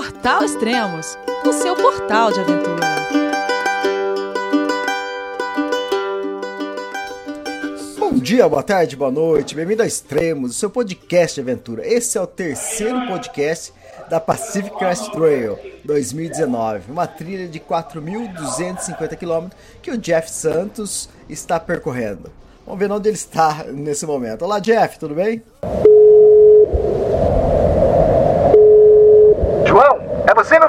[0.00, 2.86] Portal Extremos, o seu portal de aventura.
[7.98, 11.86] Bom dia, boa tarde, boa noite, bem-vindo a Extremos, o seu podcast de aventura.
[11.86, 13.74] Esse é o terceiro podcast
[14.08, 21.60] da Pacific Crest Trail 2019, uma trilha de 4.250 km que o Jeff Santos está
[21.60, 22.32] percorrendo.
[22.64, 24.46] Vamos ver onde ele está nesse momento.
[24.46, 25.42] Olá, Jeff, tudo bem?
[29.70, 30.68] João, é você, meu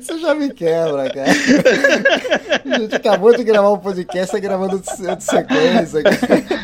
[0.00, 1.30] Você já me quebra, cara.
[2.64, 6.02] A gente acabou de gravar um podcast, tá gravando de sequência.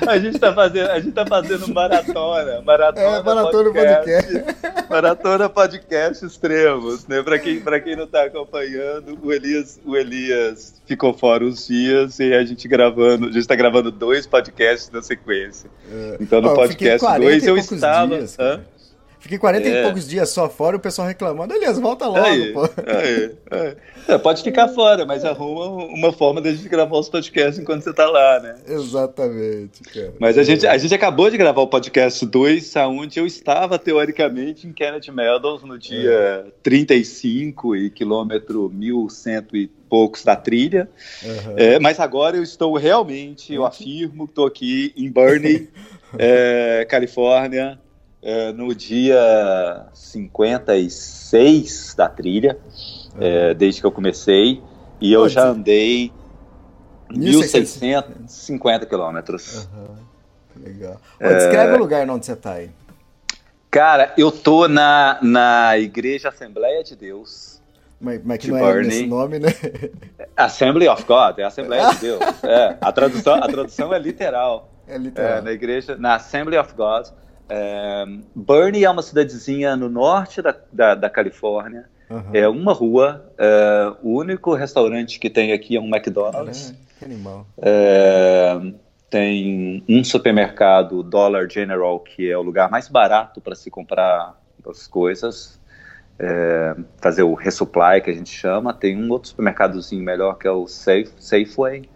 [0.07, 4.33] A gente tá fazendo, a gente tá fazendo maratona, maratona, é, maratona podcast.
[4.33, 4.89] podcast.
[4.89, 7.23] Maratona podcast extremos, né?
[7.23, 12.19] Para quem, pra quem não tá acompanhando, o Elias, o Elias ficou fora uns dias
[12.19, 15.71] e a gente gravando, a gente tá gravando dois podcasts na sequência.
[15.93, 16.17] É.
[16.21, 18.17] Então no podcast 2 eu estava.
[18.17, 18.37] Dias,
[19.21, 19.81] Fiquei 40 é.
[19.81, 21.53] e poucos dias só fora e o pessoal reclamando.
[21.53, 22.63] Aliás, volta logo, aí, pô.
[22.63, 23.77] Aí, aí.
[24.07, 27.83] É, pode ficar fora, mas arruma uma forma de a gente gravar os podcasts enquanto
[27.83, 28.57] você tá lá, né?
[28.67, 30.15] Exatamente, cara.
[30.19, 34.67] Mas a gente, a gente acabou de gravar o podcast 2, onde eu estava, teoricamente,
[34.67, 36.45] em Kennedy Meadows no dia é.
[36.63, 40.89] 35 e quilômetro 1100 e poucos da trilha.
[41.23, 41.55] Uhum.
[41.57, 45.69] É, mas agora eu estou realmente, eu afirmo, estou aqui em Bernie,
[46.19, 47.79] é, Califórnia,
[48.23, 52.59] é, no dia 56 da trilha,
[53.15, 53.21] uhum.
[53.21, 54.63] é, desde que eu comecei,
[55.01, 56.13] e eu já andei
[57.11, 59.69] 1.650 quilômetros.
[59.73, 59.97] Uhum.
[60.63, 61.01] Legal.
[61.19, 61.75] Pô, descreve é...
[61.75, 62.71] o lugar onde você está aí.
[63.71, 67.61] Cara, eu tô na, na Igreja Assembleia de Deus.
[68.01, 69.49] Mas, mas que de não é esse nome, né?
[70.37, 72.21] Assembly of God, é Assembleia de Deus.
[72.43, 74.71] É, a, tradução, a tradução é literal.
[74.87, 75.39] É literal.
[75.39, 77.09] É, na igreja, na Assembly of God.
[77.49, 78.05] É,
[78.35, 81.87] Bernie é uma cidadezinha no norte da, da, da Califórnia.
[82.11, 82.31] Uhum.
[82.33, 83.33] É uma rua.
[83.39, 86.75] É, o único restaurante que tem aqui é um McDonald's.
[86.99, 87.47] que animal.
[87.59, 88.61] É,
[89.11, 94.39] tem um supermercado Dollar General, que é o lugar mais barato para se comprar
[94.69, 95.59] as coisas.
[96.21, 98.75] É, fazer o resupply, que a gente chama.
[98.75, 101.89] Tem um outro supermercadozinho melhor, que é o Safe, Safeway.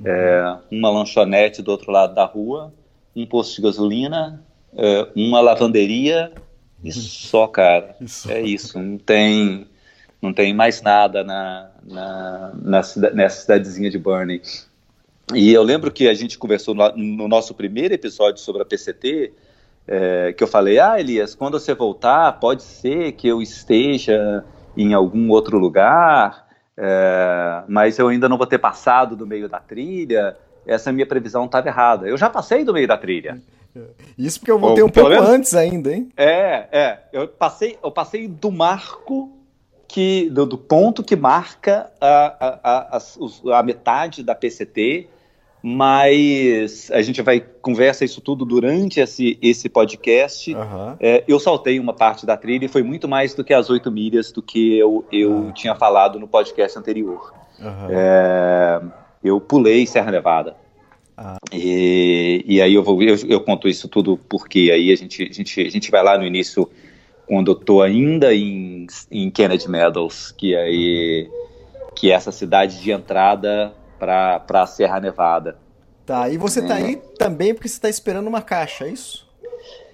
[0.00, 0.06] Uhum.
[0.06, 2.72] É, uma lanchonete do outro lado da rua.
[3.14, 4.42] Um posto de gasolina
[4.76, 6.32] é, uma lavanderia
[6.82, 7.96] e só, cara.
[8.28, 8.78] É isso.
[8.78, 9.66] Não tem,
[10.20, 12.82] não tem mais nada na, na, na
[13.12, 14.42] nessa cidadezinha de Burney.
[15.34, 19.32] E eu lembro que a gente conversou no, no nosso primeiro episódio sobre a PCT,
[19.86, 24.44] é, que eu falei, ah, Elias, quando você voltar, pode ser que eu esteja
[24.76, 29.60] em algum outro lugar, é, mas eu ainda não vou ter passado do meio da
[29.60, 30.36] trilha.
[30.66, 32.08] Essa minha previsão estava errada.
[32.08, 33.40] Eu já passei do meio da trilha.
[34.18, 36.10] Isso porque eu voltei um pouco menos, antes ainda, hein?
[36.16, 36.98] É, é.
[37.12, 39.30] Eu passei, eu passei do marco
[39.86, 45.08] que do, do ponto que marca a, a, a, a, metade da PCT,
[45.62, 50.54] mas a gente vai conversa isso tudo durante esse, esse podcast.
[50.54, 50.96] Uhum.
[51.00, 53.90] É, eu saltei uma parte da trilha e foi muito mais do que as oito
[53.90, 55.52] milhas do que eu, eu uhum.
[55.52, 57.34] tinha falado no podcast anterior.
[57.58, 57.88] Uhum.
[57.90, 58.80] É,
[59.24, 60.56] eu pulei Serra Nevada.
[61.16, 61.36] Ah.
[61.52, 65.32] E, e aí eu, vou, eu, eu, conto isso tudo porque aí a gente, a
[65.32, 66.68] gente, a gente vai lá no início,
[67.26, 71.28] quando eu tô ainda em, em Kennedy Meadows, que aí
[71.94, 75.58] que é essa cidade de entrada para a Serra Nevada.
[76.06, 76.82] Tá, e você tá é.
[76.82, 79.28] aí também porque você está esperando uma caixa, é isso?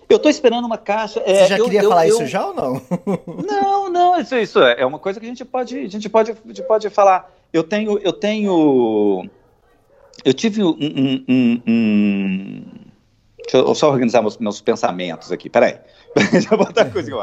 [0.09, 1.21] Eu estou esperando uma caixa.
[1.27, 2.81] É, você já eu, queria eu, falar eu, isso já ou não?
[3.45, 6.31] Não, não, isso, isso é, é uma coisa que a gente pode, a gente pode,
[6.31, 7.33] a gente pode falar.
[7.53, 9.29] Eu tenho, eu tenho
[10.27, 12.65] eu tive um, um, um, um,
[13.39, 15.79] Deixa eu só organizar meus, meus pensamentos aqui, peraí.
[16.33, 17.17] Deixa eu botar a coisa que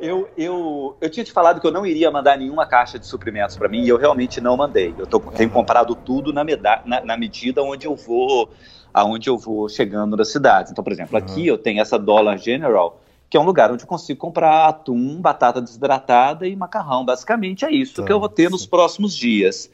[0.00, 3.56] eu, eu, eu tinha te falado que eu não iria mandar nenhuma caixa de suprimentos
[3.56, 4.94] para mim e eu realmente não mandei.
[4.96, 8.48] Eu tô, tenho comprado tudo na, meda, na, na, medida onde eu vou
[8.94, 10.70] aonde eu vou chegando nas cidades.
[10.70, 11.46] Então, por exemplo, aqui uhum.
[11.46, 15.60] eu tenho essa Dollar General, que é um lugar onde eu consigo comprar atum, batata
[15.60, 17.04] desidratada e macarrão.
[17.04, 19.68] Basicamente é isso que eu vou ter nos próximos dias.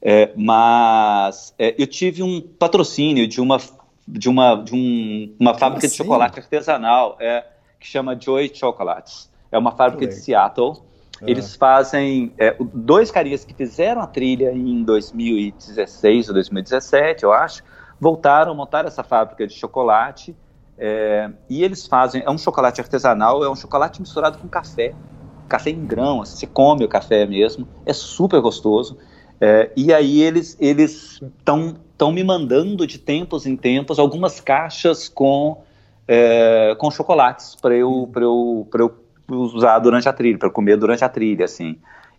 [0.00, 3.58] É, mas é, eu tive um patrocínio de uma
[4.06, 5.96] de uma de um, uma fábrica assim?
[5.96, 7.44] de chocolate artesanal é,
[7.80, 9.30] que chama Joy Chocolates.
[9.50, 10.74] É uma fábrica de Seattle.
[11.22, 17.62] Eles fazem é, dois carinhas que fizeram a trilha em 2016 ou 2017, eu acho,
[17.98, 20.36] voltaram, montaram essa fábrica de chocolate
[20.78, 24.94] é, e eles fazem é um chocolate artesanal, é um chocolate misturado com café,
[25.48, 28.98] café em grão, assim, você come o café mesmo, é super gostoso.
[29.40, 35.08] É, e aí eles eles estão estão me mandando de tempos em tempos algumas caixas
[35.08, 35.62] com
[36.06, 38.94] é, com chocolates para eu para eu para eu
[39.28, 41.76] usar durante a trilha, para comer durante a trilha, assim.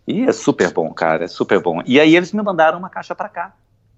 [0.08, 1.81] E é super bom, cara, é super bom.
[1.86, 3.54] E aí eles me mandaram uma caixa para cá.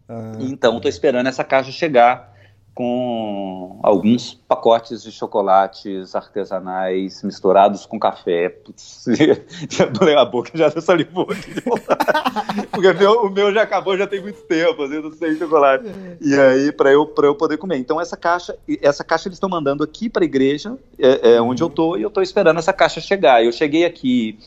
[0.07, 2.33] Ah, Então estou esperando essa caixa chegar
[2.73, 8.49] com alguns pacotes de chocolates artesanais misturados com café.
[8.49, 9.05] Putz,
[9.69, 11.27] já dolei a boca, já salivou.
[12.71, 15.85] Porque meu, o meu já acabou, já tem muito tempo, assim, não sei chocolate.
[16.21, 17.77] E aí, para eu, eu poder comer.
[17.77, 21.61] Então, essa caixa, essa caixa eles estão mandando aqui para a igreja, é, é onde
[21.61, 23.43] eu tô, e eu estou esperando essa caixa chegar.
[23.43, 24.39] Eu cheguei aqui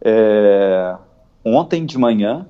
[0.00, 0.96] é,
[1.44, 2.46] ontem de manhã,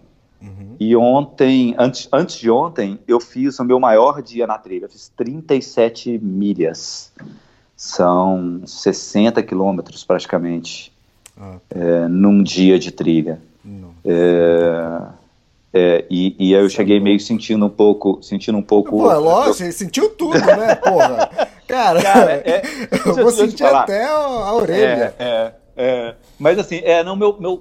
[0.80, 4.84] e ontem, antes, antes de ontem, eu fiz o meu maior dia na trilha.
[4.86, 7.12] Eu fiz 37 milhas.
[7.76, 10.92] São 60 quilômetros praticamente
[11.38, 11.56] Ah.
[11.70, 13.40] é, num dia de trilha.
[14.04, 15.00] É,
[15.72, 18.90] é, e, e aí eu cheguei meio sentindo um pouco, sentindo um pouco.
[18.98, 21.28] Pô, é lógico, você sentiu tudo, né, porra?
[21.66, 22.62] Cara, Cara, é-
[23.06, 25.14] eu vou eu sentir até a, a orelha.
[25.18, 26.14] É, é, é.
[26.38, 27.60] Mas assim, é, não, meu, meu,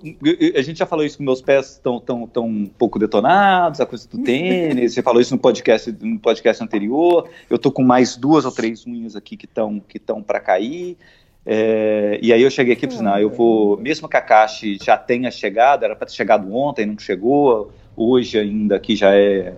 [0.56, 3.86] a gente já falou isso que meus pés estão tão, tão um pouco detonados, a
[3.86, 8.15] coisa do tênis, você falou isso no podcast, no podcast anterior, eu tô com mais
[8.15, 10.95] duas ou três unhas aqui que estão que para cair,
[11.45, 14.68] é, e aí eu cheguei aqui e falei, não, eu vou, mesmo que a caixa
[14.81, 19.56] já tenha chegado, era para ter chegado ontem, não chegou, hoje ainda aqui já é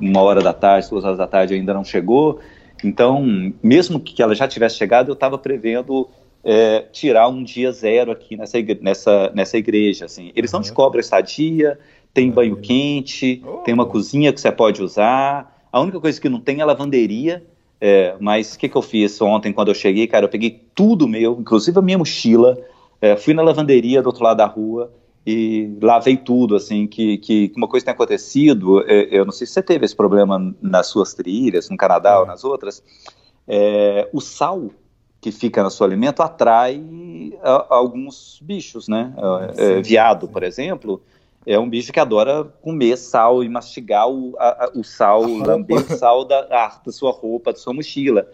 [0.00, 2.40] uma hora da tarde, duas horas da tarde ainda não chegou,
[2.84, 6.08] então, mesmo que ela já tivesse chegado, eu estava prevendo
[6.44, 10.04] é, tirar um dia zero aqui nessa, igre nessa, nessa igreja.
[10.04, 10.32] Assim.
[10.34, 11.78] Eles não te cobram estadia,
[12.14, 15.66] tem banho quente, tem uma cozinha que você pode usar.
[15.72, 17.44] A única coisa que não tem é lavanderia.
[17.80, 20.24] É, mas o que, que eu fiz ontem quando eu cheguei, cara?
[20.24, 22.56] Eu peguei tudo meu, inclusive a minha mochila,
[23.00, 24.90] é, fui na lavanderia do outro lado da rua
[25.26, 29.54] e lavei tudo, assim, que, que uma coisa tem acontecido, é, eu não sei se
[29.54, 32.82] você teve esse problema nas suas trilhas, no Canadá ou nas outras,
[33.46, 34.70] é, o sal
[35.26, 36.80] que fica no seu alimento atrai
[37.42, 39.12] a, alguns bichos, né?
[39.56, 41.02] É, viado, por exemplo,
[41.44, 45.98] é um bicho que adora comer sal e mastigar o, a, o sal, lamber o
[45.98, 48.30] sal da, da sua roupa, da sua mochila.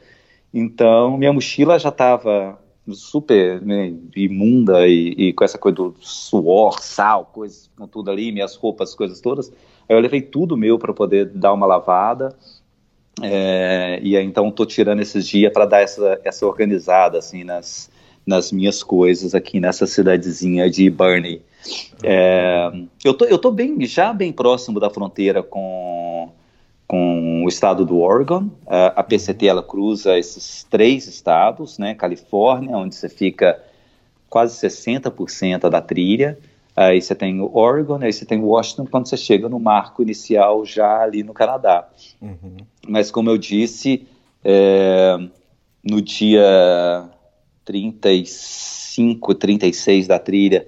[0.53, 2.59] Então, minha mochila já estava
[2.91, 8.31] super né, imunda e, e, com essa coisa do suor, sal, coisas com tudo ali,
[8.31, 9.51] minhas roupas, coisas todas.
[9.89, 12.37] Aí eu levei tudo meu para poder dar uma lavada.
[13.21, 17.91] É, e então estou tirando esses dias para dar essa, essa organizada assim nas,
[18.27, 21.43] nas minhas coisas aqui nessa cidadezinha de Burney.
[22.03, 22.73] É,
[23.05, 26.31] eu tô, eu tô bem, já bem próximo da fronteira com,
[26.87, 28.49] com o estado do Oregon.
[28.67, 31.95] A, a PCT ela cruza esses três estados, né?
[31.95, 33.63] Califórnia, onde você fica
[34.29, 36.39] quase 60% da trilha.
[36.75, 40.65] Aí você tem o Oregon, aí você tem Washington, quando você chega no marco inicial
[40.65, 41.89] já ali no Canadá.
[42.21, 42.57] Uhum.
[42.89, 44.07] Mas como eu disse,
[44.43, 45.19] é,
[45.85, 47.11] no dia
[47.65, 50.67] 35, 36 da trilha,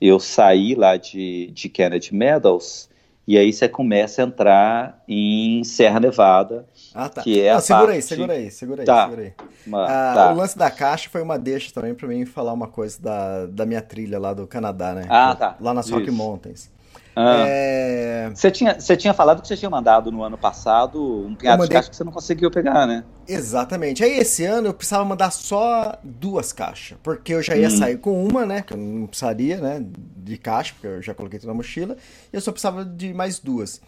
[0.00, 2.88] eu saí lá de, de Kennedy Meadows,
[3.26, 7.22] e aí você começa a entrar em Serra Nevada, Ah, tá.
[7.22, 9.04] que é Não, a segura aí, parte- segura aí, segura aí, Tá.
[9.04, 9.32] segura aí.
[9.74, 10.32] Ah, tá.
[10.32, 13.66] O lance da caixa foi uma deixa também pra mim falar uma coisa da, da
[13.66, 15.06] minha trilha lá do Canadá, né?
[15.10, 15.56] Ah, tá.
[15.60, 16.12] Lá nas Isso.
[16.12, 16.74] Mountains.
[17.18, 17.44] Ah.
[17.48, 21.56] É, Você, tinha, você tinha falado que você tinha mandado no ano passado um punhado
[21.56, 23.04] de mandei- caixa que você não conseguiu pegar, né?
[23.26, 24.04] Exatamente.
[24.04, 27.78] Aí esse ano eu precisava mandar só duas caixas, porque eu já ia Hum.
[27.78, 28.60] sair com uma, né?
[28.60, 29.82] Que eu não precisaria, né?
[30.16, 31.96] De caixa, porque eu já coloquei tudo na mochila.
[32.32, 33.80] E eu só precisava de mais duas.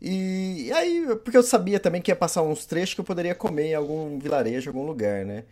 [0.00, 3.34] E, e aí, porque eu sabia também que ia passar uns trechos que eu poderia
[3.34, 5.44] comer em algum vilarejo, algum lugar, né?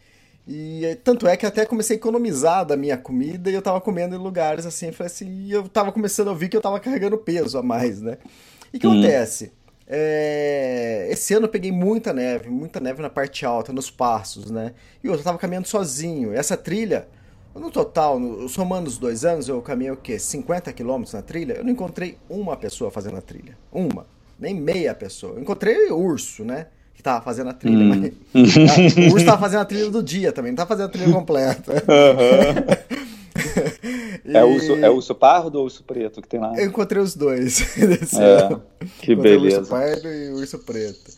[0.46, 3.80] E eh, tanto é que até comecei a economizar da minha comida e eu tava
[3.80, 6.60] comendo em lugares assim, eu falei assim, e eu tava começando a ouvir que eu
[6.60, 8.18] tava carregando peso a mais, né?
[8.72, 8.90] E o que Hum.
[8.92, 9.52] acontece?
[9.86, 14.74] É, Esse ano eu peguei muita neve, muita neve na parte alta, nos passos, né?
[15.02, 16.32] E eu tava caminhando sozinho.
[16.32, 17.08] Essa trilha,
[17.54, 20.18] no total, no- somando os dois anos, eu caminhei o quê?
[20.18, 21.54] 50 quilômetros na trilha?
[21.54, 23.56] Eu não encontrei uma pessoa fazendo a trilha.
[23.70, 24.06] Uma.
[24.42, 25.34] Nem meia pessoa.
[25.36, 26.66] Eu encontrei o urso, né?
[26.96, 27.84] Que tava fazendo a trilha.
[27.84, 28.12] Mas...
[29.04, 31.10] Ah, o urso tava fazendo a trilha do dia também, não tava fazendo a trilha
[31.14, 31.72] completa.
[34.24, 34.36] E...
[34.36, 36.54] É, urso, é urso pardo ou urso preto que tem lá?
[36.56, 37.76] Eu encontrei os dois.
[38.16, 38.56] é,
[39.00, 39.56] que beleza.
[39.56, 41.10] O urso pardo e o urso preto.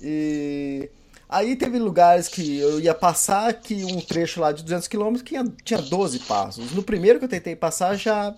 [0.00, 0.88] E
[1.28, 5.34] aí teve lugares que eu ia passar que um trecho lá de 200 km que
[5.64, 6.72] tinha 12 passos.
[6.72, 8.32] No primeiro que eu tentei passar já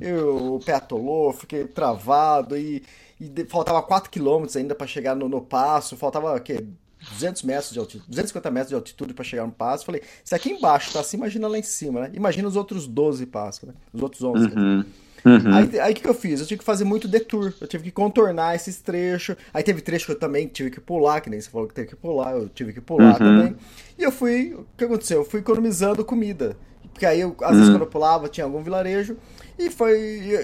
[0.00, 2.82] eu, o pé atolou, fiquei travado e,
[3.22, 6.64] e faltava 4 km ainda para chegar no, no passo, faltava o quê?
[7.10, 9.84] 200 metros de altitude, 250 metros de altitude para chegar no passo.
[9.84, 12.10] Falei, se aqui embaixo tá assim, imagina lá em cima, né?
[12.14, 13.74] Imagina os outros 12 passos, né?
[13.92, 14.46] Os outros 11.
[14.46, 14.84] Uhum.
[15.24, 15.54] Uhum.
[15.54, 16.40] Aí o que, que eu fiz?
[16.40, 17.52] Eu tive que fazer muito detour.
[17.60, 19.36] Eu tive que contornar esses trechos.
[19.54, 21.88] Aí teve trecho que eu também tive que pular, que nem você falou que teve
[21.88, 23.18] que pular, eu tive que pular uhum.
[23.18, 23.56] também.
[23.98, 24.54] E eu fui.
[24.54, 25.18] O que aconteceu?
[25.18, 26.56] Eu fui economizando comida.
[26.92, 27.74] Porque aí, eu, às vezes, uhum.
[27.74, 29.16] quando eu pulava, tinha algum vilarejo.
[29.58, 29.98] E foi.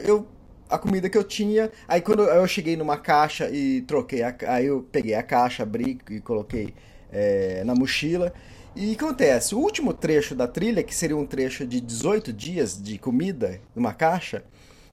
[0.05, 0.27] Eu
[0.69, 1.71] a comida que eu tinha.
[1.87, 5.99] Aí quando eu cheguei numa caixa e troquei, a, aí eu peguei a caixa, abri
[6.11, 6.75] e coloquei
[7.13, 8.33] é, na mochila.
[8.77, 12.97] E acontece, o último trecho da trilha, que seria um trecho de 18 dias de
[12.99, 14.45] comida numa caixa,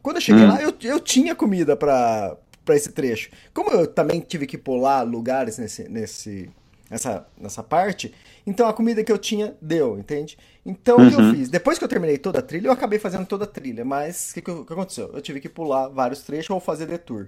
[0.02, 0.48] quando eu cheguei hum.
[0.48, 2.38] lá, eu, eu tinha comida para
[2.70, 3.30] esse trecho.
[3.54, 6.50] Como eu também tive que pular lugares nesse, nesse,
[6.90, 8.14] nessa, nessa parte,
[8.46, 10.38] então a comida que eu tinha deu, entende?
[10.66, 11.08] Então uhum.
[11.08, 11.36] o que eu uhum.
[11.36, 11.50] fiz?
[11.50, 14.34] Depois que eu terminei toda a trilha, eu acabei fazendo toda a trilha, mas o
[14.34, 15.12] que, que, que, aconteceu?
[15.14, 17.28] Eu tive que pular vários trechos ou fazer detour.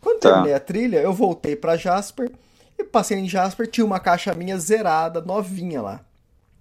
[0.00, 0.32] Quando tá.
[0.32, 2.30] terminei a trilha, eu voltei para Jasper
[2.76, 6.00] e passei em Jasper, tinha uma caixa minha zerada, novinha lá,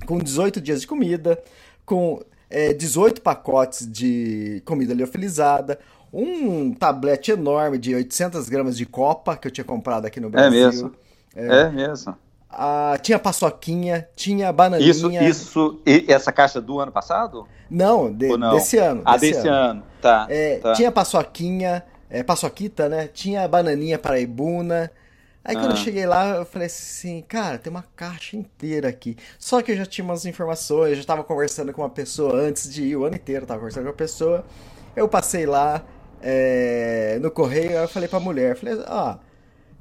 [0.06, 1.42] com 18 dias de comida,
[1.86, 5.80] com é, 18 pacotes de comida liofilizada,
[6.14, 10.30] um tablete enorme de 800 gramas de copa que eu tinha comprado aqui no é
[10.30, 10.60] Brasil.
[10.60, 10.96] É mesmo.
[11.36, 12.16] É, é mesmo.
[12.56, 14.90] Ah, tinha paçoquinha, tinha bananinha.
[14.90, 17.48] Isso, isso, e essa caixa do ano passado?
[17.70, 18.54] Não, de, não?
[18.54, 19.02] desse ano.
[19.04, 19.70] Ah, desse, desse ano.
[19.70, 19.84] ano.
[20.02, 23.08] Tá, é, tá, Tinha paçoquinha, é, paçoquita, né?
[23.08, 24.92] Tinha bananinha paraibuna.
[25.44, 25.74] Aí quando ah.
[25.74, 29.18] eu cheguei lá, eu falei assim, cara, tem uma caixa inteira aqui.
[29.40, 32.72] Só que eu já tinha umas informações, eu já estava conversando com uma pessoa antes
[32.72, 34.46] de ir, o ano inteiro eu tava conversando com uma pessoa.
[34.96, 35.84] Eu passei lá
[36.22, 38.84] é, no correio, eu falei pra mulher, falei, ó...
[38.88, 39.20] Ah,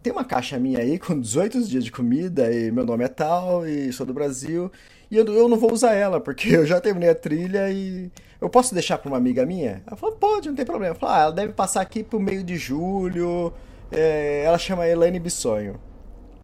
[0.02, 3.66] tem uma caixa minha aí com 18 dias de comida e meu nome é tal
[3.66, 4.71] e sou do Brasil.
[5.11, 8.49] E eu, eu não vou usar ela, porque eu já terminei a trilha e eu
[8.49, 9.82] posso deixar para uma amiga minha?
[9.87, 10.94] Ela falou, pode, não tem problema.
[10.94, 13.52] Eu falei, ah, ela deve passar aqui pro meio de julho.
[13.90, 15.78] É, ela chama Elaine Bissonho.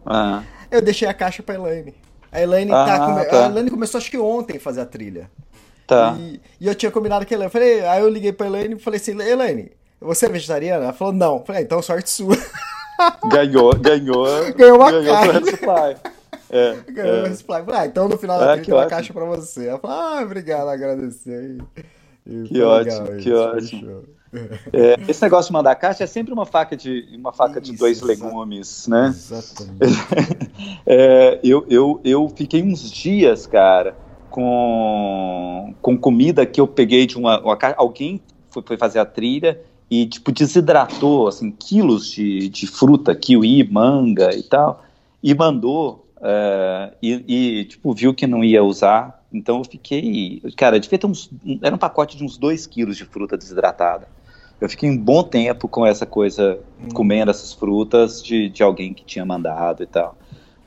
[0.07, 0.43] Ah.
[0.71, 1.95] Eu deixei a caixa pra Elaine.
[2.31, 3.25] A Elaine, tá ah, tá come...
[3.25, 3.47] tá.
[3.47, 5.31] a Elaine começou acho que ontem a fazer a trilha.
[5.87, 6.15] Tá.
[6.21, 7.47] E, e eu tinha combinado com a Elaine.
[7.47, 10.85] Eu falei, aí eu liguei pra Elaine e falei assim, Elaine, você é vegetariana?
[10.85, 11.39] Ela falou, não.
[11.39, 12.37] Eu falei, ah, então sorte sua.
[13.31, 14.27] ganhou, ganhou.
[14.55, 15.33] Ganhou uma ganhou caixa.
[15.33, 15.97] Resupply.
[16.51, 17.29] É, ganhou é.
[17.29, 17.65] resupply.
[17.73, 19.69] Ah, então no final da é, tem uma caixa pra você.
[19.69, 21.59] Ela falou, ah, obrigado, agradecer.
[22.27, 24.03] E que ótimo, que ótimo.
[24.75, 27.79] É, esse negócio de mandar caixa é sempre uma faca de uma faca Isso, de
[27.79, 29.07] dois legumes, né?
[29.09, 29.79] Exatamente.
[30.85, 33.97] É, eu, eu, eu fiquei uns dias, cara,
[34.31, 39.61] com, com comida que eu peguei de uma, uma alguém foi, foi fazer a trilha
[39.91, 44.85] e tipo desidratou assim quilos de, de fruta, kiwi, manga e tal,
[45.23, 47.25] e mandou uh, e,
[47.61, 51.31] e, tipo viu que não ia usar, então eu fiquei, cara, devia ter uns,
[51.63, 54.09] era um pacote de uns 2 quilos de fruta desidratada.
[54.61, 56.89] Eu fiquei um bom tempo com essa coisa, hum.
[56.93, 60.17] comendo essas frutas de, de alguém que tinha mandado e tal.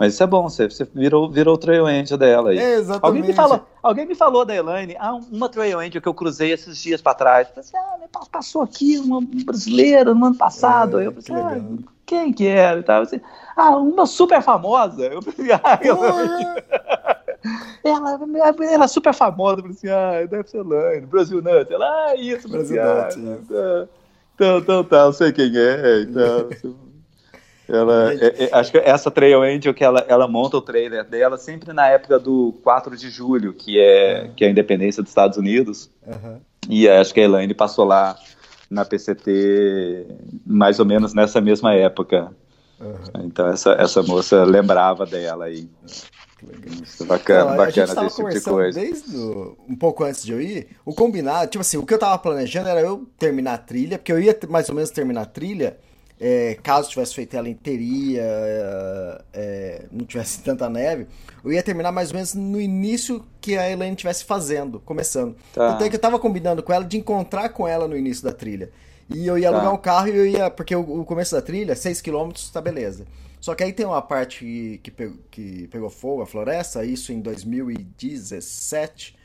[0.01, 2.57] Mas isso é bom, você, você virou, virou o trail angel dela aí.
[2.57, 3.05] É, exatamente.
[3.05, 6.51] Alguém me falou, alguém me falou da Elaine, ah, uma trail angel que eu cruzei
[6.51, 7.47] esses dias para trás.
[7.55, 10.99] Eu assim, ah, passou aqui uma brasileira no ano passado.
[10.99, 11.61] É, eu pensei, que ah,
[12.03, 12.79] quem que era?
[12.79, 13.03] E tal.
[13.03, 13.21] Assim,
[13.55, 15.03] ah, uma super famosa.
[15.03, 16.63] Eu pensei, ah, Elaine.
[17.83, 18.19] ela,
[18.73, 19.57] ela é super famosa.
[19.57, 21.69] Eu falei assim, ah, deve ser Elaine, Brasil Nuts.
[21.69, 23.17] Ela, ah, isso, Brasil Nuts.
[23.51, 23.87] Ah,
[24.33, 26.01] então, então, tá, eu sei quem é.
[26.01, 26.49] Então,
[27.71, 31.37] ela, é, é, acho que essa Trail Angel que ela, ela monta o trailer dela
[31.37, 34.33] sempre na época do 4 de julho, que é, uhum.
[34.35, 35.89] que é a independência dos Estados Unidos.
[36.05, 36.39] Uhum.
[36.69, 38.17] E acho que a Elaine passou lá
[38.69, 40.05] na PCT
[40.45, 42.31] mais ou menos nessa mesma época.
[42.79, 43.25] Uhum.
[43.25, 45.69] Então essa, essa moça lembrava dela aí.
[46.83, 48.79] Isso, bacana, Não, bacana desse tipo de coisa.
[48.81, 51.99] Desde o, um pouco antes de eu ir, o combinado, tipo assim, o que eu
[51.99, 55.25] tava planejando era eu terminar a trilha, porque eu ia mais ou menos terminar a
[55.25, 55.77] trilha
[56.23, 61.07] é, caso tivesse feito ela inteira, é, é, não tivesse tanta neve,
[61.43, 65.35] eu ia terminar mais ou menos no início que a Elaine estivesse fazendo, começando.
[65.51, 65.71] Tá.
[65.73, 68.31] Então é que eu tava combinando com ela de encontrar com ela no início da
[68.31, 68.69] trilha.
[69.09, 69.55] E eu ia tá.
[69.55, 70.49] alugar um carro e eu ia.
[70.51, 73.05] Porque o, o começo da trilha, 6km, tá beleza.
[73.39, 77.11] Só que aí tem uma parte que, que, pegou, que pegou fogo, a floresta, isso
[77.11, 79.17] em 2017.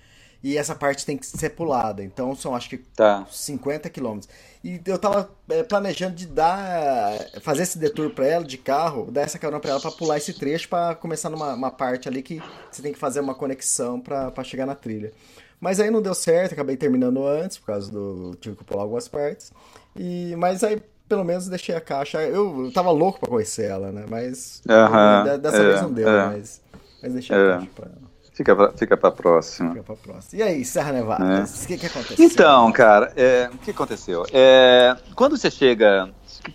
[0.42, 2.02] E essa parte tem que ser pulada.
[2.02, 3.26] Então são acho que tá.
[3.30, 4.32] 50 quilômetros.
[4.66, 7.12] E eu tava é, planejando de dar.
[7.40, 10.32] fazer esse detour pra ela de carro, dar essa carona pra ela pra pular esse
[10.32, 14.42] trecho pra começar numa parte ali que você tem que fazer uma conexão pra, pra
[14.42, 15.12] chegar na trilha.
[15.61, 18.35] Mas aí não deu certo, acabei terminando antes, por causa do.
[18.40, 19.52] tive que pular algumas partes.
[19.94, 22.20] E, mas aí, pelo menos, deixei a caixa.
[22.23, 24.04] Eu, eu tava louco pra conhecer ela, né?
[24.08, 24.62] Mas.
[24.68, 26.26] Aham, dessa é, vez não deu, é.
[26.26, 26.61] mas.
[27.00, 27.49] Mas deixei a É.
[27.52, 28.05] caixa pra ela.
[28.36, 29.70] Fica pra, fica pra próxima.
[29.70, 30.38] Fica pra próxima.
[30.38, 31.24] E aí, Serra Nevada?
[31.24, 31.42] É.
[31.44, 32.26] O que, que aconteceu?
[32.26, 34.26] Então, cara, é, o que aconteceu?
[34.30, 36.10] É, quando você chega,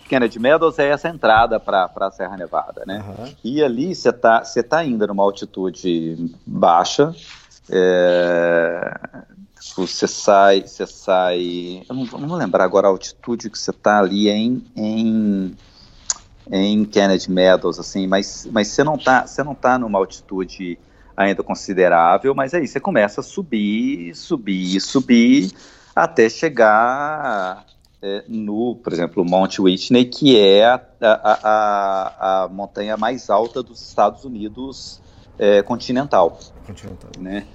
[0.08, 2.98] Kennedy Meadows é essa entrada para a Serra Nevada, né?
[3.04, 3.30] Aham.
[3.42, 7.12] E ali você tá, você tá ainda numa altitude baixa.
[7.68, 9.00] é,
[9.74, 11.82] você sai, você sai.
[11.88, 15.56] Eu não, não vou lembrar agora a altitude que você tá ali em, em,
[16.48, 20.78] em Kennedy Meadows, assim, mas, mas você não tá, você não tá numa altitude
[21.16, 25.52] ainda considerável, mas aí você começa a subir, subir, subir,
[25.94, 27.64] até chegar
[28.02, 33.62] é, no, por exemplo, Monte Whitney, que é a, a, a, a montanha mais alta
[33.62, 35.00] dos Estados Unidos
[35.38, 37.10] é, continental, Continental.
[37.18, 37.46] né?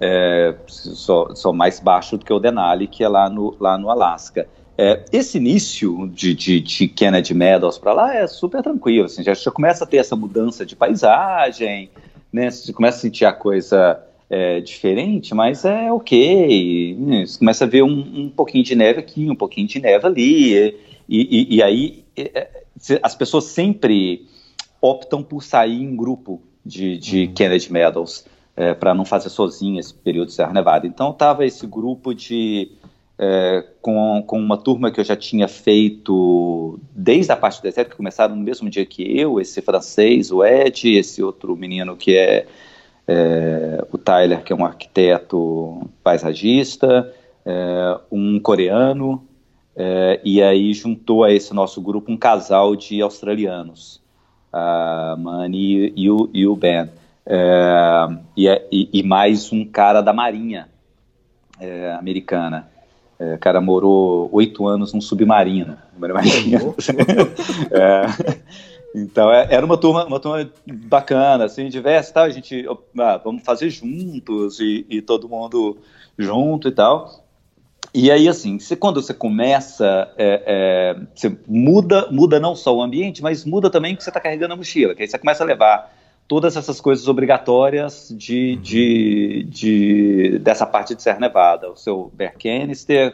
[0.00, 3.90] É, só, só mais baixo do que o Denali, que é lá no, lá no
[3.90, 4.48] Alasca.
[4.78, 9.34] É, esse início de, de, de Kennedy Meadows para lá é super tranquilo, assim, já,
[9.34, 11.90] já começa a ter essa mudança de paisagem,
[12.32, 12.50] né?
[12.50, 16.96] Você começa a sentir a coisa é, diferente, mas é ok.
[16.98, 17.26] né?
[17.26, 20.54] Você começa a ver um, um pouquinho de neve aqui, um pouquinho de neve ali,
[20.56, 20.74] e,
[21.08, 24.26] e, e aí é, se- as pessoas sempre
[24.80, 28.24] optam por sair em grupo de, de Kennedy Meadows
[28.78, 30.86] para não fazer sozinho esse período de Serra Nevada.
[30.86, 32.72] Então tava esse grupo de
[33.22, 37.90] é, com, com uma turma que eu já tinha feito desde a parte do deserto,
[37.90, 42.16] que começaram no mesmo dia que eu, esse francês, o Ed, esse outro menino que
[42.16, 42.46] é,
[43.06, 47.12] é, o Tyler, que é um arquiteto paisagista,
[47.44, 49.22] é, um coreano,
[49.76, 54.00] é, e aí juntou a esse nosso grupo um casal de australianos,
[54.50, 56.88] a Mani e o, e o Ben,
[57.26, 60.68] É, e, e- e mais um cara da Marinha
[61.60, 62.68] é, americana.
[63.20, 65.76] É, o cara morou oito anos num submarino.
[65.96, 66.58] Imagina.
[67.70, 68.06] É,
[68.94, 72.24] então é- era uma turma, uma turma bacana, assim, diversa, e tal.
[72.24, 72.66] A gente,
[72.98, 75.76] ah, vamos fazer juntos e, e todo mundo
[76.18, 77.24] junto e tal.
[77.92, 80.42] E aí, assim, você- quando você começa, é,
[80.96, 84.20] é, você muda, muda não só o ambiente, mas muda também o que você está
[84.20, 85.92] carregando na mochila, que aí você começa a levar
[86.30, 92.34] todas essas coisas obrigatórias de, de, de- dessa parte de Serra Nevada, o seu bear
[92.38, 93.12] canister,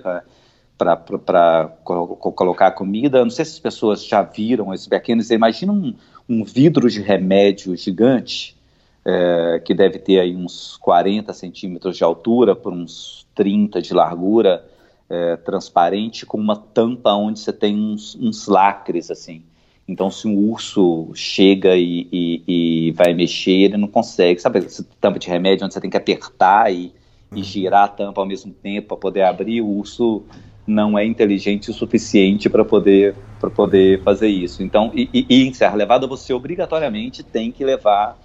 [0.76, 3.22] para colocar comida.
[3.24, 5.34] Não sei se as pessoas já viram esse bear canister.
[5.34, 5.94] Imagina um,
[6.28, 8.54] um vidro de remédio gigante,
[9.02, 14.62] é, que deve ter aí uns 40 centímetros de altura por uns 30 de largura,
[15.08, 19.42] é, transparente, com uma tampa onde você tem uns, uns lacres, assim.
[19.88, 22.42] Então, se um urso chega e, e-
[22.88, 24.40] e vai mexer, ele não consegue.
[24.40, 26.92] Sabe essa tampa de remédio onde você tem que apertar e,
[27.32, 29.60] e girar a tampa ao mesmo tempo para poder abrir?
[29.60, 30.24] O urso
[30.66, 34.62] não é inteligente o suficiente para poder, pra poder fazer isso.
[34.62, 38.18] Então, e, e, em Serra Levada, você obrigatoriamente tem que levar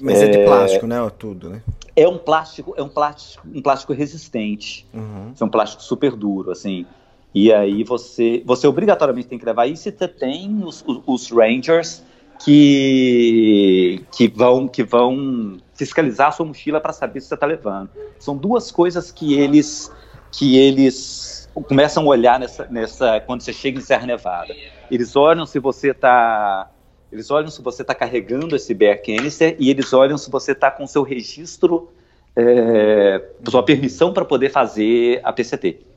[0.00, 1.10] Mas é, de plástico, né?
[1.18, 1.62] Tudo, né?
[1.96, 4.86] é um plástico, é um plástico, um plástico resistente.
[4.94, 5.32] Uhum.
[5.38, 6.86] É um plástico super duro, assim.
[7.34, 12.04] E aí você, você obrigatoriamente tem que levar isso e você tem os, os- rangers
[12.44, 17.90] que, que vão que vão fiscalizar a sua mochila para saber se você está levando.
[18.18, 19.94] São duas coisas que eles
[20.32, 24.58] que eles começam a olhar nessa, nessa quando você chega em Serra Nevada.
[24.90, 26.70] Eles olham se você está
[27.12, 30.70] eles olham se você está carregando esse bear canister e eles olham se você está
[30.70, 31.92] com seu registro,
[32.36, 35.89] é, sua permissão para poder fazer a PCT.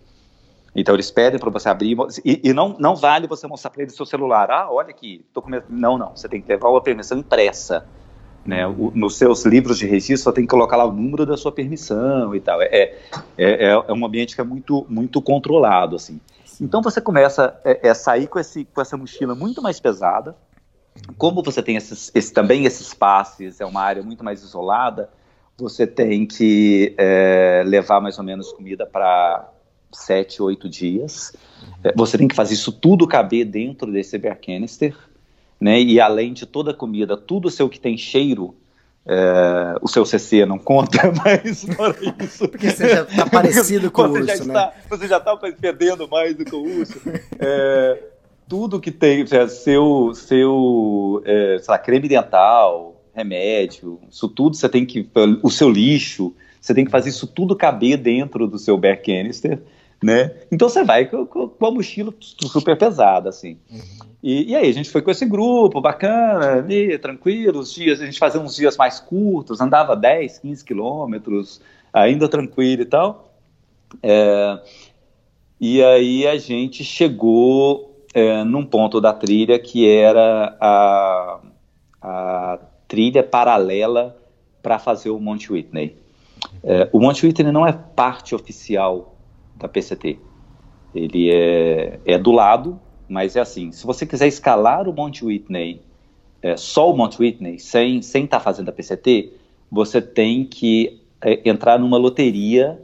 [0.75, 3.95] Então eles pedem para você abrir e, e não, não vale você mostrar para eles
[3.95, 4.49] seu celular.
[4.49, 5.51] Ah, olha aqui, tô com.
[5.69, 6.15] Não, não.
[6.15, 7.86] Você tem que levar uma permissão impressa.
[8.45, 8.67] Né?
[8.67, 11.51] O- nos seus livros de registro, você tem que colocar lá o número da sua
[11.51, 12.62] permissão e tal.
[12.62, 12.97] É, é,
[13.38, 16.19] é, é um ambiente que é muito, muito controlado, assim.
[16.59, 20.36] Então você começa a é, sair com, esse, com essa mochila muito mais pesada.
[21.17, 25.09] Como você tem esses, esse- também esses passes, é uma área muito mais isolada,
[25.57, 29.49] você tem que é, levar mais ou menos comida para
[29.93, 31.34] sete, oito dias.
[31.84, 34.95] É, Você tem que fazer isso tudo caber dentro desse bear canister,
[35.60, 35.82] né?
[35.82, 38.56] E além de toda a comida, tudo seu que tem cheiro,
[39.06, 42.47] é, o seu CC não conta, mas fora isso.
[42.47, 44.34] Porque você já tá parecido com o urso, né?
[44.34, 47.01] está, Você já está fedendo mais do que o urso.
[47.39, 48.03] É,
[48.47, 54.86] tudo que tem, é, seu, seu é, lá, creme dental, remédio, isso tudo você tem
[54.86, 55.10] que.
[55.41, 59.62] O seu lixo, você tem que fazer isso tudo caber dentro do seu bear canister.
[60.04, 60.32] Né?
[60.52, 63.58] Então você vai com, com- com a mochila super pesada, assim.
[64.22, 68.06] E, e aí, a gente foi com esse grupo, bacana, ali, tranquilo, os dias, a
[68.06, 71.60] gente fazia uns dias mais curtos, andava 10, 15 quilômetros,
[71.92, 73.34] ainda tranquilo e tal.
[74.02, 74.60] É,
[75.60, 81.39] e aí a gente chegou é, num ponto da trilha que era a,
[82.02, 84.18] a trilha paralela
[84.62, 85.96] para fazer o Monte Whitney.
[86.63, 89.12] É, o Monte Whitney não é parte oficial
[89.56, 90.20] da PCT.
[90.94, 95.82] Ele é, é do lado, mas é assim: se você quiser escalar o Monte Whitney,
[96.42, 99.34] é, só o Monte Whitney, sem estar sem tá fazendo a PCT,
[99.72, 102.80] você tem que é, entrar numa loteria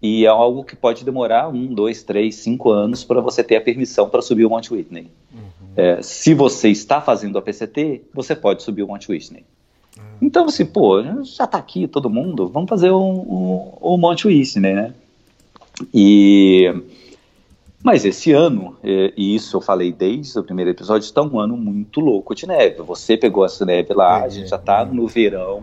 [0.00, 3.60] e é algo que pode demorar um, dois, três, cinco anos para você ter a
[3.60, 5.10] permissão para subir o Monte Whitney.
[5.34, 5.40] Uhum.
[5.76, 9.44] É, se você está fazendo a PCT, você pode subir o Monte Whitney.
[9.96, 10.04] Uhum.
[10.22, 14.28] Então, assim, pô, já está aqui todo mundo, vamos fazer o um, um, um Monte
[14.28, 14.94] Whitney, né?
[15.92, 16.72] E
[17.82, 22.00] mas esse ano, e isso eu falei desde o primeiro episódio, está um ano muito
[22.00, 22.82] louco de neve.
[22.82, 25.62] Você pegou essa neve lá, é, a gente já está no verão,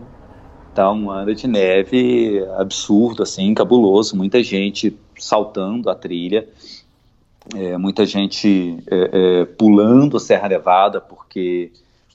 [0.74, 4.16] tá um ano de neve absurdo, assim, cabuloso.
[4.16, 6.48] Muita gente saltando a trilha,
[7.54, 11.70] é, muita gente é, é, pulando a Serra Nevada porque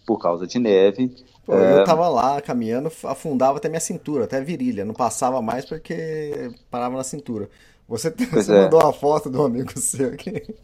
[0.06, 1.16] por causa de neve.
[1.46, 5.64] Pô, eu tava lá caminhando, afundava até minha cintura, até a virilha, não passava mais
[5.64, 7.50] porque parava na cintura.
[7.92, 8.64] Você, você é.
[8.64, 10.56] mandou uma foto do amigo seu aqui.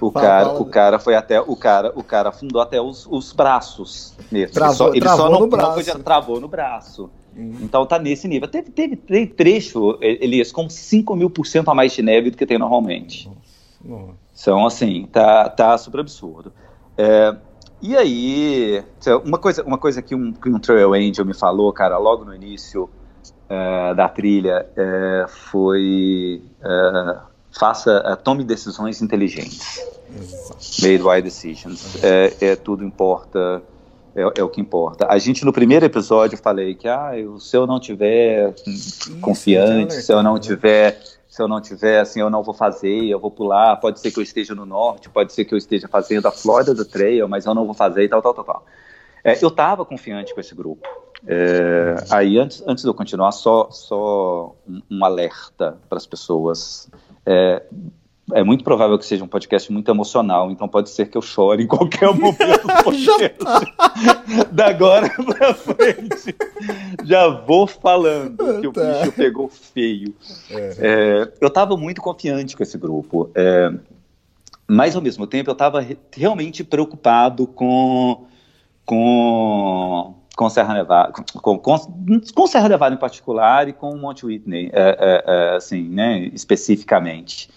[0.00, 0.60] O fala, cara, fala.
[0.60, 4.52] o cara foi até o cara, o cara afundou até os, os braços mesmo.
[4.52, 5.94] Travou, ele só, ele só não, no braço.
[5.94, 7.10] Não travou no braço.
[7.34, 7.54] Hum.
[7.62, 8.46] Então tá nesse nível.
[8.48, 12.36] Teve, teve, teve trecho, Elias, com 5 mil por cento a mais de neve do
[12.36, 13.30] que tem normalmente.
[13.82, 14.12] Nossa.
[14.42, 16.52] Então, assim, tá, tá super absurdo.
[16.98, 17.34] É,
[17.80, 18.84] e aí,
[19.24, 22.34] uma coisa, uma coisa que um, que um Trail Angel me falou, cara, logo no
[22.34, 22.90] início,
[23.50, 29.80] uh, da trilha uh, foi uh, faça, tome decisões inteligentes.
[30.82, 32.02] Made wise decisions.
[32.04, 33.62] É, é, tudo importa,
[34.14, 35.06] é, é, o que importa.
[35.08, 39.94] A gente no primeiro episódio falei que ah, eu, se eu não tiver Isso, confiante,
[39.94, 40.98] se eu não tiver
[41.34, 44.20] se eu não tiver, assim, eu não vou fazer, eu vou pular, pode ser que
[44.20, 47.44] eu esteja no norte, pode ser que eu esteja fazendo a Florida do Trail, mas
[47.44, 48.66] eu não vou fazer e tal, tal, tal, tal.
[49.24, 50.86] É, eu estava confiante com esse grupo.
[51.26, 56.88] É, aí, antes, antes de eu continuar, só, só um, um alerta para as pessoas.
[57.24, 57.62] É,
[58.32, 61.64] é muito provável que seja um podcast muito emocional, então pode ser que eu chore
[61.64, 63.38] em qualquer momento do podcast.
[64.50, 66.34] da agora pra frente.
[67.04, 68.80] Já vou falando que tá.
[68.80, 70.14] o bicho pegou feio.
[70.50, 70.76] É.
[70.78, 73.70] É, eu estava muito confiante com esse grupo, é,
[74.66, 78.26] mas ao mesmo tempo eu estava realmente preocupado com,
[78.86, 81.78] com com Serra Nevada, com, com,
[82.34, 87.48] com, Serra Nevada em particular e com Monte Whitney, é, é, é, assim, né, especificamente.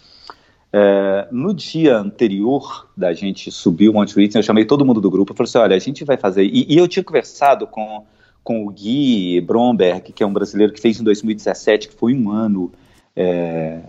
[0.71, 5.09] É, no dia anterior da gente subir o Monte Whitney, eu chamei todo mundo do
[5.09, 8.05] grupo e falei assim, olha, a gente vai fazer, e, e, eu tinha conversado com,
[8.43, 12.29] com o Gui Bromberg, que é um brasileiro que fez em 2017, que foi um
[12.29, 12.71] ano
[13.15, 13.79] é,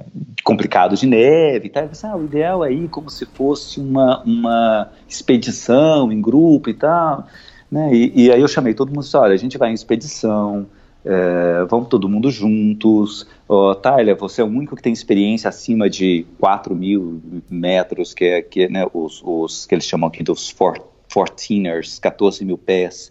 [0.42, 3.79] complicado de neve e tal, eu falei, ah, o ideal aí é como se fosse
[3.79, 7.27] uma, uma expedição em grupo e tal,
[7.70, 7.92] né?
[7.92, 10.66] E, e, aí eu chamei todo mundo e disse, olha, a gente vai em expedição,
[11.04, 13.26] é, vamos todo mundo juntos.
[13.46, 18.24] Oh, Tyler, você é o único que tem experiência acima de 4 mil metros, que
[18.24, 23.11] é, que, né, os, os, que eles chamam aqui dos 14ers, 14 mil pés.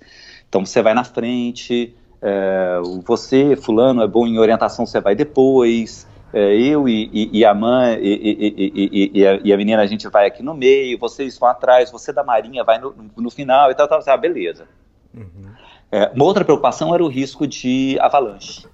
[0.50, 6.07] Então você vai na frente, é, você, fulano, é bom em orientação, você vai depois
[6.34, 10.28] é, eu e, e, e, a mãe e, a, e, a, menina, a gente vai
[10.28, 13.88] aqui no meio, vocês vão atrás, você da Marinha vai no, no final e tal,
[13.88, 14.68] tal, tal beleza.
[15.13, 15.52] Uhum.
[15.92, 18.68] É, uma outra preocupação era o risco de avalanche,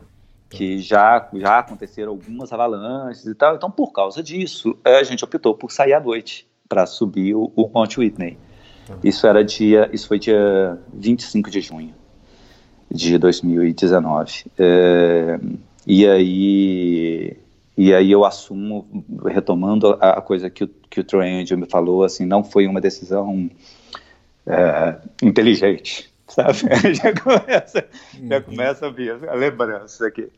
[0.50, 5.24] que já, já aconteceram algumas avalanches e tal, então por causa disso, é, a gente
[5.24, 8.38] optou por sair à noite para subir o, o Monte Whitney.
[8.89, 8.96] Uhum.
[9.04, 11.94] Isso era dia, isso foi dia 25 de junho
[12.89, 14.46] de 2019.
[14.58, 15.39] É,
[15.86, 17.43] e aí
[17.78, 21.66] e aí eu assumo, retomando a, a coisa que o, que o Troy Angel me
[21.66, 23.50] falou, assim, não foi uma decisão
[24.46, 26.60] é, inteligente, sabe?
[26.94, 27.86] já começa,
[28.22, 28.44] já uhum.
[28.44, 30.30] começa a vir a lembrança aqui.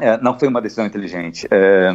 [0.00, 1.46] É, não foi uma decisão inteligente.
[1.50, 1.90] É,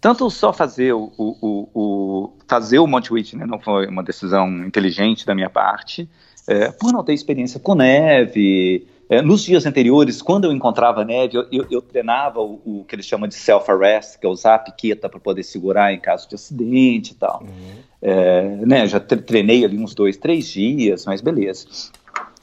[0.00, 5.26] tanto só fazer o, o, o, fazer o Monte Whitney não foi uma decisão inteligente
[5.26, 6.08] da minha parte,
[6.46, 11.36] é, por não ter experiência com neve, é, nos dias anteriores, quando eu encontrava neve,
[11.36, 14.58] eu, eu, eu treinava o, o, que eles chamam de self-arrest, que é usar a
[14.58, 17.42] piqueta para poder segurar em caso de acidente e tal.
[17.42, 17.74] Uhum.
[18.00, 21.66] É, né, já treinei ali uns dois, três dias, mas beleza.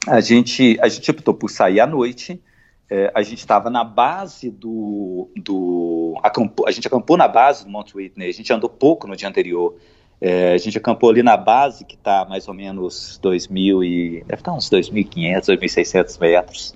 [0.08, 2.39] A gente, a gente optou por sair à noite.
[2.88, 5.27] É, a gente estava na base do.
[5.38, 9.15] do acampou, a gente acampou na base do Mount Whitney, a gente andou pouco no
[9.15, 9.75] dia anterior.
[10.21, 14.23] É, a gente acampou ali na base, que está mais ou menos 2.000 e...
[14.27, 16.75] deve estar tá uns 2.500, 2.600 metros.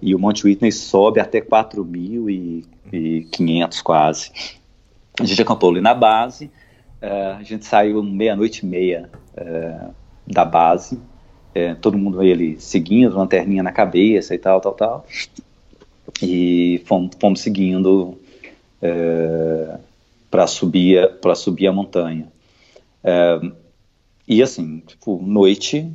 [0.00, 4.30] e o Monte Whitney sobe até 4.500 quase.
[5.20, 6.50] A gente acampou ali na base,
[7.00, 9.94] uh, a gente saiu meia-noite e meia uh,
[10.26, 15.06] da base, uh, todo mundo ali seguindo, lanterninha na cabeça e tal, tal, tal,
[16.20, 18.18] e fomos, fomos seguindo
[20.28, 22.31] para subir, subir a montanha.
[24.26, 25.92] E assim, tipo, noite,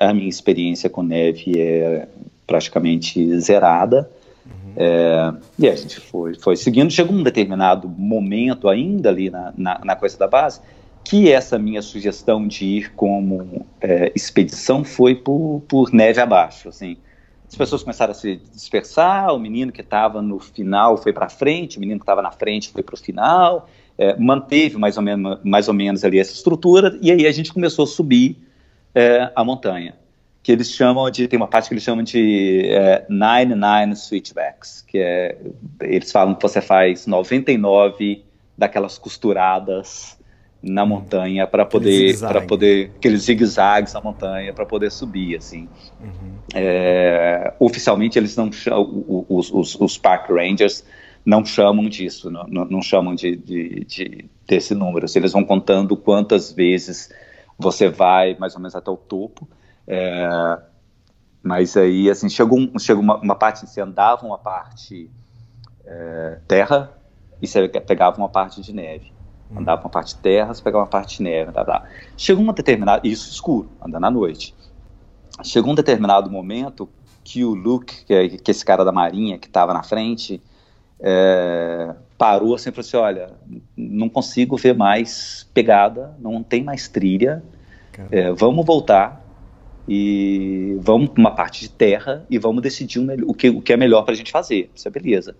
[0.00, 2.08] a minha experiência com neve é
[2.46, 4.10] praticamente zerada.
[4.46, 4.72] Uhum.
[4.76, 6.90] É, e a gente foi, foi seguindo.
[6.90, 10.60] Chegou um determinado momento ainda ali na, na, na coisa da base
[11.06, 16.96] que essa minha sugestão de ir como é, expedição foi por, por neve abaixo, assim.
[17.48, 21.76] As pessoas começaram a se dispersar, o menino que estava no final foi para frente,
[21.76, 25.38] o menino que estava na frente foi para o final, é, manteve mais ou, menos,
[25.42, 28.36] mais ou menos ali essa estrutura, e aí a gente começou a subir
[28.94, 29.94] é, a montanha
[30.42, 34.96] que eles chamam de, tem uma parte que eles chamam de é, 99 switchbacks, que
[34.96, 35.36] é,
[35.80, 38.22] eles falam que você faz 99
[38.56, 40.16] daquelas costuradas
[40.62, 40.88] na uhum.
[40.88, 45.68] montanha para poder para poder aqueles zigue-zagues na montanha para poder subir assim
[46.00, 46.32] uhum.
[46.54, 50.84] é, oficialmente eles não chamam os, os, os, park rangers
[51.26, 56.52] não chamam disso não, não, chamam de, de, de, desse número eles vão contando quantas
[56.52, 57.12] vezes
[57.58, 59.46] você vai mais ou menos até o topo
[59.86, 60.58] é,
[61.46, 65.08] mas aí, assim, chegou, um, chegou uma, uma parte, você andava uma parte
[65.84, 66.92] é, terra
[67.40, 69.12] e você pegava uma parte de neve.
[69.48, 69.60] Hum.
[69.60, 71.52] Andava uma parte de terra, você pegava uma parte de neve.
[71.52, 71.84] Blá, blá.
[72.16, 74.56] Chegou uma determinada, isso escuro, andando à noite.
[75.44, 76.88] Chegou um determinado momento
[77.22, 80.42] que o Luke, que é, que é esse cara da marinha que estava na frente,
[81.00, 83.30] é, parou assim e falou assim, olha,
[83.76, 87.42] não consigo ver mais pegada, não tem mais trilha,
[88.10, 89.24] é, vamos voltar
[89.88, 93.72] e vamos para uma parte de terra e vamos decidir um, o, que, o que
[93.72, 94.70] é melhor para a gente fazer.
[94.74, 95.36] Isso é beleza.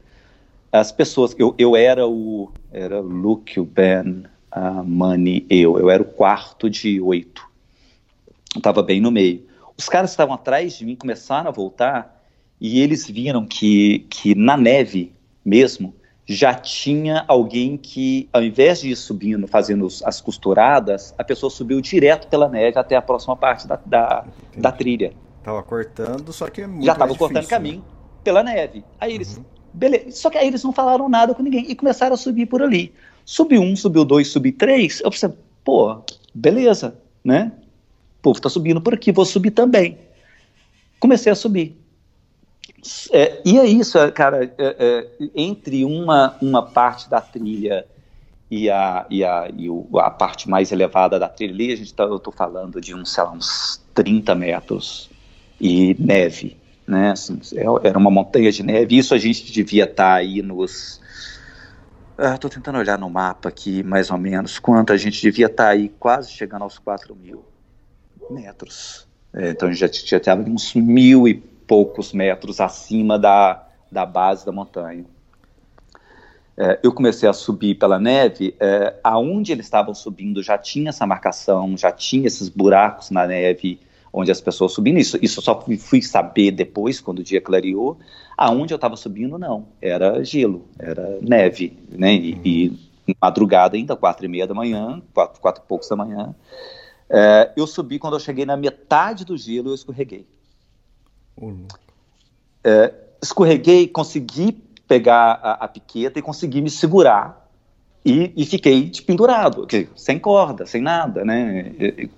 [0.70, 5.78] As pessoas, eu, eu era o era Luke, o Ben, a Money, eu.
[5.78, 7.46] Eu era o quarto de oito.
[8.56, 9.44] Estava bem no meio.
[9.76, 12.24] Os caras que estavam atrás de mim começaram a voltar
[12.60, 15.12] e eles viram que, que na neve
[15.46, 15.94] mesmo
[16.28, 21.80] já tinha alguém que, ao invés de ir subindo, fazendo as costuradas, a pessoa subiu
[21.80, 24.24] direto pela neve até a próxima parte da, da,
[24.56, 25.12] da trilha.
[25.44, 27.48] Tava cortando, só que é muito Já tava cortando né?
[27.48, 27.84] caminho
[28.24, 28.84] pela neve.
[28.98, 29.44] Aí eles, uhum.
[29.72, 32.60] beleza, só que aí eles não falaram nada com ninguém e começaram a subir por
[32.60, 32.92] ali.
[33.24, 35.00] Subiu um, subiu dois, subiu três.
[35.04, 35.30] Eu pensei,
[35.62, 36.02] pô,
[36.34, 37.52] beleza, né?
[38.18, 39.96] O povo tá subindo por aqui, vou subir também.
[40.98, 41.80] Comecei a subir.
[43.12, 47.86] É, e é isso, é, cara, é, é, entre uma, uma parte da trilha
[48.50, 51.92] e, a, e, a, e o, a parte mais elevada da trilha ali, a gente
[51.94, 55.10] tá, eu estou falando de uns, sei lá, uns 30 metros
[55.60, 60.04] e neve, né, assim, é, era uma montanha de neve, isso a gente devia estar
[60.04, 61.00] tá aí nos...
[62.18, 65.64] Estou ah, tentando olhar no mapa aqui, mais ou menos, quanto a gente devia estar
[65.64, 67.44] tá aí quase chegando aos 4 mil
[68.30, 69.06] metros.
[69.34, 74.44] É, então a gente já estava uns mil e poucos metros acima da, da base
[74.44, 75.04] da montanha.
[76.58, 81.06] É, eu comecei a subir pela neve, é, aonde eles estavam subindo já tinha essa
[81.06, 83.78] marcação, já tinha esses buracos na neve
[84.10, 84.98] onde as pessoas subindo.
[84.98, 87.98] Isso, isso só fui saber depois, quando o dia clareou.
[88.34, 89.66] Aonde eu estava subindo, não.
[89.82, 92.14] Era gelo, era neve, né?
[92.14, 92.40] E,
[93.06, 96.34] e madrugada ainda, quatro e meia da manhã, quatro, quatro e poucos da manhã.
[97.10, 100.26] É, eu subi, quando eu cheguei na metade do gelo, eu escorreguei.
[102.64, 104.52] É, escorreguei, consegui
[104.88, 107.48] pegar a, a, piqueta e consegui me segurar
[108.04, 111.72] e, e fiquei de pendurado, sem corda, sem nada, né?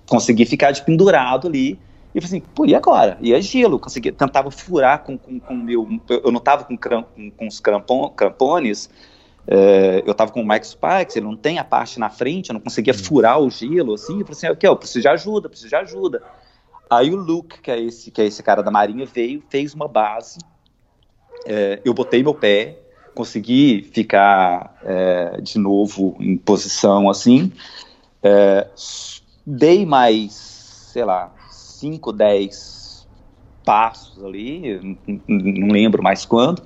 [0.07, 1.79] Consegui ficar de pendurado ali
[2.13, 3.17] e falei assim, pô, e agora?
[3.21, 7.07] E é gelo, consegui, tentava furar com, com, com meu, eu não tava com, cramp,
[7.15, 8.89] com, com os crampon, crampones,
[9.47, 12.53] é, eu tava com o Mike Spikes, ele não tem a parte na frente, eu
[12.53, 15.69] não conseguia furar o gelo, assim, eu falei assim, ok, eu preciso de ajuda, preciso
[15.69, 16.23] de ajuda.
[16.89, 19.87] Aí o Luke, que é esse, que é esse cara da Marinha, veio, fez uma
[19.87, 20.39] base.
[21.45, 22.79] É, eu botei meu pé,
[23.13, 27.51] consegui ficar é, de novo em posição assim.
[28.23, 28.67] É,
[29.45, 33.07] dei mais, sei lá, 5, 10
[33.63, 34.97] passos ali,
[35.27, 36.63] não, lembro mais quando,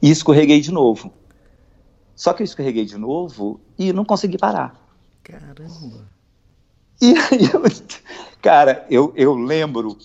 [0.00, 1.12] e escorreguei de novo.
[2.14, 4.74] Só que eu escorreguei de novo e não consegui parar.
[5.22, 6.15] Caramba!
[7.00, 7.62] E aí eu,
[8.40, 9.96] cara, eu, eu lembro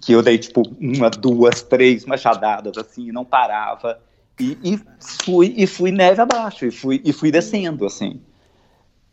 [0.00, 4.00] que eu dei tipo uma, duas, três machadadas assim, não parava.
[4.40, 4.80] E, e,
[5.24, 8.20] fui e fui neve abaixo e fui e fui descendo assim.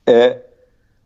[0.05, 0.41] É,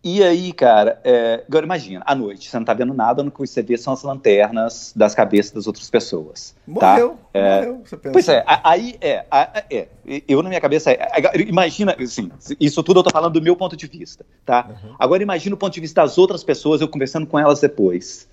[0.01, 3.39] E aí, cara, é, agora imagina, à noite, você não tá vendo nada, no que
[3.39, 6.55] você vê são as lanternas das cabeças das outras pessoas.
[6.65, 7.39] Morreu, tá?
[7.39, 8.13] é, morreu, você pensa.
[8.13, 9.25] Pois é, aí é,
[9.69, 9.88] é,
[10.25, 10.97] eu na minha cabeça, é,
[11.45, 12.31] imagina, assim,
[12.62, 14.69] isso tudo eu tô falando do meu ponto de vista, tá?
[14.69, 14.95] Uhum.
[14.97, 18.25] Agora imagina o ponto de vista das outras pessoas, eu conversando com elas depois.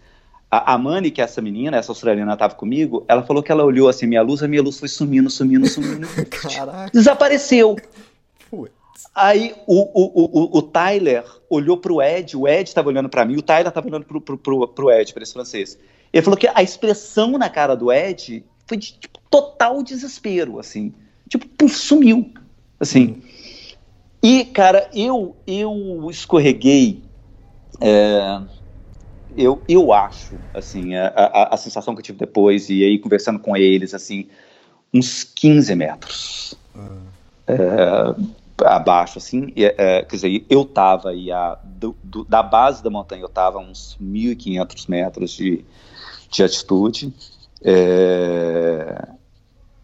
[0.49, 3.65] A, a Mani, que é essa menina, essa australiana estava comigo, ela falou que ela
[3.65, 6.07] olhou assim, minha luz, a minha luz foi sumindo, sumindo, sumindo.
[6.31, 6.91] Caraca.
[6.93, 7.75] Desapareceu.
[9.15, 13.25] Aí o, o, o, o Tyler olhou para o Ed, o Ed estava olhando para
[13.25, 15.79] mim, o Tyler estava olhando para o Ed, para esse francês.
[16.13, 20.93] Ele falou que a expressão na cara do Ed foi de tipo, total desespero, assim.
[21.29, 22.33] Tipo, puf, sumiu.
[22.79, 23.23] Assim.
[24.23, 27.03] E, cara, eu, eu escorreguei.
[27.81, 28.41] É,
[29.37, 33.39] eu, eu acho, assim, a, a, a, sensação que eu tive depois, e aí conversando
[33.39, 34.29] com eles, assim,
[34.93, 36.55] uns 15 metros.
[36.75, 37.03] Uhum.
[37.47, 38.15] É,
[38.65, 43.23] abaixo, assim, é, quer dizer, eu estava aí a, do, do, da base da montanha,
[43.23, 45.65] eu estava a uns 1.500 metros de,
[46.31, 47.13] de altitude,
[47.63, 49.09] é,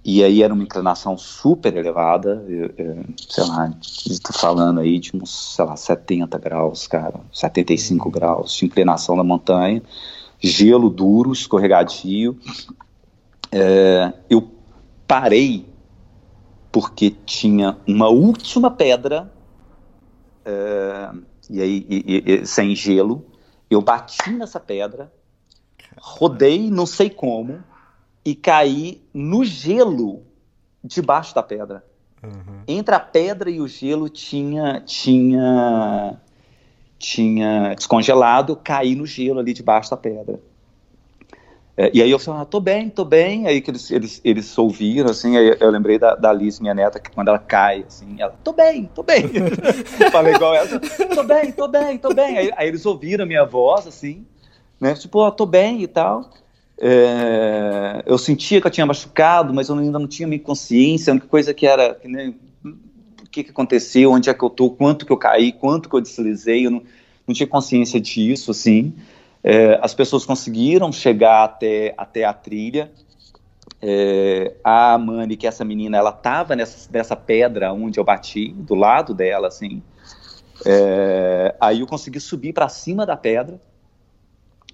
[0.04, 5.14] e aí era uma inclinação super elevada, eu, eu, sei lá, estou falando aí de
[5.16, 9.82] uns, sei lá, 70 graus, cara, 75 graus de inclinação da montanha,
[10.40, 12.38] gelo duro, escorregadio,
[13.52, 14.50] é, eu
[15.06, 15.71] parei
[16.72, 19.30] porque tinha uma última pedra,
[20.46, 23.26] uh, e aí e, e, sem gelo.
[23.70, 25.12] Eu bati nessa pedra,
[25.98, 27.62] rodei, não sei como,
[28.24, 30.22] e caí no gelo
[30.82, 31.84] debaixo da pedra.
[32.22, 32.62] Uhum.
[32.66, 36.18] Entre a pedra e o gelo tinha tinha
[36.98, 40.40] tinha descongelado, caí no gelo ali debaixo da pedra.
[41.76, 43.46] É, e aí eu falei, ah, tô bem, tô bem.
[43.46, 47.00] Aí que eles, eles, eles ouviram, assim, aí eu lembrei da, da Alice, minha neta,
[47.00, 49.24] que quando ela cai, assim, ela, tô bem, tô bem.
[50.12, 50.68] Falei igual ela,
[51.14, 52.38] tô bem, tô bem, tô bem.
[52.38, 54.26] Aí, aí eles ouviram a minha voz, assim,
[54.78, 56.30] né, tipo, ó, oh, tô bem e tal.
[56.78, 61.14] É, eu sentia que eu tinha machucado, mas eu ainda não tinha minha consciência, a
[61.14, 64.68] única coisa que era, que, né, o que, que aconteceu, onde é que eu tô,
[64.68, 66.82] quanto que eu caí, quanto que eu deslizei, eu não,
[67.26, 68.92] não tinha consciência disso, assim.
[69.44, 72.92] É, as pessoas conseguiram chegar até, até a trilha.
[73.80, 78.52] É, a Mani, que é essa menina, ela estava nessa, nessa pedra onde eu bati,
[78.52, 79.82] do lado dela, assim.
[80.64, 83.60] É, aí eu consegui subir para cima da pedra.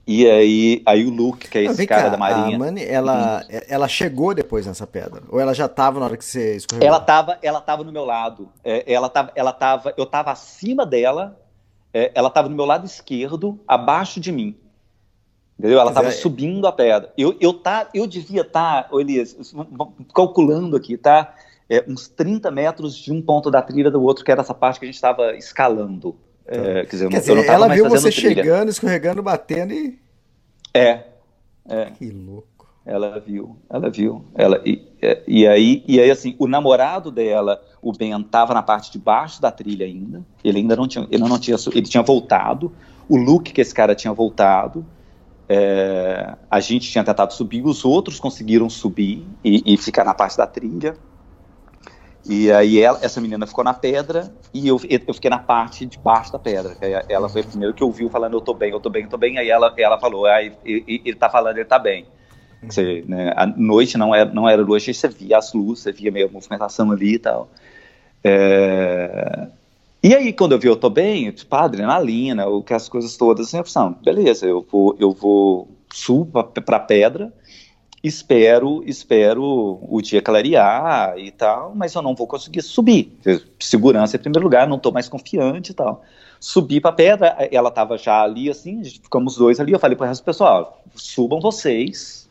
[0.07, 2.57] E aí, aí o Luke, que é esse cara cá, da Marinha.
[2.57, 3.61] A Mani, ela, uhum.
[3.69, 5.23] ela chegou depois nessa pedra?
[5.29, 6.89] Ou ela já estava na hora que você escorregou?
[6.89, 8.49] Ela estava ela tava no meu lado.
[8.65, 11.37] É, ela tava, ela tava, eu estava acima dela
[11.99, 14.57] é, ela estava no meu lado esquerdo, abaixo de mim.
[15.59, 15.81] Entendeu?
[15.81, 16.13] Ela estava é...
[16.13, 17.13] subindo a pedra.
[17.19, 19.37] Eu, eu, tá, eu devia estar, tá, Elias,
[20.15, 21.35] calculando aqui, tá?
[21.69, 24.79] É, uns 30 metros de um ponto da trilha do outro, que era essa parte
[24.79, 26.17] que a gente estava escalando.
[26.47, 28.35] É, quer dizer, quer dizer, ela viu você trilha.
[28.37, 29.99] chegando, escorregando, batendo e.
[30.73, 31.03] É.
[31.69, 31.91] é.
[31.99, 32.69] Que louco.
[32.87, 34.25] Ela viu, ela viu.
[34.35, 34.81] Ela, e,
[35.27, 39.41] e, aí, e aí, assim, o namorado dela o Ben estava na parte de baixo
[39.41, 40.23] da trilha ainda.
[40.43, 42.73] Ele ainda não tinha, ele não tinha, ele tinha voltado.
[43.09, 44.85] O Luke que esse cara tinha voltado.
[45.49, 50.37] É, a gente tinha tentado subir, os outros conseguiram subir e, e ficar na parte
[50.37, 50.95] da trilha.
[52.29, 55.99] E aí ela, essa menina ficou na pedra e eu, eu fiquei na parte de
[55.99, 56.77] baixo da pedra.
[57.09, 59.17] Ela foi a primeira que ouviu falando eu tô bem, eu tô bem, eu tô
[59.17, 59.39] bem.
[59.39, 62.07] Aí ela, ela falou, ah, ele, ele tá falando, ele tá bem.
[62.63, 66.11] Você, né, a noite não era, não era luz, você via as luzes, você via
[66.11, 67.49] meio a movimentação ali e tal.
[68.25, 69.49] É...
[70.03, 73.17] E aí, quando eu vi eu tô bem, tipo, a adrenalina, o que as coisas
[73.17, 77.33] todas, assim, eu falei, beleza, eu vou, eu vou subo para a pedra,
[78.03, 83.19] espero, espero o dia clarear e tal, mas eu não vou conseguir subir.
[83.59, 86.03] Segurança em primeiro lugar, não estou mais confiante e tal.
[86.39, 90.05] Subi para a pedra, ela estava já ali, assim, ficamos dois ali, eu falei para
[90.05, 92.28] o resto do pessoal, subam vocês,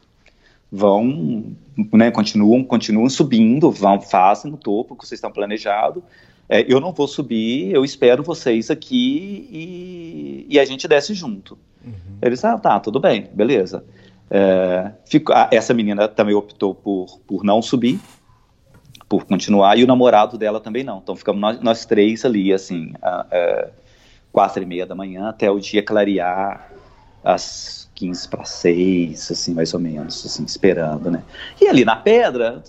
[0.71, 1.55] vão,
[1.93, 6.03] né, continuam, continuam subindo, vão, fazem no topo que vocês estão planejado.
[6.49, 11.57] É, eu não vou subir, eu espero vocês aqui e, e a gente desce junto.
[11.85, 12.17] Uhum.
[12.21, 13.83] Eles, ah, tá, tudo bem, beleza.
[14.29, 17.99] É, fico, essa menina também optou por, por não subir,
[19.07, 20.99] por continuar, e o namorado dela também não.
[20.99, 23.69] Então ficamos nós, nós três ali, assim, a, a, é,
[24.31, 26.71] quatro e meia da manhã até o dia clarear,
[27.23, 31.23] às 15 para 6, assim, mais ou menos, assim, esperando, né?
[31.59, 32.63] E ali na pedra,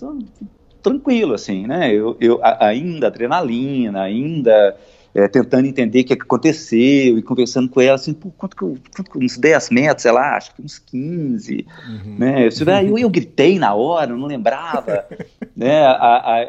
[0.81, 1.93] tranquilo, assim, né?
[1.93, 4.75] Eu, eu ainda adrenalina, ainda
[5.13, 8.55] é, tentando entender o que, é que, aconteceu e conversando com ela, assim, pô, quanto
[8.55, 12.15] que eu, quanto uns 10 metros, sei lá, acho que uns 15, uhum.
[12.17, 12.47] né?
[12.47, 15.05] Eu, eu, eu, gritei na hora, não lembrava,
[15.55, 15.85] né?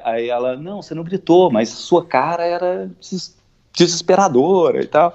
[0.05, 2.91] Aí ela, não, você não gritou, mas sua cara era
[3.75, 5.15] desesperadora e tal.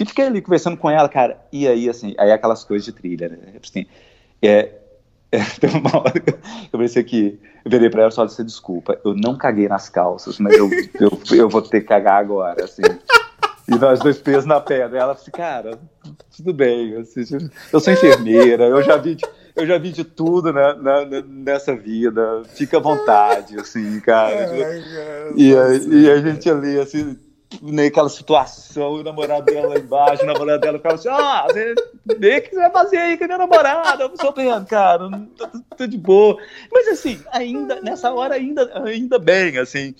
[0.00, 1.36] E fiquei ali conversando com ela, cara.
[1.52, 3.38] E aí, assim, aí aquelas coisas de trilha, né?
[3.62, 3.84] Assim,
[4.40, 4.70] é,
[5.30, 6.34] é, teve uma hora que
[6.72, 9.90] eu pensei que eu virei pra ela e falei, você desculpa, eu não caguei nas
[9.90, 12.82] calças, mas eu, eu, eu vou ter que cagar agora, assim.
[13.68, 14.96] E nós dois pesos na pedra.
[14.98, 15.78] E ela assim, cara,
[16.34, 19.24] tudo bem, assim, eu sou enfermeira, eu já vi de,
[19.54, 24.50] eu já vi de tudo né, na, nessa vida, fica à vontade, assim, cara.
[25.36, 27.16] e, a, e a gente ali, assim,
[27.62, 31.46] naquela situação, o namorado dela lá embaixo, o namorado dela ficava assim, ah,
[32.18, 35.10] vê o que você vai fazer aí com a minha namorada, eu sou bem, cara,
[35.36, 36.36] tô, tô, de boa.
[36.72, 39.94] Mas assim, ainda, nessa hora, ainda, ainda bem, assim.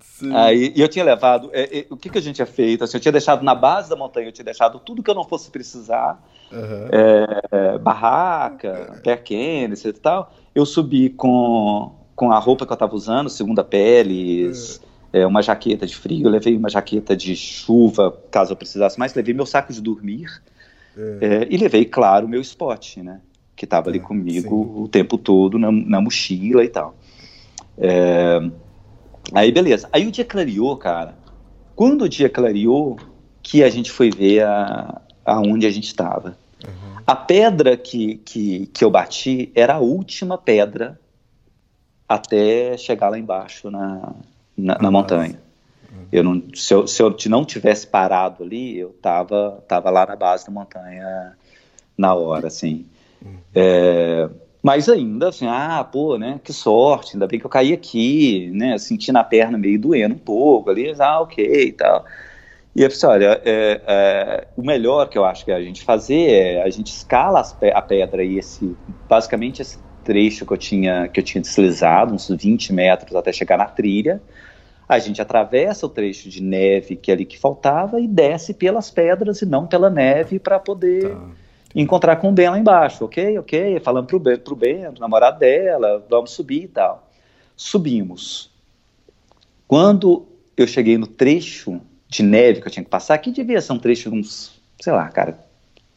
[0.00, 0.34] Sim.
[0.34, 2.82] Aí, e eu tinha levado, é, é, o que, que a gente tinha feito?
[2.82, 5.24] Assim, eu tinha deixado na base da montanha, eu tinha deixado tudo que eu não
[5.24, 6.18] fosse precisar,
[6.50, 6.88] uhum.
[6.90, 10.32] é, barraca, perquênis e tal.
[10.54, 14.85] Eu subi com, com a roupa que eu estava usando, segunda peles, uhum
[15.16, 19.32] é, uma jaqueta de frio, levei uma jaqueta de chuva, caso eu precisasse mais, levei
[19.32, 20.42] meu saco de dormir
[20.96, 21.18] é.
[21.20, 23.20] É, e levei, claro, o meu spot, né?
[23.54, 24.82] Que estava ali é, comigo sim.
[24.82, 26.94] o tempo todo na, na mochila e tal.
[27.78, 28.40] É,
[29.32, 29.88] aí, beleza.
[29.90, 31.14] Aí o dia clareou, cara.
[31.74, 32.98] Quando o dia clareou,
[33.42, 36.36] que a gente foi ver a, aonde a gente estava.
[36.62, 37.02] Uhum.
[37.06, 41.00] A pedra que, que, que eu bati era a última pedra
[42.06, 44.14] até chegar lá embaixo na,
[44.56, 45.40] na, na montanha.
[46.12, 50.14] Eu não, se, eu, se eu não tivesse parado ali, eu tava, tava lá na
[50.14, 51.36] base da montanha
[51.96, 52.86] na hora, assim.
[53.54, 54.28] É,
[54.62, 58.78] mas ainda, assim, ah, pô, né, que sorte, ainda bem que eu caí aqui, né,
[58.78, 62.04] senti na perna meio doendo um pouco ali, ah, ok e tal.
[62.74, 66.30] E eu pensei, olha, é, é, o melhor que eu acho que a gente fazer
[66.30, 67.42] é a gente escala
[67.74, 68.76] a pedra e esse,
[69.08, 73.56] basicamente esse trecho que eu tinha, que eu tinha deslizado, uns 20 metros até chegar
[73.56, 74.20] na trilha,
[74.88, 78.90] a gente atravessa o trecho de neve que é ali que faltava e desce pelas
[78.90, 81.28] pedras e não pela neve para poder tá.
[81.74, 83.38] encontrar com o Ben lá embaixo, ok?
[83.38, 87.10] Ok, falando pro Ben, pro Ben, pro namorado dela, vamos subir e tal.
[87.56, 88.50] Subimos.
[89.66, 90.26] Quando
[90.56, 93.78] eu cheguei no trecho de neve que eu tinha que passar, que devia ser um
[93.78, 95.38] trecho de uns, sei lá, cara,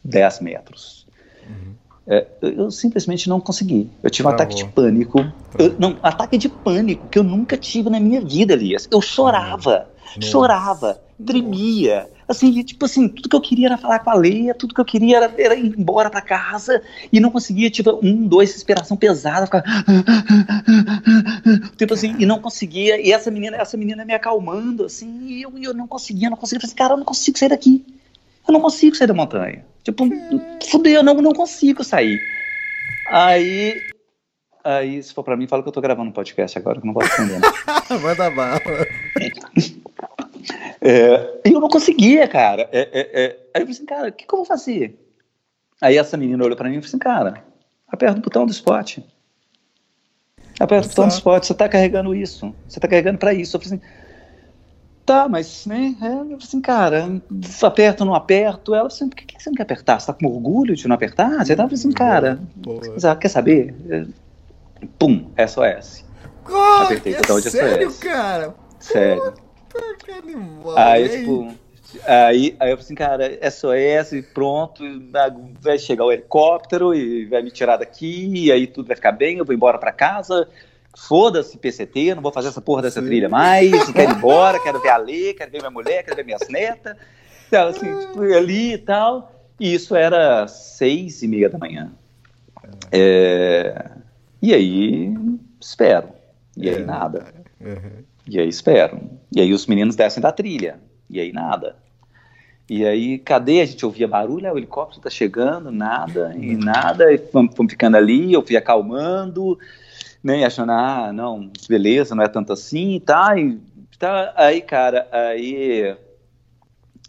[0.02, 1.06] 10 metros.
[1.48, 1.74] Uhum.
[2.06, 3.90] É, eu simplesmente não consegui.
[4.02, 5.24] Eu tive um ataque de pânico.
[5.58, 8.88] Eu, não, ataque de pânico que eu nunca tive na minha vida, Elias.
[8.90, 10.28] Eu chorava, Nossa.
[10.28, 12.08] chorava, tremia.
[12.26, 14.84] Assim, tipo assim, tudo que eu queria era falar com a Leia, tudo que eu
[14.84, 16.80] queria era, era ir embora para casa
[17.12, 19.64] e não conseguia, tipo, um, dois, respiração pesada, ficava...
[21.76, 25.52] tipo assim, e não conseguia, e essa menina, essa menina me acalmando, assim, e eu,
[25.58, 27.84] eu não conseguia, não conseguia, eu falei assim, cara, eu não consigo sair daqui.
[28.46, 29.64] Eu não consigo sair da montanha.
[29.82, 30.04] Tipo,
[30.68, 32.18] fudeu, eu não, não consigo sair.
[33.10, 33.80] Aí,
[34.62, 36.86] aí, se for pra mim, fala que eu tô gravando um podcast agora, que eu
[36.86, 37.40] não posso responder.
[38.02, 38.60] Manda bala.
[40.80, 42.68] É, eu não conseguia, cara.
[42.72, 43.26] É, é, é.
[43.54, 44.98] Aí eu falei assim, cara, o que, que, eu vou fazer?
[45.80, 47.44] Aí essa menina olhou pra mim e falou assim, cara,
[47.86, 48.98] aperta o botão do spot.
[50.58, 52.54] Aperta o botão do spot, você tá carregando isso.
[52.66, 53.56] Você tá carregando pra isso.
[53.56, 53.86] Eu falei assim,
[55.10, 57.20] Tá, mas, né, é, assim, cara,
[57.64, 58.76] aperto ou não aperto?
[58.76, 59.98] Ela assim, por que, você não quer apertar?
[59.98, 61.44] Você tá com orgulho de não apertar?
[61.44, 63.16] Você tava assim, cara, boa.
[63.16, 63.74] quer saber?
[63.90, 64.06] É,
[65.00, 66.04] pum, SOS.
[66.48, 67.98] Oh, Apertei é total de sério, SOS.
[67.98, 68.54] cara?
[68.78, 69.34] Sério.
[70.76, 71.56] aí, tipo,
[72.06, 74.84] aí, aí eu falei assim, cara, SOS, pronto,
[75.60, 79.38] vai chegar o helicóptero e vai me tirar daqui, e aí tudo vai ficar bem,
[79.38, 80.48] eu vou embora pra casa,
[80.96, 83.06] foda-se PCT, não vou fazer essa porra dessa Sim.
[83.06, 86.24] trilha mais, quero ir embora, quero ver a Lê, quero ver minha mulher, quero ver
[86.24, 86.96] minhas netas,
[87.46, 91.92] então, assim, tipo, ali e tal, e isso era seis e meia da manhã.
[92.92, 93.90] É...
[94.42, 95.14] E aí,
[95.60, 96.08] espero,
[96.56, 96.84] e aí é.
[96.84, 97.26] nada,
[97.60, 98.04] uhum.
[98.26, 99.00] e aí espero,
[99.34, 101.76] e aí os meninos descem da trilha, e aí nada.
[102.68, 103.60] E aí, cadê?
[103.60, 107.96] A gente ouvia barulho, ah, o helicóptero tá chegando, nada, e nada, e fomos ficando
[107.96, 109.58] ali, eu fui acalmando,
[110.22, 113.58] né, achando, ah, não, beleza, não é tanto assim, tá, e,
[113.98, 115.96] tá, aí, cara, aí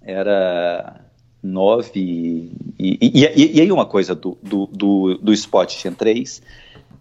[0.01, 1.01] era
[1.43, 6.41] nove, e, e, e, e aí uma coisa do, do, do, do Spot tinha três,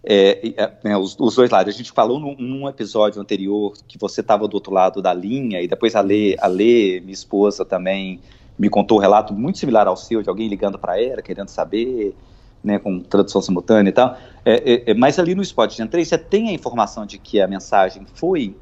[0.03, 3.99] é, é, né, os, os, dois lados, a gente falou num, num episódio anterior que
[3.99, 7.65] você estava do outro lado da linha, e depois a Lê, a Lê, minha esposa
[7.65, 8.21] também,
[8.59, 12.15] me contou um relato muito similar ao seu, de alguém ligando para ela, querendo saber,
[12.63, 14.17] né, com tradução simultânea e tal.
[14.45, 17.41] É, é, é, mas ali no Spot Gen 3 você tem a informação de que
[17.41, 18.57] a mensagem foi,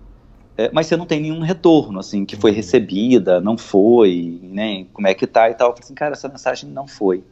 [0.56, 2.56] é, mas você não tem nenhum retorno, assim, que foi uhum.
[2.56, 5.68] recebida, não foi, né, como é que tá e tal.
[5.68, 7.22] Eu falei assim, cara, essa mensagem não foi.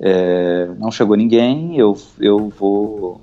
[0.00, 3.20] É, não chegou ninguém, eu, eu vou...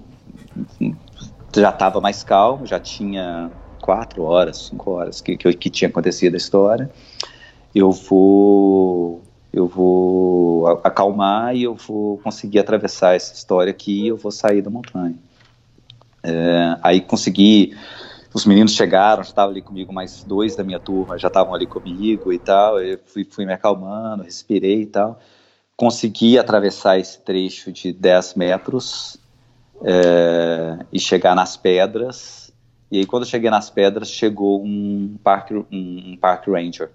[1.53, 6.35] Já estava mais calmo, já tinha quatro horas, cinco horas que, que, que tinha acontecido
[6.35, 6.89] a história.
[7.75, 9.21] eu vou
[9.53, 14.61] eu vou acalmar e eu vou conseguir atravessar essa história aqui e eu vou sair
[14.61, 15.15] da montanha.
[16.23, 17.75] É, aí consegui,
[18.33, 21.67] os meninos chegaram, já estavam ali comigo, mais dois da minha turma já estavam ali
[21.67, 25.19] comigo e tal, eu fui, fui me acalmando, respirei e tal,
[25.75, 29.17] consegui atravessar esse trecho de 10 metros
[29.83, 32.53] é, e chegar nas pedras,
[32.89, 36.91] e aí quando eu cheguei nas pedras, chegou um park, um, um park ranger,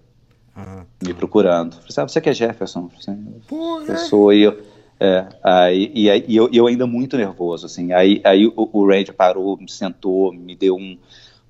[1.02, 1.18] me tá.
[1.18, 1.72] procurando.
[1.74, 2.88] Falei, assim, ah, você que é Jefferson?
[2.88, 4.62] Falei, assim, eu sou e eu.
[4.98, 7.92] É, aí, e, aí, eu, eu, ainda muito nervoso, assim.
[7.92, 10.96] Aí, aí o, o Ranger parou, me sentou, me deu um,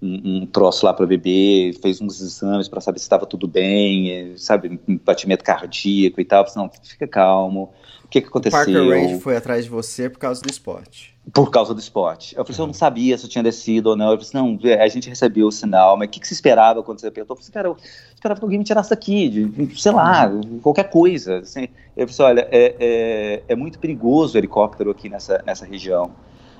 [0.06, 4.34] um, um troço lá para beber, fez uns exames para saber se estava tudo bem,
[4.36, 6.46] sabe, batimento cardíaco e tal.
[6.46, 7.72] Falei, não, fica calmo.
[8.06, 8.58] O que, que aconteceu?
[8.58, 11.12] Parker Ranger foi atrás de você por causa do esporte.
[11.34, 12.36] Por causa do esporte.
[12.36, 12.64] Eu falei, uhum.
[12.64, 14.12] eu não sabia se eu tinha descido ou não.
[14.12, 17.00] Eu falei, não, a gente recebeu o sinal, mas o que, que você esperava quando
[17.00, 17.36] você apertou?
[17.36, 17.76] Eu falei, cara, eu
[18.14, 20.30] esperava que alguém me tirasse daqui, de, sei lá,
[20.62, 21.38] qualquer coisa.
[21.38, 21.66] Assim.
[21.96, 26.12] Eu falei, olha, é, é, é, muito perigoso o helicóptero aqui nessa, nessa região.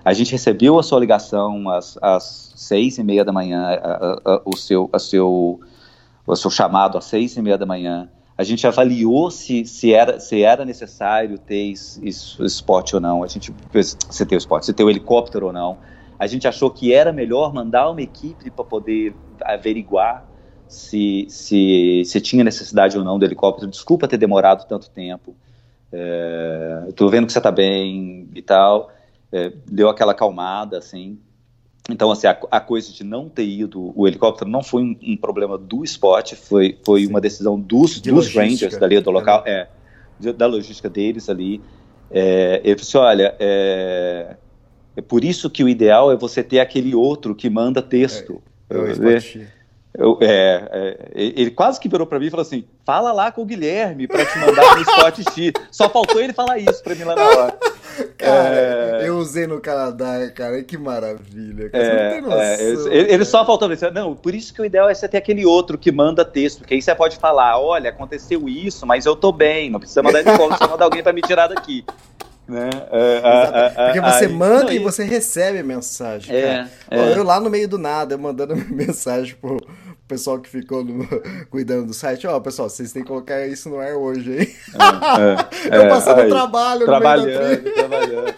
[0.07, 4.43] A gente recebeu a sua ligação às, às seis e meia da manhã, a, a,
[4.45, 5.59] o, seu, a seu,
[6.25, 10.21] o seu chamado às seis e meia da manhã a gente avaliou se, se, era,
[10.21, 13.23] se era necessário ter isso, spot ou não.
[13.23, 15.79] A gente se ter o spot, se ter o helicóptero ou não.
[16.19, 20.27] A gente achou que era melhor mandar uma equipe para poder averiguar
[20.69, 23.71] se, se, se tinha necessidade ou não do helicóptero.
[23.71, 25.35] Desculpa ter demorado tanto tempo.
[26.89, 28.91] Estou é, vendo que você está bem e tal.
[29.37, 31.19] É, deu aquela acalmada, assim.
[31.91, 35.17] Então, assim, a, a, coisa de não ter ido o helicóptero não foi um, um
[35.17, 39.69] problema do spot, foi, foi uma decisão dos, dos Rangers dali do local, é,
[40.19, 41.61] de, da logística deles ali.
[42.11, 44.37] É, ele falou assim, olha, é,
[44.97, 48.43] é, por isso que o ideal é você ter aquele outro que manda texto.
[48.69, 48.89] É, eu,
[49.97, 53.43] eu, é, é, ele quase que virou para mim e falou assim: fala lá com
[53.43, 55.53] o Guilherme para te mandar no spot X.
[55.71, 57.59] Só faltou ele falar isso para mim lá na hora.
[58.19, 58.57] Cara,
[59.03, 59.09] é...
[59.09, 61.71] eu usei no Canadá, cara, que maravilha.
[61.71, 64.89] Cara, é, noção, é, ele, ele, só faltou dizer, não, por isso que o ideal
[64.89, 68.49] é você ter aquele outro que manda texto, porque aí você pode falar, olha, aconteceu
[68.49, 71.49] isso, mas eu tô bem, não precisa mandar ele precisa mandar alguém para me tirar
[71.49, 71.85] daqui.
[72.49, 72.71] Né?
[72.93, 76.33] É, a, a, Porque você manda não, e você recebe a mensagem.
[76.33, 77.19] É, é.
[77.19, 79.57] Eu lá no meio do nada, mandando mensagem pro
[80.07, 81.07] pessoal que ficou no,
[81.51, 82.27] cuidando do site.
[82.27, 84.55] Ó, oh, pessoal, vocês têm que colocar isso no ar hoje, hein?
[85.71, 88.35] É, é, eu passando aí, trabalho trabalhando, trabalhando.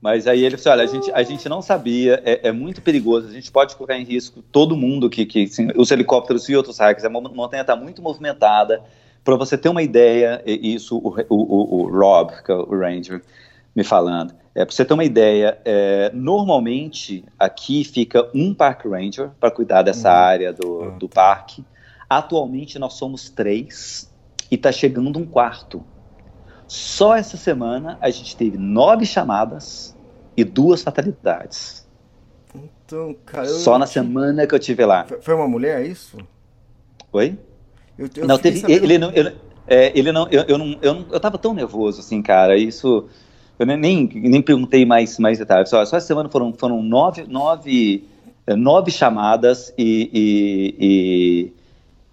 [0.00, 3.28] Mas aí ele falou: olha, a gente, a gente não sabia, é, é, muito perigoso,
[3.28, 7.04] a gente pode colocar em risco todo mundo que, que os helicópteros e outros hackers,
[7.04, 8.82] a montanha está muito movimentada,
[9.24, 13.20] para você ter uma ideia, isso o, o, o, o Rob, que é o Ranger,
[13.74, 14.32] me falando.
[14.56, 19.82] É, para você ter uma ideia, é, normalmente aqui fica um Park Ranger para cuidar
[19.82, 20.16] dessa uhum.
[20.16, 20.96] área do, uhum.
[20.98, 21.62] do parque.
[22.08, 24.10] Atualmente nós somos três
[24.50, 25.84] e está chegando um quarto.
[26.66, 29.94] Só essa semana a gente teve nove chamadas
[30.34, 31.86] e duas fatalidades.
[32.54, 35.06] Então, cara, Só na semana que eu tive lá.
[35.20, 36.16] Foi uma mulher, é isso?
[37.12, 37.38] Oi?
[37.98, 38.84] Eu, eu não, teve, sabendo...
[38.84, 39.32] ele não, eu,
[39.66, 42.56] é, ele não, eu, eu, não, eu não, eu tava tão nervoso assim, cara.
[42.56, 43.06] Isso,
[43.58, 45.70] eu nem, nem, perguntei mais, mais detalhes.
[45.70, 48.04] Só, só essa semana foram, foram nove, nove,
[48.46, 51.52] é, nove chamadas e, e,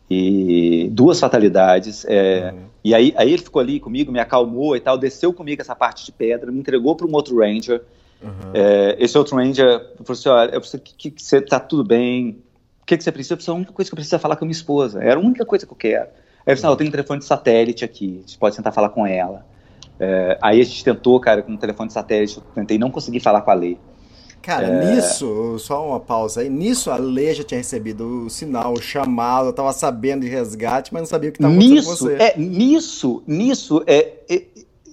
[0.09, 2.05] e, e duas fatalidades.
[2.05, 2.59] É, uhum.
[2.83, 6.05] E aí, aí ele ficou ali comigo, me acalmou e tal, desceu comigo essa parte
[6.05, 7.81] de pedra, me entregou para um outro ranger.
[8.21, 8.51] Uhum.
[8.53, 12.37] É, esse outro ranger falou assim: olha, eu preciso que, que você tá tudo bem,
[12.81, 13.33] o que, que você precisa?
[13.33, 15.01] Eu preciso, a única coisa que eu preciso é falar com a minha esposa.
[15.01, 16.09] Era a única coisa que eu quero.
[16.45, 18.89] Aí eu disse, eu tenho um telefone de satélite aqui, a gente pode tentar falar
[18.89, 19.45] com ela.
[20.03, 23.21] É, aí a gente tentou, cara, com um telefone de satélite, eu tentei não conseguir
[23.21, 23.77] falar com a Lê.
[24.41, 24.95] Cara, é...
[24.95, 29.47] nisso, só uma pausa aí, nisso a Lê já tinha recebido o sinal, o chamado,
[29.47, 32.15] eu tava sabendo de resgate, mas não sabia o que estava acontecendo nisso, com você.
[32.15, 34.43] É, nisso, nisso, é, é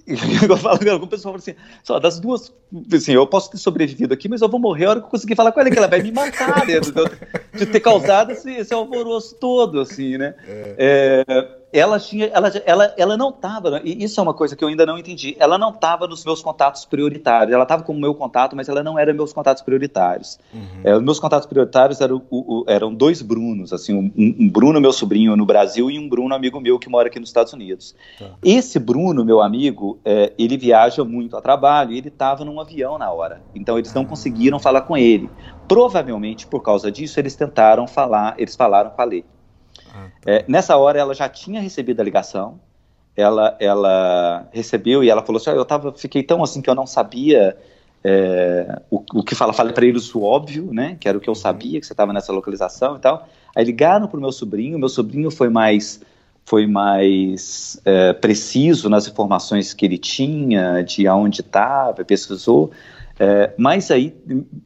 [0.49, 1.53] eu falo com algum pessoal assim,
[1.83, 2.53] só das duas,
[2.93, 5.35] assim, eu posso ter sobrevivido aqui, mas eu vou morrer a hora que eu conseguir
[5.35, 6.91] falar com ela, que ela vai me matar, né, de,
[7.59, 10.33] de ter causado esse, esse alvoroço todo, assim, né.
[10.47, 11.25] É.
[11.27, 14.63] É, ela tinha, ela, ela, ela não estava, né, e isso é uma coisa que
[14.63, 18.13] eu ainda não entendi, ela não estava nos meus contatos prioritários, ela estava como meu
[18.13, 20.37] contato, mas ela não era meus contatos prioritários.
[20.53, 20.81] Uhum.
[20.83, 24.81] É, os meus contatos prioritários eram, o, o, eram dois Brunos, assim, um, um, Bruno,
[24.81, 27.95] meu sobrinho, no Brasil, e um Bruno, amigo meu, que mora aqui nos Estados Unidos.
[28.19, 28.31] Tá.
[28.43, 32.97] Esse Bruno, meu amigo, é, ele viaja muito a trabalho, e ele estava num avião
[32.97, 34.05] na hora, então eles não ah.
[34.05, 35.29] conseguiram falar com ele.
[35.67, 39.23] Provavelmente, por causa disso, eles tentaram falar, eles falaram com a Lê.
[40.25, 42.59] É, nessa hora ela já tinha recebido a ligação,
[43.15, 46.75] ela, ela recebeu e ela falou assim, ah, eu tava, fiquei tão assim que eu
[46.75, 47.57] não sabia
[48.03, 50.97] É, o, o, que fala, falei para eles o óbvio, né?
[50.99, 53.27] Que era o que eu sabia, que você estava nessa localização e tal.
[53.55, 56.01] Aí ligaram para o meu sobrinho, meu sobrinho foi mais
[56.43, 62.71] foi mais é, preciso nas informações que ele tinha, de aonde estava, pesquisou.
[63.19, 64.15] É, mas aí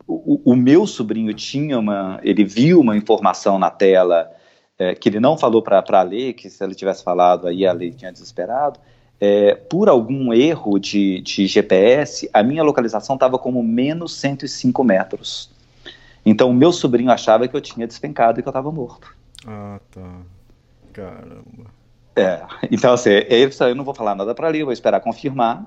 [0.07, 4.31] o, o, meu sobrinho tinha uma, ele viu uma informação na tela
[4.77, 7.73] é, que ele não falou para a Lei, que se ele tivesse falado aí a
[7.73, 8.79] Lei tinha desesperado.
[9.19, 15.49] É, por algum erro de, de GPS, a minha localização estava como menos 105 metros.
[16.25, 19.15] Então, o meu sobrinho achava que eu tinha despencado e que eu estava morto.
[19.47, 20.21] Ah, tá.
[20.91, 21.75] Caramba.
[22.15, 25.57] É, então assim, eu, eu não vou falar nada para ali, vou esperar confirmar,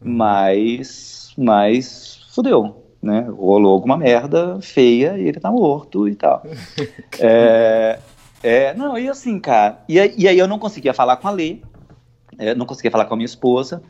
[0.00, 0.16] uhum.
[0.16, 3.26] mas, mas fudeu, né?
[3.28, 6.42] Rolou alguma merda feia e ele tá morto e tal.
[7.20, 7.98] é,
[8.42, 11.58] é, não, e assim, cara, e, e, aí eu não conseguia falar com a Lê,
[12.38, 13.82] é, não conseguia falar com a minha esposa,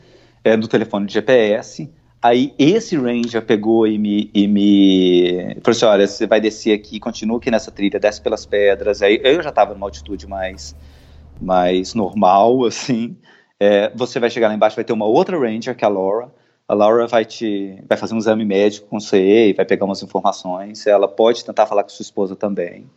[0.43, 1.89] é, telefone de GPS,
[2.23, 6.97] Aí esse ranger pegou e me, e me falou assim, olha, você vai descer aqui,
[6.97, 9.01] continua aqui nessa trilha, desce pelas pedras.
[9.01, 10.73] Aí eu já estava numa altitude mais,
[11.41, 13.17] mais normal, assim.
[13.59, 16.33] É, você vai chegar lá embaixo, vai ter uma outra ranger, que é a Laura.
[16.65, 20.01] A Laura vai te vai fazer um exame médico com você e vai pegar umas
[20.01, 20.87] informações.
[20.87, 22.89] Ela pode tentar falar com sua esposa também.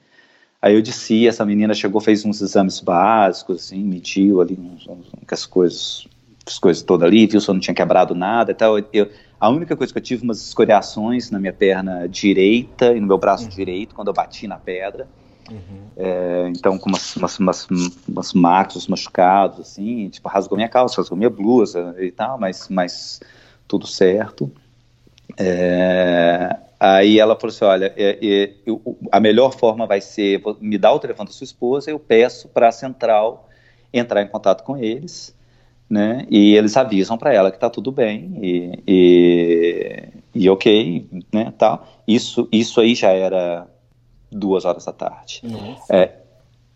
[0.67, 5.07] Aí eu disse, essa menina chegou, fez uns exames básicos, assim, mediu ali uns, uns,
[5.31, 6.09] as coisas
[6.45, 8.77] as coisas todas ali, viu se eu não tinha quebrado nada e tal.
[8.93, 9.09] Eu,
[9.39, 13.17] a única coisa que eu tive umas escoriações na minha perna direita e no meu
[13.17, 13.51] braço uhum.
[13.51, 15.07] direito quando eu bati na pedra.
[15.49, 15.87] Uhum.
[15.97, 17.69] É, então, com umas, umas, umas,
[18.09, 23.21] umas marcas, machucados, assim, tipo, rasgou minha calça, rasgou minha blusa e tal, mas, mas
[23.69, 24.51] tudo certo.
[25.39, 30.79] É, aí ela falou assim: olha, é, é eu, a melhor forma vai ser me
[30.79, 33.49] dar o telefone da sua esposa, eu peço para a central
[33.93, 35.37] entrar em contato com eles
[35.89, 36.27] né?
[36.29, 41.53] E eles avisam para ela que tá tudo bem e, e, e, ok, né?
[41.57, 41.87] Tal.
[42.07, 43.66] Isso, isso aí já era
[44.31, 45.43] duas horas da tarde.
[45.89, 46.12] É,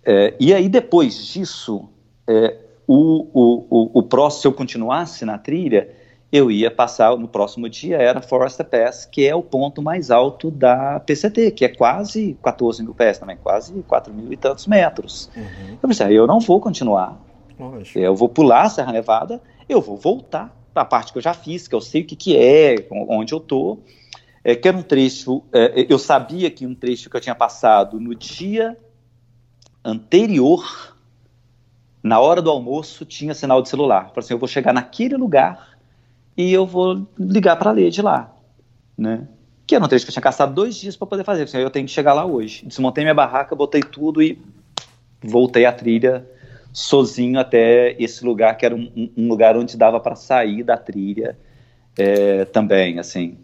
[0.04, 1.88] é, e aí depois disso,
[2.26, 5.90] é, o, o, o, o próximo, se eu continuasse na trilha,
[6.32, 10.50] eu ia passar no próximo dia era Forest Pass, que é o ponto mais alto
[10.50, 15.30] da PCT, que é quase 14 mil pés também, quase 4 mil e tantos metros.
[15.36, 15.78] Uhum.
[15.82, 17.18] Eu pensei, ah, eu não vou continuar
[17.60, 17.98] Lógico.
[17.98, 21.34] Eu vou pular a Serra Nevada, eu vou voltar para a parte que eu já
[21.34, 23.84] fiz, que eu sei o que, que é, onde eu estou.
[24.42, 28.00] É, que era um trecho, é, eu sabia que um trecho que eu tinha passado
[28.00, 28.78] no dia
[29.84, 30.96] anterior,
[32.02, 34.08] na hora do almoço, tinha sinal de celular.
[34.08, 35.69] Falei assim, eu vou chegar naquele lugar
[36.40, 38.34] e eu vou ligar para a de lá,
[38.96, 39.28] né?
[39.66, 41.42] Que era um trecho que eu tinha gastado dois dias para poder fazer.
[41.42, 42.64] Assim, eu tenho que chegar lá hoje.
[42.66, 44.40] Desmontei minha barraca, botei tudo e
[45.22, 46.26] voltei à trilha
[46.72, 51.36] sozinho até esse lugar que era um, um lugar onde dava para sair da trilha
[51.98, 53.36] é, também, assim.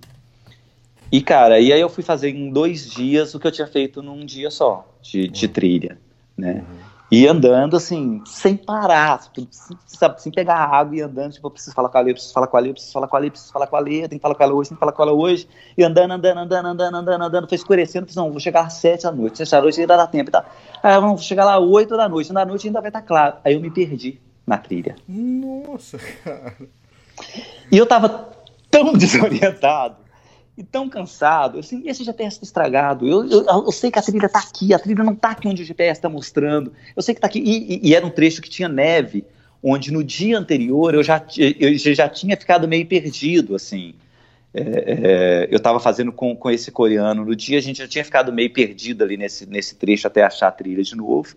[1.12, 4.02] E cara, e aí eu fui fazer em dois dias o que eu tinha feito
[4.02, 5.98] num dia só de, de trilha,
[6.36, 6.64] né?
[6.68, 6.95] Uhum.
[7.16, 9.48] E andando assim, sem parar, tipo,
[9.86, 12.46] sabe, sem pegar água e andando, tipo, eu preciso falar com a Lê, preciso falar
[12.46, 14.22] com a Lê, preciso falar com a Lê, preciso falar com a Lê, tem que
[14.22, 15.48] falar com ela hoje, tem que falar com ela hoje,
[15.78, 19.04] e andando, andando, andando, andando, andando, andando, foi escurecendo, falei, não, vou chegar às sete
[19.04, 20.44] da noite, sete da noite ainda dá tempo e tal.
[20.82, 23.36] Aí vamos chegar lá às oito da noite, da noite ainda vai estar claro.
[23.42, 24.96] Aí eu me perdi na trilha.
[25.08, 26.54] Nossa, cara.
[27.72, 28.28] E eu tava
[28.70, 29.96] tão desorientado
[30.56, 34.24] e tão cansado, assim, esse GPS está estragado, eu, eu, eu, sei que a trilha
[34.24, 37.18] está aqui, a trilha não está aqui onde o GPS está mostrando, eu sei que
[37.18, 39.24] está aqui, e, e, e, era um trecho que tinha neve,
[39.62, 41.22] onde no dia anterior eu já,
[41.60, 43.94] eu já tinha ficado meio perdido, assim,
[44.54, 48.04] é, é, eu estava fazendo com, com esse coreano, no dia a gente já tinha
[48.04, 51.34] ficado meio perdido ali nesse, nesse trecho até achar a trilha de novo,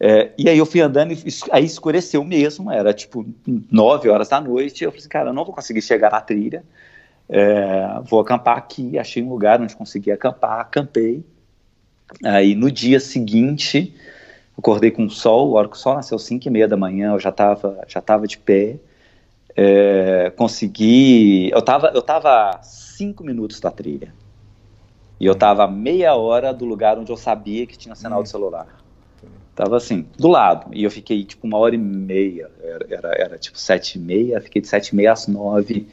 [0.00, 1.18] é, e aí eu fui andando, e
[1.52, 3.24] aí escureceu mesmo, era tipo
[3.70, 6.64] nove horas da noite, eu falei assim, cara, eu não vou conseguir chegar na trilha,
[7.28, 11.24] é, vou acampar aqui, achei um lugar onde consegui acampar, acampei.
[12.24, 13.94] Aí no dia seguinte,
[14.56, 17.12] acordei com o sol, a hora que o sol nasceu 5 e meia da manhã,
[17.12, 18.78] eu já estava já tava de pé,
[19.56, 24.12] é, consegui, eu estava eu tava 5 minutos da trilha,
[25.18, 28.66] e eu estava meia hora do lugar onde eu sabia que tinha sinal de celular.
[29.54, 30.74] Tava assim, do lado.
[30.74, 32.50] E eu fiquei tipo uma hora e meia.
[32.60, 34.40] Era, era, era tipo sete e meia.
[34.40, 35.86] Fiquei de sete e meia às nove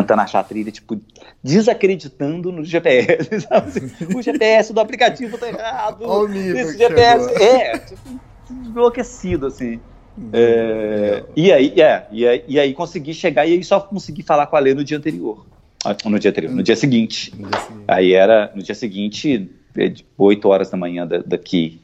[0.00, 1.00] tentando achar a trilha, tipo,
[1.42, 3.92] desacreditando no GPS, sabe?
[4.14, 6.02] O GPS do aplicativo tá errado.
[6.02, 8.20] Olha o nível esse GPS é, tipo,
[8.50, 9.80] enlouquecido, assim.
[10.32, 14.46] É, e, aí, é, e, aí, e aí consegui chegar e aí só consegui falar
[14.46, 15.44] com a Lê no dia anterior.
[15.84, 17.32] Ah, no dia anterior, no dia seguinte.
[17.86, 19.50] Aí era no dia seguinte,
[20.16, 21.80] 8 horas da manhã daqui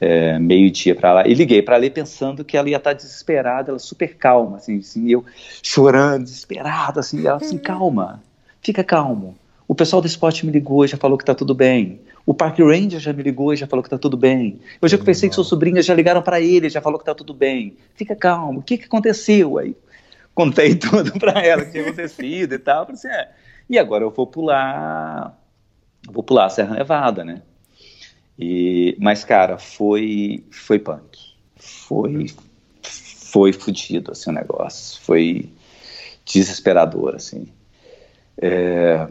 [0.00, 1.26] é, meio-dia para lá.
[1.26, 4.78] E liguei para ela pensando que ela ia estar tá desesperada, ela super calma, assim,
[4.78, 5.24] assim eu
[5.62, 8.22] chorando, desesperado, assim, ela assim, calma,
[8.60, 9.36] fica calmo.
[9.66, 12.00] O pessoal do esporte me ligou e já falou que tá tudo bem.
[12.24, 14.60] O Park Ranger já me ligou e já falou que tá tudo bem.
[14.80, 17.34] Eu já conversei com seus sobrinhos, já ligaram para ele, já falou que tá tudo
[17.34, 17.76] bem.
[17.94, 18.60] Fica calmo.
[18.60, 19.76] O que que aconteceu aí?
[20.34, 22.86] Contei tudo para ela que tinha acontecido e tal.
[22.86, 23.30] Falei assim, é.
[23.68, 25.38] E agora eu vou pular,
[26.06, 27.42] vou pular a Serra Nevada, né?
[28.38, 31.18] E, mas cara, foi foi punk.
[31.56, 32.26] Foi
[32.82, 35.00] foi fudido assim o negócio.
[35.00, 35.50] Foi
[36.24, 37.48] desesperador assim.
[38.40, 39.08] É,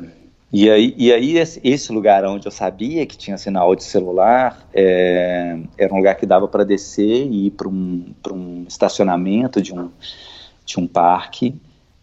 [0.52, 5.60] e aí, e aí esse lugar onde eu sabia que tinha sinal de celular é,
[5.78, 9.92] era um lugar que dava para descer e ir para um, um estacionamento de um,
[10.66, 11.54] de um parque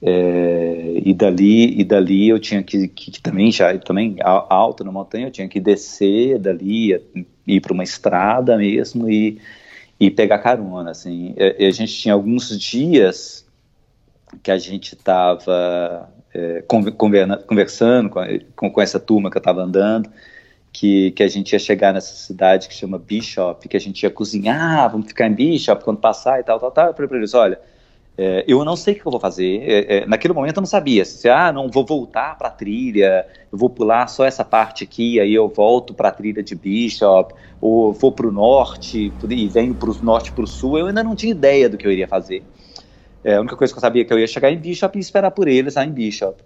[0.03, 4.93] é, e dali e dali eu tinha que, que, que, também já também alto na
[4.93, 7.01] montanha eu tinha que descer dali
[7.47, 9.41] ir para uma estrada mesmo e,
[9.99, 13.47] e pegar carona assim a, a gente tinha alguns dias
[14.43, 16.65] que a gente estava é,
[17.47, 20.11] conversando com, com, essa turma que eu estava andando,
[20.73, 24.11] que, que a gente ia chegar nessa cidade que chama Bishop, que a gente ia
[24.11, 26.89] cozinhar, vamos ficar em Bishop quando passar e tal, tal, tal.
[26.89, 27.61] Eu falei para eles, olha,
[28.17, 29.63] é, eu não sei o que eu vou fazer.
[29.63, 33.27] É, é, naquele momento eu não sabia se, ah, não vou voltar para a trilha,
[33.51, 37.35] eu vou pular só essa parte aqui, aí eu volto para a trilha de Bishop,
[37.61, 40.79] ou vou para o norte e venho para o norte para o sul.
[40.79, 42.45] Eu ainda não tinha ideia do que eu iria fazer.
[43.25, 45.01] É, a única coisa que eu sabia é que eu ia chegar em Bishop e
[45.01, 46.41] esperar por eles lá em Bishop.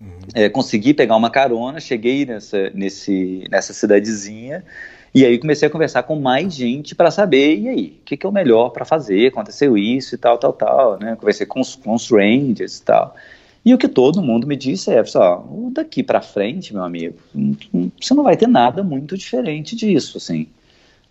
[0.00, 0.18] Uhum.
[0.34, 4.64] É, consegui pegar uma carona, cheguei nessa, nesse, nessa cidadezinha
[5.14, 8.26] e aí comecei a conversar com mais gente para saber, e aí, o que, que,
[8.26, 9.28] é o melhor para fazer?
[9.28, 11.16] Aconteceu isso e tal, tal, tal, né?
[11.16, 13.14] Conversei com os, com os rangers e tal.
[13.64, 17.16] E o que todo mundo me disse é, só, daqui para frente, meu amigo,
[18.00, 20.48] você não vai ter nada muito diferente disso, assim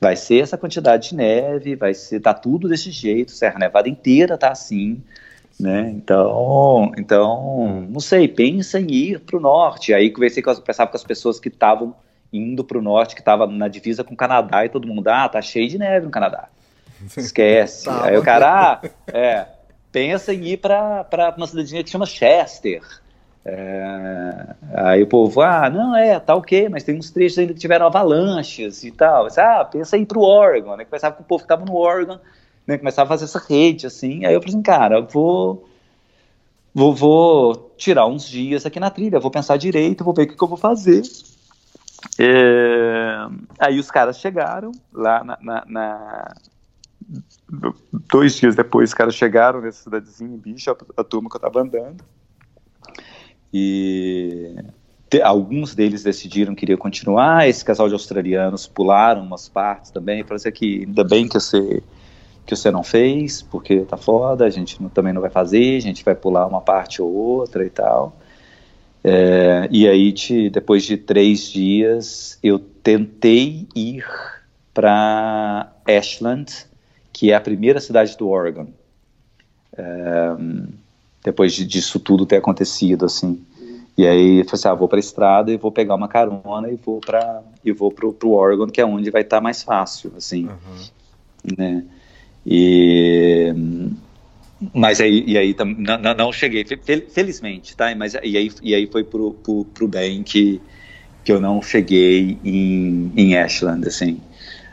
[0.04, 4.38] vai ser essa quantidade de neve, vai ser, tá tudo desse jeito, Serra Nevada inteira
[4.38, 5.02] tá assim,
[5.58, 5.94] né?
[5.96, 9.94] Então, então, não sei, pensa em ir para o norte.
[9.94, 11.96] Aí conversei com, pensava com as pessoas que estavam
[12.34, 15.30] indo para o norte, que estavam na divisa com o Canadá e todo mundo, ah,
[15.30, 16.50] tá cheio de neve no Canadá.
[17.16, 17.86] Esquece.
[17.86, 19.46] tá, Aí o cara, ah, é,
[19.92, 22.82] pensa em ir para uma cidadinha que chama Chester.
[23.46, 27.60] É, aí o povo, ah, não, é, tá ok, mas tem uns trechos ainda que
[27.60, 29.28] tiveram avalanches e tal.
[29.38, 30.86] ah, pensa aí pro Oregon, né?
[30.86, 32.20] Começava com o povo que tava no Oregon,
[32.66, 32.78] né?
[32.78, 34.26] Começava a fazer essa rede, assim.
[34.26, 35.68] Aí eu falei assim, cara, eu vou,
[36.74, 40.38] vou, vou tirar uns dias aqui na trilha, vou pensar direito, vou ver o que,
[40.38, 41.02] que eu vou fazer.
[42.20, 43.28] É,
[43.60, 46.36] aí os caras chegaram lá na, na, na,
[48.12, 51.62] Dois dias depois, os caras chegaram nessa cidadezinha em Bishop, a turma que eu tava
[51.62, 52.04] andando.
[53.54, 54.56] E
[55.10, 57.48] te, alguns deles decidiram que iriam continuar.
[57.48, 60.24] Esse casal de australianos pularam umas partes também.
[60.24, 61.84] Falaram assim, que ainda bem que você
[62.46, 65.80] que você não fez, porque tá foda, a gente não, também não vai fazer, a
[65.80, 68.18] gente vai pular uma parte ou outra e tal.
[69.04, 74.06] É, e aí, te, depois de três dias, eu tentei ir
[74.74, 76.52] para Ashland,
[77.12, 78.68] que é a primeira cidade do Oregon.
[79.76, 80.36] É,
[81.24, 83.44] depois de, disso tudo ter acontecido, assim.
[83.98, 86.70] E aí eu falei assim, ah, vou para a estrada e vou pegar uma carona
[86.72, 89.62] e vou para e vou pro, pro Oregon, que é onde vai estar tá mais
[89.62, 91.56] fácil, assim, uhum.
[91.58, 91.86] né?
[92.46, 93.54] E
[94.74, 96.64] mas aí e aí não, não cheguei,
[97.14, 97.94] felizmente, tá?
[97.96, 100.62] Mas e aí e aí foi pro, pro, pro bem que
[101.24, 104.20] que eu não cheguei em, em Ashland, assim.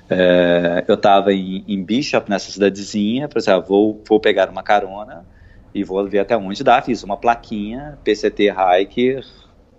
[0.09, 4.62] É, eu estava em, em, Bishop, nessa cidadezinha, falei assim, ah, vou, vou pegar uma
[4.62, 5.24] carona
[5.72, 6.82] e vou ver até onde dá.
[6.82, 9.24] Fiz uma plaquinha, PCT Hiker,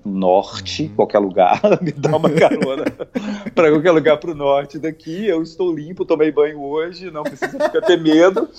[0.04, 0.96] norte, uhum.
[0.96, 2.86] qualquer lugar, me dá uma carona
[3.54, 5.28] para qualquer lugar para o norte daqui.
[5.28, 8.50] Eu estou limpo, tomei banho hoje, não precisa ficar ter medo.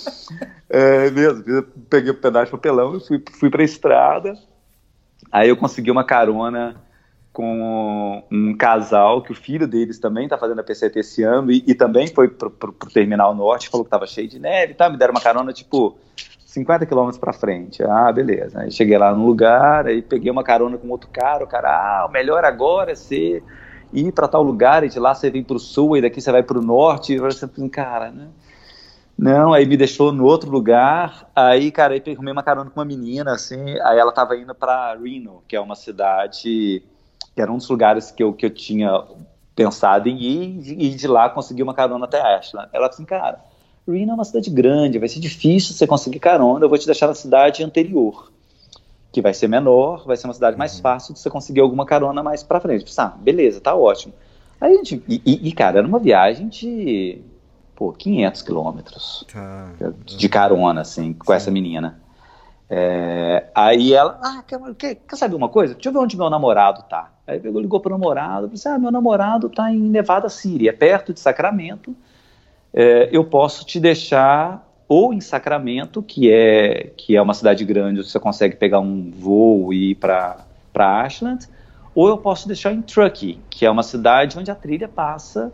[0.68, 4.38] É, mesmo, peguei um pedaço de papelão e fui, fui para a estrada.
[5.30, 6.76] Aí eu consegui uma carona
[7.32, 11.64] com um casal que o filho deles também está fazendo a PCT esse ano e,
[11.66, 14.90] e também foi para o Terminal Norte, falou que estava cheio de neve e tal,
[14.90, 15.96] me deram uma carona tipo
[16.52, 17.82] 50 quilômetros para frente.
[17.82, 18.60] Ah, beleza.
[18.60, 21.42] Aí cheguei lá no lugar, aí peguei uma carona com outro cara.
[21.42, 23.42] O cara, ah, o melhor agora é você
[23.90, 26.30] ir para tal lugar e de lá você vem para o sul e daqui você
[26.30, 27.14] vai para o norte.
[27.14, 28.28] E você cara, né?
[29.18, 31.26] Não, aí me deixou no outro lugar.
[31.34, 33.80] Aí, cara, aí arrumei uma carona com uma menina, assim.
[33.84, 36.82] Aí ela tava indo para Reno, que é uma cidade
[37.34, 38.90] que era um dos lugares que eu, que eu tinha
[39.56, 42.68] pensado em ir e de lá conseguir uma carona até Ashland.
[42.74, 43.51] Ela assim, cara
[43.86, 47.08] Reno é uma cidade grande, vai ser difícil você conseguir carona, eu vou te deixar
[47.08, 48.30] na cidade anterior,
[49.10, 50.82] que vai ser menor, vai ser uma cidade mais uhum.
[50.82, 52.92] fácil de você conseguir alguma carona mais pra frente.
[52.96, 54.14] Ah, beleza, tá ótimo.
[54.60, 57.20] Aí a gente, e, e cara, era uma viagem de,
[57.74, 59.72] pô, 500 quilômetros tá.
[60.04, 61.32] de carona, assim, com Sim.
[61.32, 62.00] essa menina.
[62.70, 65.74] É, aí ela, ah, quer, quer, quer, saber uma coisa?
[65.74, 67.12] Deixa eu ver onde meu namorado tá.
[67.26, 71.12] Aí pegou, ligou pro namorado, disse, ah, meu namorado tá em Nevada City, é perto
[71.12, 71.94] de Sacramento,
[72.74, 78.00] é, eu posso te deixar ou em Sacramento, que é, que é uma cidade grande,
[78.00, 80.44] onde você consegue pegar um voo e ir para
[80.74, 81.48] Ashland,
[81.94, 85.52] ou eu posso deixar em Truckee, que é uma cidade onde a trilha passa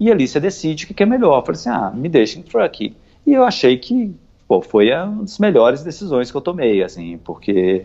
[0.00, 1.38] e ali você decide o que é melhor.
[1.38, 2.96] Eu falei assim, ah, me deixa em Truckee.
[3.26, 4.14] E eu achei que
[4.48, 7.84] pô, foi uma das melhores decisões que eu tomei, assim, porque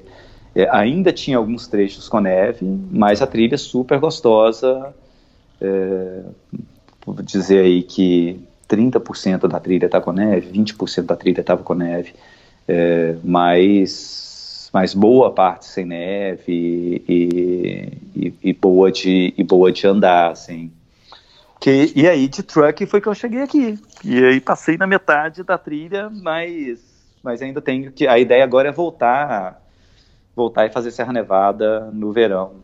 [0.56, 4.96] é, ainda tinha alguns trechos com neve, mas a trilha super gostosa.
[5.60, 6.22] É,
[7.06, 11.74] vou dizer aí que 30% da trilha está com neve, 20% da trilha estava com
[11.74, 12.14] neve,
[12.68, 19.86] é, mas, mas boa parte sem neve e, e, e, boa de, e boa de
[19.86, 20.72] andar, assim.
[21.60, 23.80] Que, e aí de truck foi que eu cheguei aqui.
[24.04, 26.80] E aí passei na metade da trilha, mas,
[27.24, 28.06] mas ainda tenho que.
[28.06, 29.62] A ideia agora é voltar,
[30.36, 32.56] voltar e fazer Serra Nevada no verão.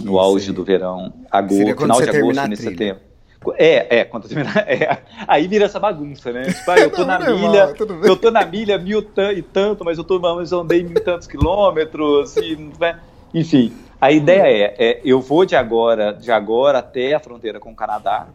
[0.00, 1.12] No Isso auge do verão.
[1.30, 3.07] Agosto, final de agosto, início de setembro.
[3.56, 4.56] É, é, quando terminar.
[4.68, 6.44] É, aí vira essa bagunça, né?
[6.44, 9.00] Tipo, ah, eu tô não, na não milha, mal, eu tô na milha mil
[9.34, 13.00] e tanto, mas eu tô, mas eu andei mil e tantos quilômetros, e, né?
[13.32, 13.72] enfim.
[14.00, 17.76] A ideia é, é, eu vou de agora, de agora até a fronteira com o
[17.76, 18.28] Canadá.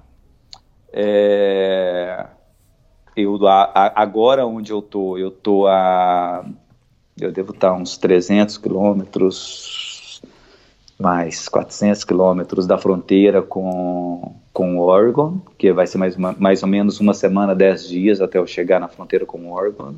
[0.91, 2.25] É,
[3.15, 6.45] eu a, a, agora onde eu tô, eu tô a
[7.19, 10.21] eu devo estar uns 300 quilômetros,
[10.99, 16.61] mais 400 quilômetros da fronteira com, com o Oregon, que vai ser mais, uma, mais
[16.61, 19.95] ou menos uma semana, 10 dias até eu chegar na fronteira com o Oregon.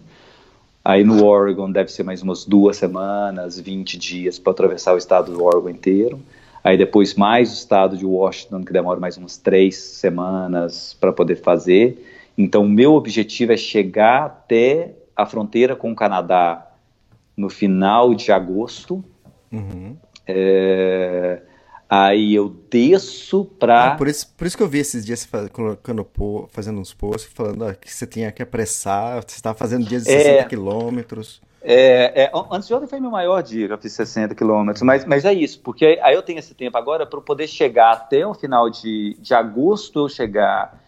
[0.84, 5.32] Aí no Oregon deve ser mais umas duas semanas, 20 dias para atravessar o estado
[5.32, 6.20] do Oregon inteiro.
[6.64, 11.36] Aí depois mais o estado de Washington, que demora mais umas três semanas para poder
[11.36, 12.04] fazer.
[12.38, 16.72] Então o meu objetivo é chegar até a fronteira com o Canadá
[17.36, 19.04] no final de agosto.
[19.52, 19.96] Uhum.
[20.28, 21.42] É,
[21.90, 23.94] Aí eu desço pra.
[23.94, 26.08] Ah, por, isso, por isso que eu vi esses dias você colocando,
[26.50, 30.20] fazendo uns posts falando que você tinha que apressar, você estava fazendo dias de é,
[30.20, 31.42] 60 quilômetros.
[31.62, 35.26] É, é, antes de ontem foi meu maior dia, eu fiz 60 quilômetros, mas, mas
[35.26, 38.70] é isso, porque aí eu tenho esse tempo agora para poder chegar até o final
[38.70, 40.80] de, de agosto, eu chegar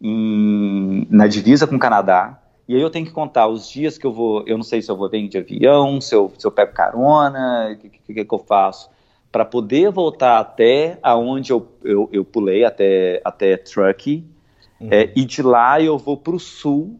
[0.00, 4.04] em, na divisa com o Canadá, e aí eu tenho que contar os dias que
[4.06, 6.50] eu vou, eu não sei se eu vou vir de avião, se eu, se eu
[6.50, 8.90] pego carona, o que, que, que eu faço
[9.36, 14.24] para poder voltar até aonde eu, eu, eu, pulei, até, até Truckee,
[14.80, 14.88] uhum.
[14.90, 16.98] é, e de lá eu vou para o sul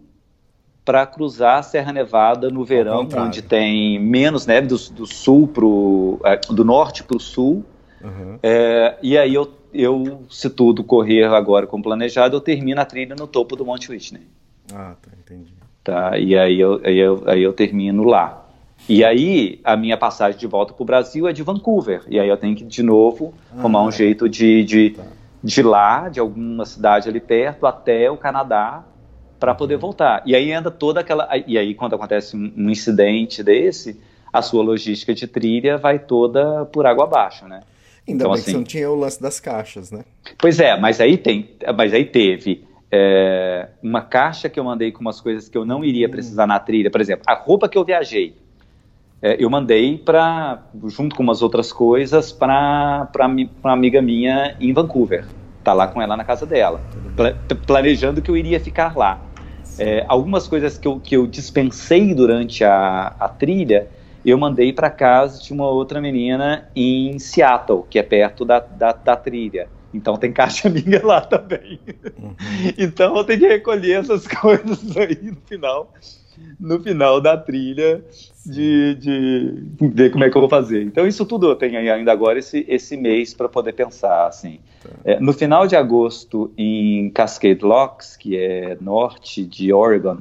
[0.85, 6.21] para cruzar a Serra Nevada no verão, onde tem menos neve do, do sul pro,
[6.27, 7.65] é, do norte para o sul.
[8.05, 8.39] Uhum.
[8.43, 13.17] É, e aí eu, eu, se tudo correr agora como planejado, eu termino a trilha
[13.19, 14.27] no topo do Monte Whitney.
[14.75, 15.55] Ah, tá, entendi.
[15.83, 18.46] Tá, e aí eu, aí eu, aí eu termino lá.
[18.89, 22.03] E aí, a minha passagem de volta para o Brasil é de Vancouver.
[22.09, 25.03] E aí eu tenho que, de novo, ah, arrumar um jeito de, de, tá.
[25.43, 28.85] de lá, de alguma cidade ali perto, até o Canadá,
[29.41, 29.81] para poder uhum.
[29.81, 30.23] voltar.
[30.25, 31.29] E aí anda toda aquela.
[31.47, 34.01] E aí, quando acontece um incidente desse,
[34.33, 37.63] a sua logística de trilha vai toda por água abaixo, né?
[38.07, 40.05] Ainda então, bem assim, que você não tinha o lance das caixas, né?
[40.39, 45.01] Pois é, mas aí tem, mas aí teve é, uma caixa que eu mandei com
[45.01, 46.49] umas coisas que eu não iria precisar hum.
[46.49, 48.37] na trilha, por exemplo, a roupa que eu viajei,
[49.21, 53.09] é, eu mandei para, junto com umas outras coisas, para
[53.63, 55.27] uma amiga minha em Vancouver.
[55.65, 56.81] Tá lá com ela na casa dela,
[57.67, 59.21] planejando que eu iria ficar lá.
[59.79, 63.89] É, algumas coisas que eu, que eu dispensei durante a, a trilha,
[64.25, 68.93] eu mandei para casa de uma outra menina em Seattle, que é perto da, da,
[68.93, 69.69] da trilha.
[69.93, 71.81] Então tem caixa minha lá também.
[72.19, 72.35] Uhum.
[72.77, 75.93] Então eu tenho que recolher essas coisas aí no final,
[76.59, 78.03] no final da trilha
[78.45, 80.83] de, de ver como é que eu vou fazer.
[80.83, 84.27] Então, isso tudo eu tenho ainda agora esse, esse mês para poder pensar.
[84.27, 84.59] Assim.
[84.83, 84.91] Tá.
[85.05, 90.19] É, no final de agosto, em Cascade Locks, que é norte de Oregon,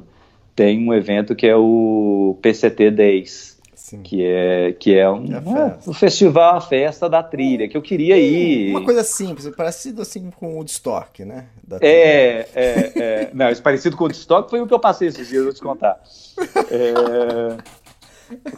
[0.54, 3.55] tem um evento que é o PCT Days.
[3.86, 4.02] Sim.
[4.02, 8.18] Que é, que é um, é um festival, a festa da trilha, que eu queria
[8.18, 8.70] ir.
[8.70, 11.46] Uma coisa simples, parecido assim com o Woodstock, né?
[11.80, 13.30] É, é, é.
[13.32, 15.60] Não, esse parecido com o Woodstock foi o que eu passei esses dias, vou te
[15.60, 16.02] contar.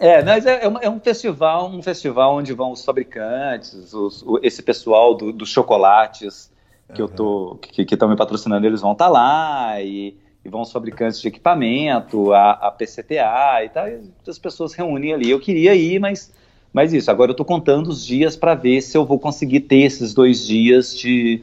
[0.00, 4.22] É, é, mas é, é, é, um festival, um festival onde vão os fabricantes, os,
[4.22, 6.50] o, esse pessoal do, dos chocolates
[6.94, 7.08] que uhum.
[7.08, 10.72] eu tô, que estão me patrocinando, eles vão estar tá lá e, e, vão os
[10.72, 13.88] fabricantes de equipamento, a, a PCTA e tal.
[13.88, 15.30] E as pessoas reúnem ali.
[15.30, 16.32] Eu queria ir, mas,
[16.72, 17.10] mas isso.
[17.10, 20.46] Agora eu estou contando os dias para ver se eu vou conseguir ter esses dois
[20.46, 21.42] dias de,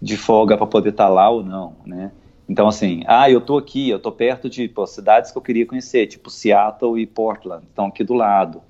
[0.00, 2.12] de folga para poder estar tá lá ou não, né?
[2.48, 5.66] Então, assim, ah, eu tô aqui, eu tô perto de pô, cidades que eu queria
[5.66, 8.62] conhecer, tipo Seattle e Portland, estão aqui do lado.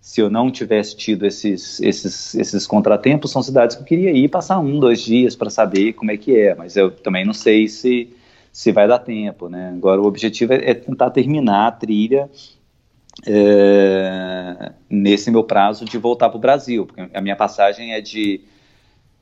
[0.00, 4.28] Se eu não tivesse tido esses, esses, esses contratempos, são cidades que eu queria ir
[4.28, 7.68] passar um, dois dias para saber como é que é, mas eu também não sei
[7.68, 8.12] se,
[8.52, 9.72] se vai dar tempo, né?
[9.76, 12.28] Agora, o objetivo é, é tentar terminar a trilha
[13.26, 18.40] é, nesse meu prazo de voltar para o Brasil, porque a minha passagem é de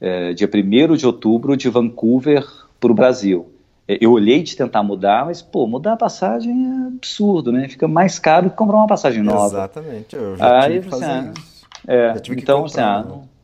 [0.01, 2.47] é, dia 1 de outubro de Vancouver
[2.79, 3.53] para o Brasil.
[3.87, 7.68] É, eu olhei de tentar mudar, mas, pô, mudar a passagem é absurdo, né?
[7.68, 9.47] Fica mais caro que comprar uma passagem nova.
[9.59, 11.66] Exatamente, eu já Aí, tive que fazer assim, isso.
[11.87, 13.09] É, Já tive que então, comprar, assim, ah, né?
[13.09, 13.39] não-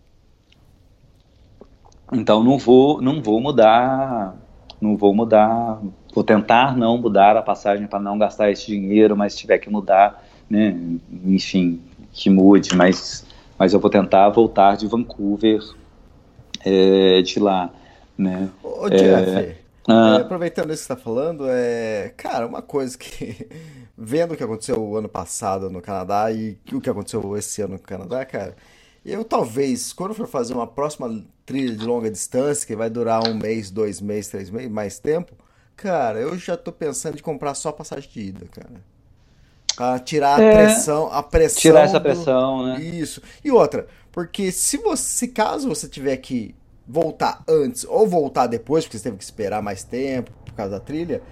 [2.12, 4.36] então não vou, não vou mudar,
[4.84, 5.80] não vou mudar,
[6.14, 9.70] vou tentar não mudar a passagem para não gastar esse dinheiro, mas se tiver que
[9.70, 10.76] mudar, né,
[11.24, 11.80] enfim,
[12.12, 13.26] que mude, mas,
[13.58, 15.60] mas eu vou tentar voltar de Vancouver,
[16.64, 17.70] é, de lá,
[18.16, 18.48] né.
[18.62, 19.56] Ô, Jeff,
[19.86, 20.16] Ah.
[20.18, 23.48] é, aproveitando isso que você está falando, é, cara, uma coisa que,
[23.96, 27.74] vendo o que aconteceu o ano passado no Canadá e o que aconteceu esse ano
[27.74, 28.54] no Canadá, cara,
[29.12, 33.34] eu talvez, quando for fazer uma próxima trilha de longa distância, que vai durar um
[33.34, 35.34] mês, dois meses, três meses, mais tempo,
[35.76, 38.82] cara, eu já tô pensando em comprar só passagem de ida, cara.
[39.76, 42.76] Pra tirar a É, pressão, a pressão Tirar essa do- pressão, né.
[42.80, 43.20] isso.
[43.44, 46.54] E outra, porque se você, se caso você tiver que
[46.86, 50.80] voltar antes ou voltar depois, porque você teve que esperar mais tempo por causa da
[50.80, 51.22] trilha,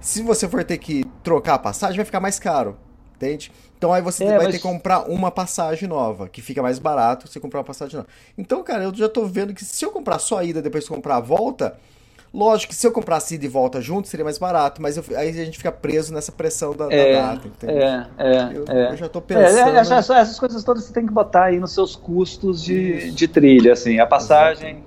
[0.00, 2.78] se você for ter que trocar a passagem, vai ficar mais caro,
[3.18, 3.50] entende?
[3.76, 6.78] Então aí você É, vai mas- ter que comprar uma passagem nova, que fica mais
[6.78, 8.08] barato você comprar uma passagem nova.
[8.36, 10.90] Então, cara, eu já tô vendo que se eu comprar só a ida depois de
[10.90, 11.76] comprar a volta,
[12.32, 15.28] lógico que se eu comprasse ida e volta junto seria mais barato, mas eu- aí
[15.28, 17.72] a gente fica preso nessa pressão da, da É, data, entende?
[17.72, 18.92] é, é, Eu- é.
[18.92, 21.58] eu já tô É, pensando- é, essas, essas coisas todas você tem que botar aí
[21.58, 23.98] nos seus custos de, de trilha, assim.
[24.00, 24.82] A passagem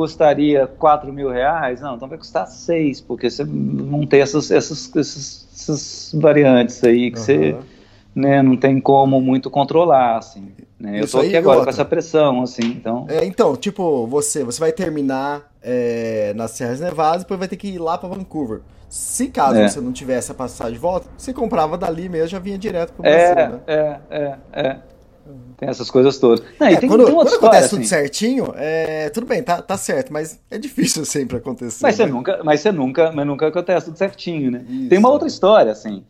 [0.00, 1.80] custaria 4 mil reais?
[1.80, 7.10] Não, então vai custar 6, porque você não tem essas, essas, essas, essas variantes aí
[7.10, 7.62] que você Aham.
[8.14, 10.52] né, não tem como muito controlar, assim.
[10.78, 11.00] né?
[11.00, 13.06] Eu tô aqui e agora com essa pressão, assim, então...
[13.08, 17.68] É, então, tipo, você, você vai terminar é, nas Serras Nevadas, depois vai ter que
[17.68, 18.60] ir lá pra Vancouver.
[18.88, 19.68] Se caso É.
[19.68, 23.02] você não tivesse a passagem de volta, você comprava dali mesmo, já vinha direto pro
[23.02, 23.60] Brasil, É, né?
[23.66, 24.76] é, é, é.
[25.56, 26.44] Tem essas coisas todas.
[26.60, 27.88] Não, É, tem, quando tem quando história, acontece tudo assim.
[27.88, 31.82] certinho, é, tudo bem, tá, tá certo, mas é difícil sempre acontecer.
[31.82, 32.12] Mas você né?
[32.12, 34.64] nunca, mas você nunca, mas nunca acontece tudo certinho, né?
[34.68, 34.88] Isso.
[34.90, 36.04] Tem uma outra história, assim.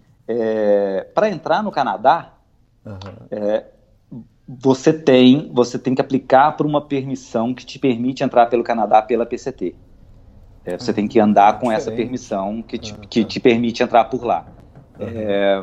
[1.15, 2.33] para entrar no Canadá,
[3.31, 3.65] é,
[4.49, 9.03] você tem, você tem que aplicar por uma permissão que te permite entrar pelo Canadá
[9.03, 9.75] pela PCT.
[10.65, 14.05] É, você tem que andar com essa permissão que te, Ah, que te permite entrar
[14.05, 14.47] por lá.
[14.99, 15.61] É,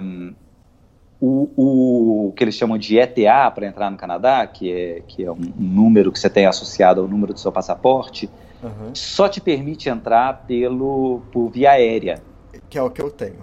[1.26, 5.32] o, o- que eles chamam de ETA para entrar no Canadá, que é, que é
[5.32, 8.30] um, número que você tem associado ao número do seu passaporte,
[8.62, 8.92] Aham.
[8.94, 12.22] só te permite entrar pelo por via aérea,
[12.70, 13.40] Que é o que eu tenho.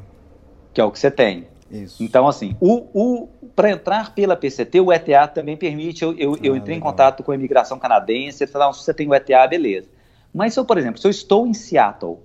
[0.75, 1.49] que é o que você tem.
[1.71, 2.03] Isso.
[2.03, 6.03] Então, assim, o, o, para entrar pela PCT, o ETA também permite.
[6.03, 6.93] Eu, eu, eu Ah, entrei em legal.
[6.93, 9.89] contato com a imigração canadense, eles falaram: se você tem o ETA, beleza.
[10.35, 12.19] Mas se eu, por exemplo, se eu estou em Seattle,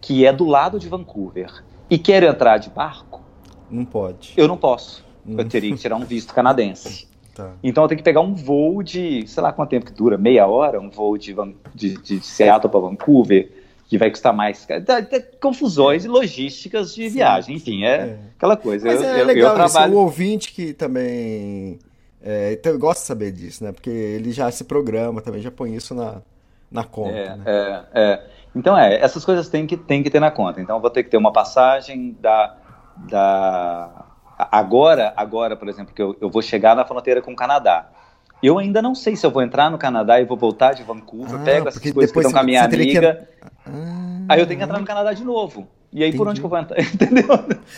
[0.00, 1.50] que é do lado de Vancouver,
[1.88, 3.23] e quero entrar de barco,
[3.74, 4.32] Não pode.
[4.36, 5.04] eu não posso.
[5.26, 5.34] Hum.
[5.38, 7.06] Eu teria que tirar um visto canadense.
[7.34, 7.50] Tá.
[7.64, 10.46] Então eu tenho que pegar um voo de, sei lá quanto tempo que dura, meia
[10.46, 13.50] hora, um voo de, Van- de, de Seattle para Vancouver,
[13.88, 14.64] que vai custar mais.
[14.86, 18.18] Dá- dá Confusões e logísticas de viagem, enfim, é, É.
[18.36, 18.86] aquela coisa.
[18.86, 19.94] Mas eu, é eu- eu legal isso, trabalho.
[19.94, 21.80] o ouvinte que também
[22.22, 23.72] é, então, gosta de saber disso, né?
[23.72, 26.22] Porque ele já se programa também, já põe isso na,
[26.70, 27.42] na conta, É, né?
[27.46, 28.24] é, é.
[28.54, 30.60] Então, é, essas coisas tem que, tem que ter na conta.
[30.60, 32.56] Então, eu vou ter que ter uma passagem da.
[32.96, 34.04] Da
[34.36, 37.88] agora, agora, por exemplo, que eu, eu vou chegar na fronteira com o Canadá.
[38.42, 41.40] Eu ainda não sei se eu vou entrar no Canadá e vou voltar de Vancouver,
[41.40, 43.28] Ah, pego essas coisas que estão com a minha teria que- amiga,
[43.66, 43.70] Ah,
[44.30, 45.66] aí eu tenho que entrar no Canadá de novo.
[45.92, 46.30] E aí, por Entendi.
[46.30, 46.76] onde que eu vou entrar?
[46.82, 47.26] Entendeu?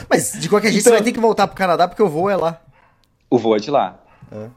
[0.09, 2.31] Mas de qualquer jeito Então- você vai ter que voltar pro Canadá porque o voo
[2.31, 2.61] é lá.
[3.31, 3.97] O voo é de lá.
[4.33, 4.49] É.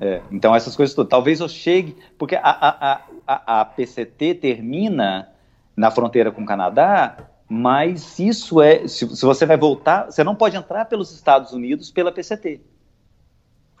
[0.00, 1.10] É, então essas coisas todas.
[1.10, 5.28] Talvez eu chegue, porque a, a, a, a PCT termina
[5.76, 7.16] na fronteira com o Canadá,
[7.48, 8.86] mas isso é.
[8.86, 12.60] Se, se você vai voltar, você não pode entrar pelos Estados Unidos pela PCT.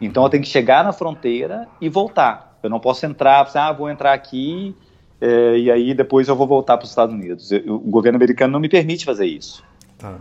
[0.00, 2.58] Então eu tenho que chegar na fronteira e voltar.
[2.62, 4.74] Eu não posso entrar, assim, ah, vou entrar aqui
[5.20, 7.50] é, e aí depois eu vou voltar para os Estados Unidos.
[7.50, 9.62] Eu- o governo americano não me permite fazer isso.
[9.98, 10.16] Tá.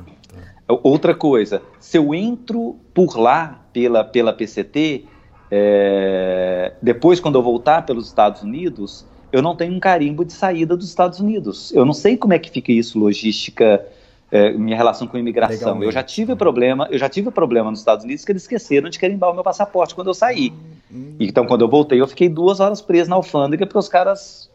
[0.67, 5.05] Outra coisa, se eu entro por lá pela, pela PCT,
[5.49, 10.75] é, depois quando eu voltar pelos Estados Unidos, eu não tenho um carimbo de saída
[10.75, 11.71] dos Estados Unidos.
[11.73, 13.86] Eu não sei como é que fica isso, logística,
[14.32, 15.57] é, minha relação com imigração.
[15.57, 15.86] Legalmente.
[15.86, 18.99] Eu já tive problema, eu já tive problema nos Estados Unidos que eles esqueceram de
[18.99, 20.53] carimbar o meu passaporte quando eu saí.
[20.91, 24.49] Hum, Então, quando eu voltei, eu fiquei duas horas preso na alfândega porque os caras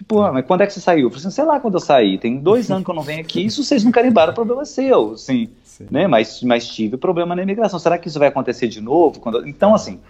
[0.00, 1.08] Tipo, ah, mas quando é que você saiu?
[1.08, 2.16] Eu falei assim, sei lá quando eu saí.
[2.16, 3.44] Tem dois anos que eu não venho aqui.
[3.44, 5.50] Isso vocês não carimbaram, o problema é seu, assim.
[5.90, 6.06] Né?
[6.06, 7.78] Mas, mas tive problema na imigração.
[7.78, 9.20] Será que isso vai acontecer de novo?
[9.20, 9.46] Quando...
[9.46, 10.00] Então, assim,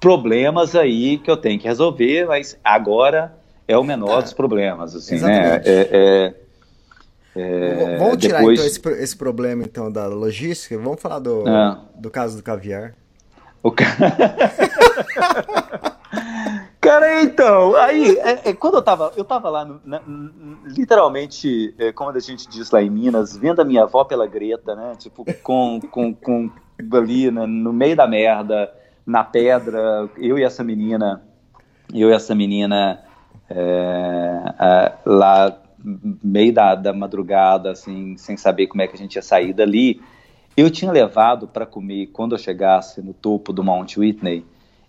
[0.00, 3.34] problemas aí que eu tenho que resolver, mas agora
[3.66, 5.60] é o menor é, dos problemas, assim, né?
[5.64, 6.34] É, é,
[7.36, 8.76] é, Vamos tirar depois...
[8.76, 10.78] então esse, esse, problema então da logística.
[10.78, 11.78] Vamos falar do, é.
[11.96, 12.94] do caso do caviar.
[13.62, 13.84] O ca...
[16.84, 20.02] Cara, então, aí, é, é, quando eu tava, eu tava lá, na,
[20.66, 24.74] literalmente, é, como a gente diz lá em Minas, vendo a minha avó pela greta,
[24.74, 24.92] né?
[24.98, 26.50] Tipo, com, com, com
[26.92, 28.70] ali né, no meio da merda,
[29.06, 31.22] na pedra, eu e essa menina,
[31.92, 33.02] eu e essa menina
[33.50, 39.22] é, lá meio da, da madrugada, assim, sem saber como é que a gente ia
[39.22, 40.00] sair dali.
[40.56, 44.44] Eu tinha levado para comer, quando eu chegasse no topo do Mount Whitney,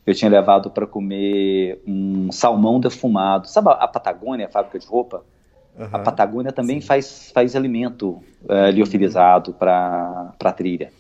[0.06, 3.50] eu tinha levado para comer um salmão defumado.
[3.50, 5.24] Sabe a Patagônia, a fábrica de roupa?
[5.78, 5.90] Uhum.
[5.92, 10.92] A Patagônia também faz, faz alimento uh, liofilizado para a trilha,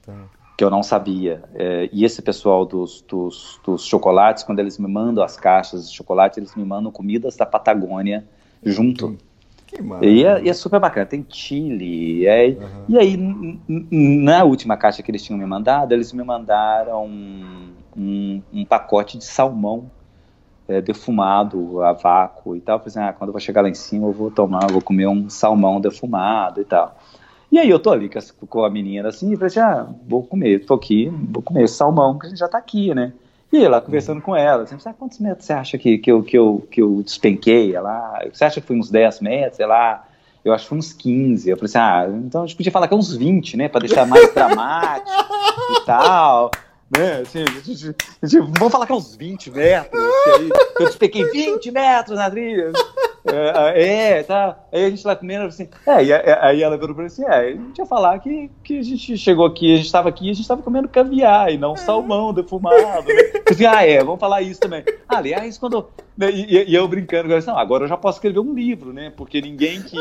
[0.00, 0.14] tá.
[0.56, 1.42] Que eu não sabia.
[1.54, 5.96] É, e esse pessoal dos, dos, dos, chocolates, quando eles me mandam as caixas de
[5.96, 8.24] chocolate, eles me mandam comidas da Patagônia
[8.62, 9.16] junto.
[10.02, 12.26] E é, e é, super bacana, tem chile.
[12.26, 12.84] É, uhum.
[12.88, 13.16] E aí,
[13.66, 17.06] na última caixa que eles tinham me mandado, eles me mandaram
[17.96, 19.90] um, um pacote de salmão
[20.68, 22.76] é, defumado a vácuo e tal.
[22.76, 24.72] Eu falei assim, ah, quando eu vou chegar lá em cima eu vou tomar, eu
[24.74, 26.96] vou comer um salmão defumado e tal.
[27.52, 28.10] E aí eu tô ali
[28.48, 31.74] com a menina assim, e falei assim, ah, vou comer, tô aqui, vou comer esse
[31.74, 33.12] salmão, que a gente já tá aqui, né?
[33.52, 36.38] E lá conversando com ela, assim, ah, quantos metros você acha que, que, eu, que,
[36.38, 37.76] eu, que eu despenquei?
[37.76, 39.56] Ela, você acha que foi uns 10 metros?
[39.56, 40.08] Sei lá,
[40.42, 41.50] eu acho que foi uns 15.
[41.50, 43.68] Eu falei assim, ah, então a gente podia falar que é uns 20, né?
[43.68, 45.10] Pra deixar mais dramático
[45.76, 46.50] e tal
[46.96, 47.22] né?
[48.22, 52.30] Assim, vamos falar que é uns 20 metros, que aí eu despequei 20 metros na
[52.30, 52.72] trilha.
[53.24, 54.58] É, é, tá.
[54.72, 55.68] Aí a gente lá comendo assim.
[55.86, 58.78] É, e aí ela virou pra mim assim: é, a gente ia falar que, que
[58.80, 61.76] a gente chegou aqui, a gente tava aqui, a gente tava comendo caviar e não
[61.76, 62.76] salmão defumado.
[63.06, 63.42] Né?
[63.48, 64.82] Assim, ah, é, vamos falar isso também.
[65.08, 65.88] Ah, aliás, quando.
[66.16, 69.12] Né, e, e, eu brincando, assim, não, agora eu já posso escrever um livro, né?
[69.16, 69.96] Porque ninguém que.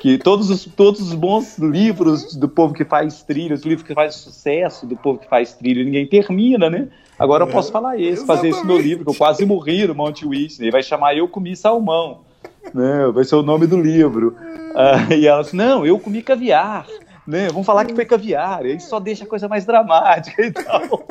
[0.00, 3.94] que todos, os, todos os bons livros do povo que faz trilha, os livros que
[3.94, 6.88] faz sucesso do povo que faz trilha, ninguém termina, né?
[7.16, 10.24] Agora eu posso falar esse, fazer esse meu livro, que eu quase morri no Monte
[10.26, 10.70] Whitney.
[10.70, 12.27] Vai chamar Eu Comi Salmão
[12.74, 13.10] né?
[13.12, 14.36] Vai ser o nome do livro.
[14.74, 16.86] Ah, e ela disse, não, eu comi caviar,
[17.26, 17.48] né?
[17.48, 21.08] Vamos falar que foi caviar, e aí só deixa a coisa mais dramática e tal.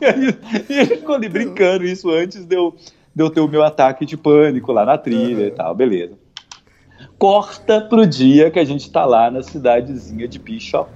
[0.00, 2.74] e, aí, e ele ficou ali brincando isso antes de eu,
[3.14, 5.46] de eu ter o meu ataque de pânico lá na trilha uhum.
[5.46, 6.14] e tal, beleza.
[7.18, 10.90] Corta pro dia que a gente tá lá na cidadezinha de Bishop.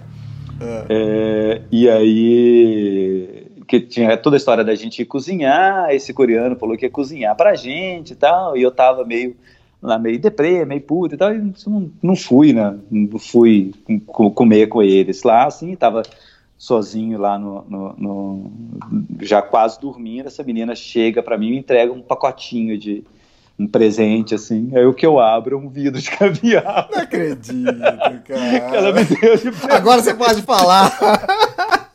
[0.60, 0.84] Uhum.
[0.88, 6.76] É, e aí que tinha toda a história da gente ir cozinhar, esse coreano falou
[6.76, 9.36] que ia cozinhar pra gente e tal, e eu tava meio
[9.84, 12.74] lá meio deprê, meio puto e tal, e não, não fui, né?
[12.90, 13.72] Não fui
[14.06, 16.02] comer com eles lá, assim, tava
[16.56, 18.52] sozinho lá no, no, no
[19.20, 23.04] já quase dormindo, essa menina chega para mim e entrega um pacotinho de
[23.58, 26.88] um presente, assim, aí o que eu abro é um vidro de caviar.
[26.90, 28.76] Não acredito, cara.
[28.76, 30.90] Ela me deu de Agora você pode falar.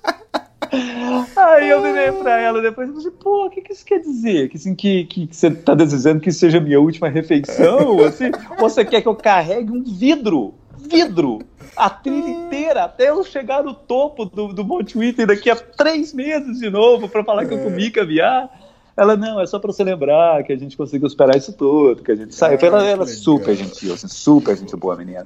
[1.35, 4.49] Aí eu virei pra ela depois e falei, pô, o que, que isso quer dizer?
[4.49, 7.99] Que, assim, que, que, que você tá desejando que seja a minha última refeição?
[8.05, 10.53] Assim, você quer que eu carregue um vidro?
[10.77, 11.39] Vidro!
[11.75, 16.13] A trilha inteira, até eu chegar no topo do, do Monte Whitney daqui a três
[16.13, 18.49] meses de novo pra falar que eu comi caviar.
[18.97, 22.11] Ela, não, é só pra você lembrar que a gente conseguiu superar isso tudo, que
[22.11, 22.59] a gente saiu.
[22.61, 25.25] Ela, ela super gentil, assim, super gente boa, menina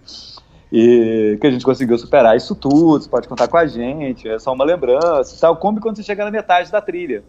[0.76, 4.40] e que a gente conseguiu superar isso tudo, você pode contar com a gente, é
[4.40, 5.56] só uma lembrança e tal.
[5.58, 7.24] Come quando você chegar na metade da trilha.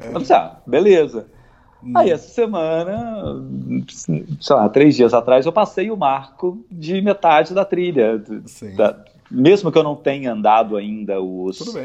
[0.00, 0.10] É.
[0.18, 1.28] Disse, ah, beleza.
[1.84, 1.92] Hum.
[1.94, 3.40] Aí essa semana,
[4.40, 8.20] sei lá, três dias atrás, eu passei o marco de metade da trilha.
[8.76, 8.96] Da,
[9.30, 11.76] mesmo que eu não tenha andado ainda os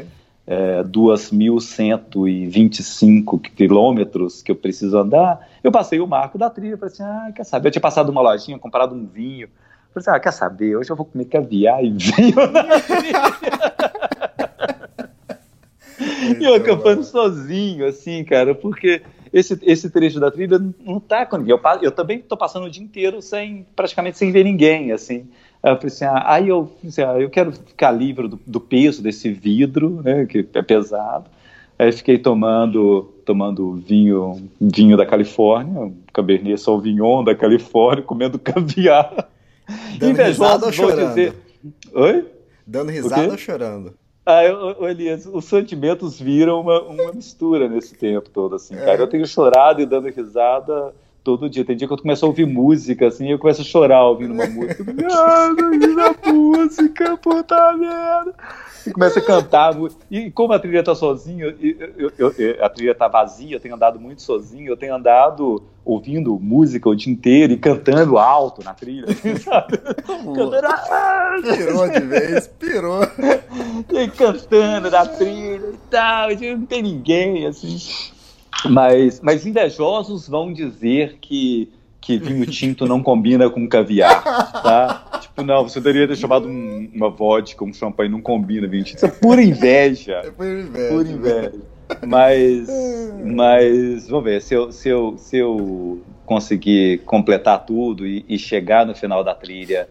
[0.44, 6.76] é, 2.125 quilômetros que eu preciso andar, eu passei o marco da trilha.
[6.76, 7.68] Falei assim, ah, quer saber?
[7.68, 9.48] Eu tinha passado uma lojinha, comprado um vinho.
[9.96, 10.76] Falei assim, ah, quer saber?
[10.76, 12.66] Hoje eu vou comer caviar e vinho na
[16.38, 19.00] E eu acampando sozinho, assim, cara, porque
[19.32, 21.56] esse, esse trecho da trilha não tá com ninguém.
[21.56, 25.26] Eu, eu também tô passando o dia inteiro sem, praticamente sem ver ninguém, assim.
[25.62, 29.02] Eu falei assim, ah, aí eu, assim, ah, eu quero ficar livre do, do, peso
[29.02, 31.30] desse vidro, né, que é pesado.
[31.78, 39.34] Aí fiquei tomando, tomando vinho, vinho da Califórnia, Cabernet Sauvignon da Califórnia, comendo caviar.
[39.98, 41.08] Dando risada ou chorando?
[41.08, 41.34] Dizer...
[41.92, 42.26] Oi?
[42.66, 43.94] Dando risada ou chorando?
[44.24, 48.84] Ah, eu, Elias, os sentimentos viram uma, uma mistura nesse tempo todo, assim, é.
[48.84, 48.98] cara.
[48.98, 51.64] Eu tenho chorado e dando risada todo dia.
[51.64, 54.46] Tem dia que eu começo a ouvir música, assim, eu começo a chorar ouvindo uma
[54.46, 54.84] música.
[55.12, 58.34] ah, não música, puta merda.
[58.86, 59.74] E começa a cantar.
[60.10, 63.74] E como a trilha tá sozinha, eu, eu, eu, a trilha tá vazia, eu tenho
[63.74, 68.74] andado muito sozinho, eu tenho andado ouvindo música o dia inteiro e cantando alto na
[68.74, 69.06] trilha,
[69.38, 69.78] sabe?
[69.78, 70.66] cantando.
[70.66, 73.02] Ah, pirou de vez, pirou.
[73.92, 77.78] E cantando na trilha e tal, não tem ninguém, assim.
[78.68, 84.22] Mas, mas invejosos vão dizer que, que vinho tinto não combina com caviar,
[84.62, 85.02] tá?
[85.36, 88.96] Tipo, não, você deveria ter chamado um, uma vodka, um champanhe, não combina tinto.
[88.96, 90.22] Isso é pura inveja.
[90.26, 90.88] É pura inveja.
[90.88, 91.52] Pura inveja.
[92.04, 92.68] Mas,
[93.24, 98.84] mas vamos ver, se eu, se eu, se eu conseguir completar tudo e, e chegar
[98.84, 99.88] no final da trilha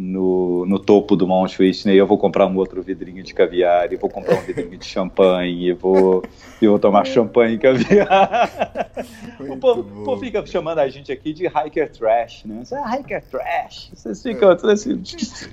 [0.00, 3.96] no, no topo do Mount Whitney, eu vou comprar um outro vidrinho de caviar, e
[3.96, 6.24] vou comprar um vidrinho de champanhe, e vou,
[6.60, 8.50] e vou tomar champanhe e caviar.
[9.38, 12.62] o povo, o povo, fica chamando a gente aqui de hiker trash, né?
[12.64, 13.90] Você é hiker trash.
[13.92, 14.72] Vocês ficam é.
[14.72, 15.02] assim,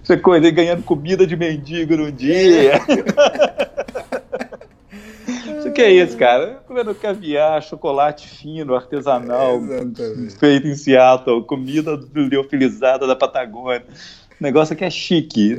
[0.01, 2.79] essa coisa, ganhando comida de mendigo no dia.
[5.59, 6.61] Isso que é isso, cara?
[6.65, 13.83] Comendo caviar, chocolate fino, artesanal, é, feito em Seattle, comida liofilizada da Patagônia.
[14.39, 15.57] O negócio aqui é chique.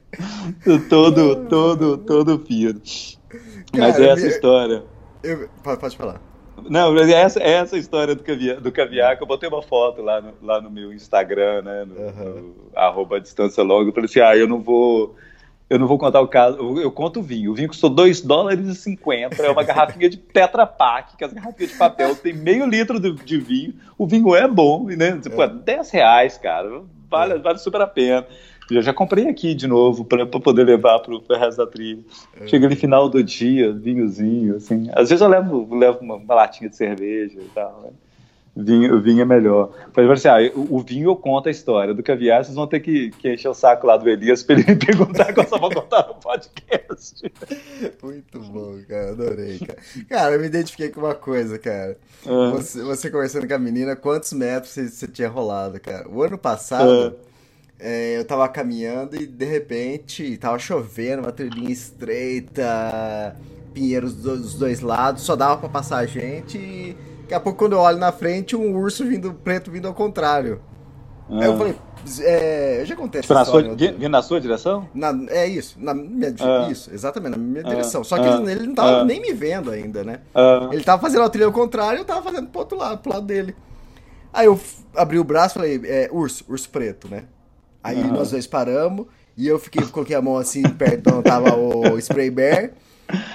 [0.88, 2.80] todo, todo, todo fino.
[3.76, 4.84] Mas é essa história.
[5.22, 6.20] Eu, pode falar.
[6.68, 10.20] Não, mas essa, essa história do caviar, do caviar, que eu botei uma foto lá
[10.20, 11.84] no, lá no meu Instagram, né?
[11.86, 12.34] No, uhum.
[12.34, 13.88] no arroba distância logo.
[13.88, 15.16] Eu falei assim, ah, eu não vou
[15.70, 17.52] eu não vou contar o caso, eu, eu conto o vinho.
[17.52, 21.32] O vinho custou 2 dólares e 50, é uma garrafinha de Tetra Pak, que as
[21.32, 23.74] garrafinhas de papel tem meio litro de, de vinho.
[23.96, 25.16] O vinho é bom, né?
[25.18, 26.82] Tipo, é 10 reais, cara.
[27.10, 28.26] Vale, vale super a pena.
[28.70, 32.04] Eu já comprei aqui de novo para poder levar para o resto da trilha.
[32.40, 32.46] É.
[32.46, 34.88] Chega no final do dia, vinhozinho, assim.
[34.92, 37.90] Às vezes eu levo, levo uma, uma latinha de cerveja e tal, né?
[38.56, 39.70] Vinho, vinho é melhor.
[39.92, 42.80] Falei assim, ah, o, o vinho eu conto a história, do caviar vocês vão ter
[42.80, 45.72] que, que encher o saco lá do Elias para ele me perguntar eu só vou
[45.72, 47.32] contar no podcast.
[48.02, 49.78] Muito bom, cara, adorei, cara.
[50.08, 51.96] Cara, eu me identifiquei com uma coisa, cara.
[52.26, 52.50] Ah.
[52.52, 56.08] Você, você conversando com a menina, quantos metros você, você tinha rolado, cara?
[56.08, 57.16] O ano passado...
[57.26, 57.30] Ah.
[57.82, 63.34] É, eu tava caminhando e de repente tava chovendo, uma trilhinha estreita,
[63.72, 66.96] pinheiros dos dois lados, só dava para passar a gente e
[67.30, 70.60] Daqui a pouco, quando eu olho na frente, um urso vindo preto vindo ao contrário.
[71.30, 71.38] Ah.
[71.38, 71.76] Aí eu falei,
[72.22, 74.88] é, já acontece tipo, sua, vindo na sua direção?
[74.92, 76.68] Na, é isso, na minha, ah.
[76.68, 77.68] isso, exatamente, na minha ah.
[77.68, 78.02] direção.
[78.02, 78.34] Só que ah.
[78.34, 79.04] ele, ele não tava ah.
[79.04, 80.18] nem me vendo ainda, né?
[80.34, 80.70] Ah.
[80.72, 83.12] Ele tava fazendo a trilha ao contrário e eu tava fazendo pro outro lado, pro
[83.12, 83.54] lado dele.
[84.32, 84.58] Aí eu
[84.96, 87.26] abri o braço e falei, é, urso, urso preto, né?
[87.80, 91.96] Aí nós dois paramos e eu fiquei, coloquei a mão assim perto onde tava o
[91.96, 92.72] spray bear.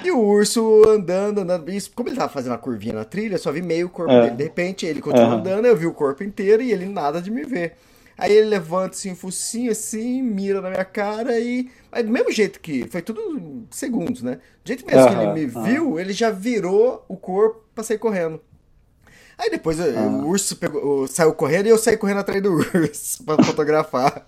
[0.04, 1.72] E o urso andando, andando.
[1.72, 4.24] Isso, como ele tava fazendo a curvinha na trilha, só vi meio corpo é.
[4.24, 4.36] dele.
[4.36, 5.34] De repente ele continua uhum.
[5.36, 7.76] andando, eu vi o corpo inteiro e ele nada de me ver.
[8.18, 11.70] Aí ele levanta assim, o focinho assim, mira na minha cara e.
[11.92, 12.88] Aí, do mesmo jeito que.
[12.88, 14.40] Foi tudo segundos, né?
[14.64, 15.10] Do jeito mesmo uhum.
[15.10, 18.40] que ele me viu, ele já virou o corpo pra sair correndo.
[19.38, 20.24] Aí depois uhum.
[20.24, 24.26] o urso pegou, saiu correndo e eu saí correndo atrás do urso pra fotografar.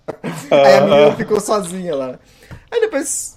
[0.51, 2.19] Aí a menina ficou sozinha lá.
[2.69, 3.36] Aí depois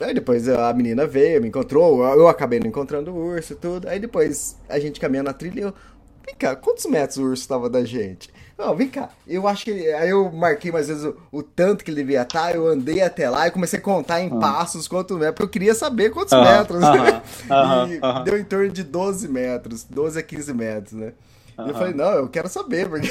[0.00, 3.88] Aí depois a menina veio, me encontrou, eu acabei não encontrando o urso e tudo.
[3.88, 5.74] Aí depois a gente caminhando na trilha eu.
[6.24, 8.30] Vem cá, quantos metros o urso estava da gente?
[8.58, 9.70] Não, vem cá, eu acho que.
[9.70, 13.30] Aí eu marquei mais vezes o, o, tanto que ele devia estar, eu andei até
[13.30, 14.40] lá e comecei a contar em uhum.
[14.40, 16.42] passos quantos metros, porque eu queria saber quantos uhum.
[16.42, 16.82] metros.
[16.82, 17.92] Uhum.
[17.94, 21.12] e deu em torno de 12 metros, 12 a 15 metros, né?
[21.66, 23.08] E eu falei, não, eu quero saber, porque.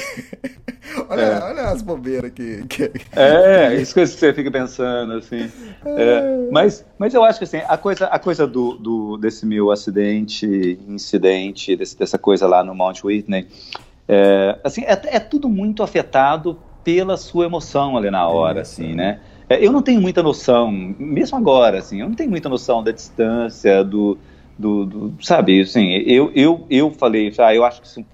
[1.08, 1.42] Olha, é.
[1.42, 2.90] olha as bobeiras que, que.
[3.14, 5.50] É, isso que você fica pensando, assim.
[5.84, 6.48] É.
[6.50, 10.78] Mas, mas eu acho que assim, a coisa, a coisa do, do, desse meu acidente,
[10.88, 13.46] incidente, desse, dessa coisa lá no Mount Whitney,
[14.08, 19.20] é, assim, é, é tudo muito afetado pela sua emoção ali na hora, assim, né?
[19.48, 22.90] É, eu não tenho muita noção, mesmo agora, assim, eu não tenho muita noção da
[22.90, 24.18] distância, do,
[24.58, 28.04] do, do, sabe, assim, eu, eu, eu falei, ah, eu acho que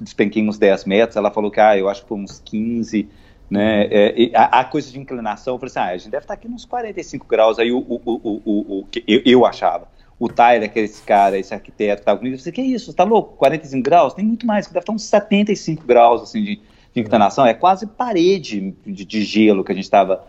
[0.00, 3.08] despenquei uns 10 metros, ela falou que, ah, eu acho que foi uns 15,
[3.48, 6.34] né, é, a, a, coisa de inclinação, eu falei assim, ah, a gente deve estar
[6.34, 9.88] aqui uns 45 graus, aí o, o, o, o, o eu, eu achava,
[10.18, 12.92] o Tyler, que é esse cara, esse arquiteto que estava comigo, eu falei, que isso,
[12.92, 14.14] tá louco, 45 graus?
[14.14, 16.60] Tem muito mais, deve estar uns 75 graus, assim, de,
[16.94, 20.24] de inclinação, é quase parede de, de gelo que a gente estava,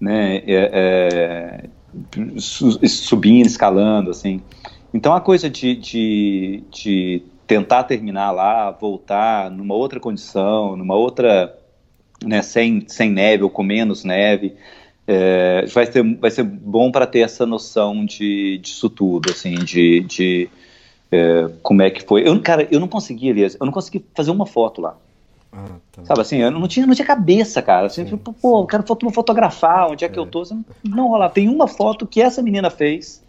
[0.00, 4.42] né, é, é, subindo, escalando, assim,
[4.92, 11.58] então a coisa de, de, de tentar terminar lá, voltar numa outra condição, numa outra,
[12.24, 14.54] né, sem, sem neve ou com menos neve,
[15.04, 19.98] é, vai, ser, vai ser bom para ter essa noção de, disso tudo, assim, de,
[20.02, 20.48] de
[21.10, 22.22] é, como é que foi.
[22.24, 24.96] Eu, cara, eu não consegui, Elias, eu não consegui fazer uma foto lá.
[25.52, 26.04] Ah, tá.
[26.04, 27.88] Sabe assim, eu não tinha, não tinha cabeça, cara.
[27.88, 30.22] Assim, sim, pô, eu quero fotografar, onde é que é.
[30.22, 30.42] eu tô?
[30.42, 31.30] Assim, não rolar.
[31.30, 33.20] Tem uma foto que essa menina fez,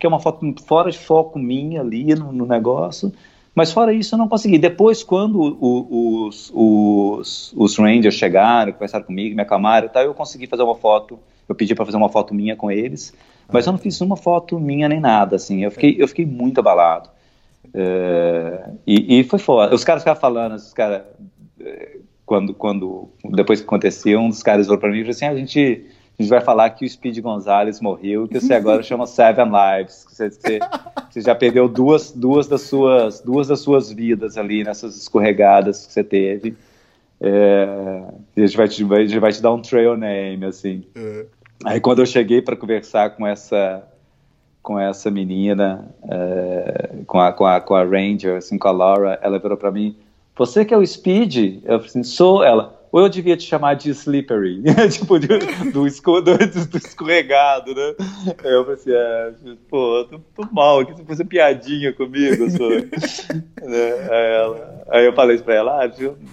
[0.00, 3.12] que é uma foto fora de foco minha ali no, no negócio.
[3.58, 4.56] Mas fora isso, eu não consegui.
[4.56, 10.46] Depois, quando os, os, os Rangers chegaram, conversaram comigo, me acalmaram e tal, eu consegui
[10.46, 11.18] fazer uma foto.
[11.48, 13.12] Eu pedi para fazer uma foto minha com eles,
[13.52, 15.64] mas eu não fiz uma foto minha nem nada, assim.
[15.64, 17.10] Eu fiquei, eu fiquei muito abalado.
[17.74, 19.74] É, e, e, foi foda.
[19.74, 21.02] Os caras ficavam falando, os caras,
[21.60, 25.36] é, quando, quando, depois que aconteceu, um dos caras falou para mim assim: ah, a
[25.36, 25.84] gente
[26.18, 30.04] a gente vai falar que o Speed Gonzalez morreu, que você agora chama Seven Lives,
[30.04, 30.58] que você, você,
[31.08, 35.92] você, já perdeu duas, duas, das suas, duas das suas vidas ali nessas escorregadas que
[35.92, 36.56] você teve.
[37.20, 38.02] É,
[38.36, 40.84] a, gente vai te, a gente vai te dar um trail name, assim.
[40.96, 41.24] Uhum.
[41.64, 43.84] Aí quando eu cheguei para conversar com essa
[44.60, 49.18] com essa menina, é, com, a, com, a, com a Ranger, assim, com a Laura,
[49.22, 49.96] ela virou para mim,
[50.36, 51.62] você que é o Speed?
[51.64, 55.28] Eu falei assim, sou ela ou eu devia te chamar de slippery, tipo, de,
[55.72, 57.94] do, esco, do, do, escorregado, né?
[58.44, 59.32] Aí eu falei assim, é,
[59.68, 62.68] pô, tô, tô mal aqui, você fazer piadinha comigo, só.
[62.68, 64.08] né?
[64.10, 65.90] aí, ela, aí, eu falei pra ela, ah,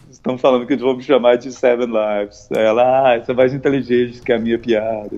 [0.10, 2.49] estão falando que vão me chamar de Seven Lives.
[2.52, 5.11] Aí ela, ah, isso é mais inteligente que a minha piada.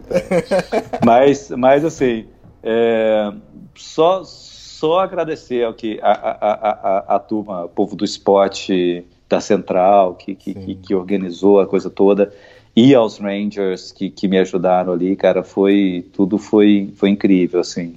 [1.06, 2.26] mas, mas, assim,
[2.64, 3.32] é,
[3.76, 9.06] só, só agradecer ao que a, a, a, a, a turma, o povo do esporte
[9.30, 12.34] da Central, que, que, que, organizou a coisa toda,
[12.76, 17.96] e aos Rangers que, que me ajudaram ali, cara, foi tudo foi, foi incrível, assim.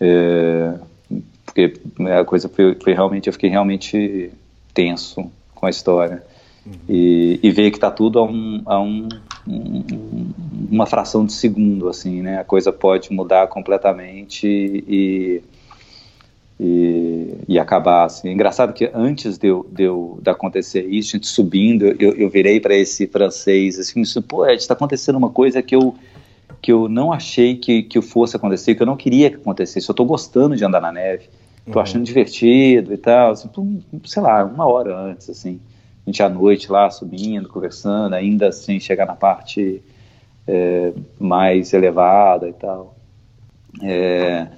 [0.00, 0.74] É,
[1.44, 1.74] porque
[2.18, 4.30] a coisa foi, foi, realmente, eu fiquei realmente
[4.72, 6.22] tenso com a história.
[6.64, 6.72] Uhum.
[6.88, 9.08] E, e ver que está tudo a, um, a um,
[9.46, 10.30] um,
[10.70, 12.38] uma fração de segundo, assim, né?
[12.38, 15.42] A coisa pode mudar completamente e e,
[16.60, 18.28] e acabar assim.
[18.28, 22.28] É engraçado que antes de, eu, de, eu, de acontecer isso, gente subindo, eu, eu
[22.28, 25.94] virei para esse francês assim, isso, pô, está acontecendo uma coisa que eu
[26.60, 29.88] que eu não achei que, que fosse acontecer, que eu não queria que acontecesse.
[29.88, 31.28] Eu estou gostando de andar na neve,
[31.58, 31.80] estou uhum.
[31.80, 33.48] achando divertido e tal, assim,
[34.04, 35.60] sei lá, uma hora antes, assim,
[36.04, 39.80] a gente à noite lá subindo, conversando, ainda assim chegar na parte
[40.48, 42.96] é, mais elevada e tal.
[43.82, 44.48] É,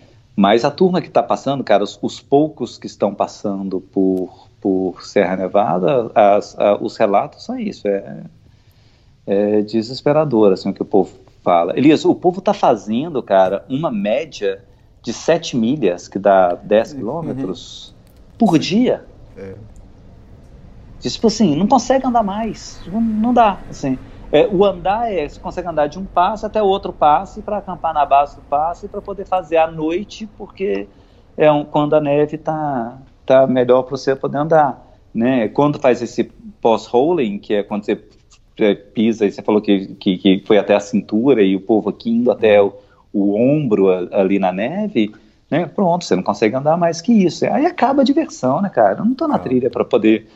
[0.41, 5.05] mas a turma que está passando, cara, os, os, poucos que estão passando por, por
[5.05, 8.23] Serra Nevada, as, a, os relatos são isso, é,
[9.27, 11.13] é desesperador, assim, o que o povo
[11.45, 11.79] fala.
[11.79, 14.65] Elias, o povo está fazendo, cara, uma média
[15.03, 16.99] de 7 milhas, que dá 10 uhum.
[16.99, 18.39] quilômetros, uhum.
[18.39, 19.05] por dia.
[19.37, 19.53] É.
[21.01, 23.99] Tipo assim, não consegue andar mais, não, não dá, assim.
[24.33, 27.93] É, o andar é, você consegue andar de um passo até outro passo para acampar
[27.93, 30.87] na base do passo e para poder fazer à noite, porque
[31.37, 34.87] é um, quando a neve está tá melhor para você poder andar.
[35.13, 35.49] Né?
[35.49, 36.25] Quando faz esse
[36.61, 37.97] post-rolling, que é quando você
[38.95, 42.11] pisa e você falou que, que, que, foi até a cintura e o povo aqui
[42.11, 42.75] indo até o,
[43.13, 45.13] o ombro ali na neve,
[45.51, 45.67] né?
[45.67, 47.45] Pronto, você não consegue andar mais que isso.
[47.47, 48.99] Aí acaba a diversão, né, cara?
[48.99, 50.29] Eu não estou na trilha para poder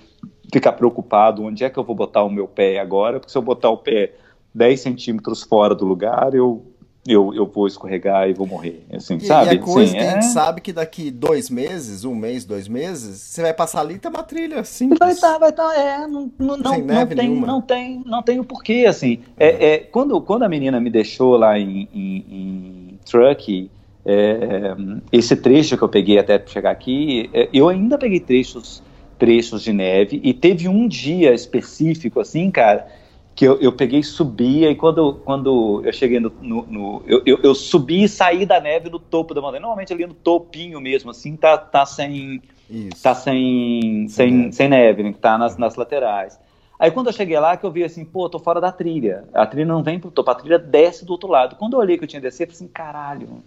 [0.55, 3.43] ficar preocupado onde é que eu vou botar o meu pé agora, porque se eu
[3.43, 4.13] botar o pé
[4.55, 6.65] 10 centímetros fora do lugar, eu,
[7.05, 9.57] eu, eu vou escorregar e vou morrer, assim, e, sabe?
[9.57, 10.09] E a coisa Sim, que é...
[10.09, 13.95] a gente sabe que daqui dois meses, um mês, dois meses, você vai passar ali
[13.95, 14.91] e tem uma trilha assim.
[14.91, 17.47] Vai estar, tá, vai estar, tá, é, não, não, não, não tem, nenhuma.
[17.49, 19.19] não tem, não tem o porquê, assim.
[19.37, 23.73] É, é, quando, quando a menina me deixou lá em, em, em Truckee,
[24.07, 24.77] é,
[25.11, 28.81] esse trecho que eu peguei até chegar aqui, é, eu ainda peguei trechos
[29.25, 30.21] trechos de neve.
[30.23, 32.87] E teve um dia específico, assim, cara,
[33.35, 36.31] que eu, eu peguei e subia, e quando, quando eu cheguei no.
[36.43, 39.61] no, no eu, eu, eu, subi e saí da neve no topo da montanha.
[39.61, 42.43] Normalmente ali no topinho mesmo, assim, tá, tá sem.
[42.69, 43.03] Isso.
[43.03, 45.15] Tá sem, sem, sem, sem neve, né?
[45.19, 46.39] Tá nas, nas laterais.
[46.79, 49.25] Aí quando eu cheguei lá, que eu vi assim, pô, tô fora da trilha.
[49.33, 51.57] A trilha não vem pro topo, a trilha desce do outro lado.
[51.57, 53.43] Quando eu olhei que eu tinha descer, eu falei assim, caralho.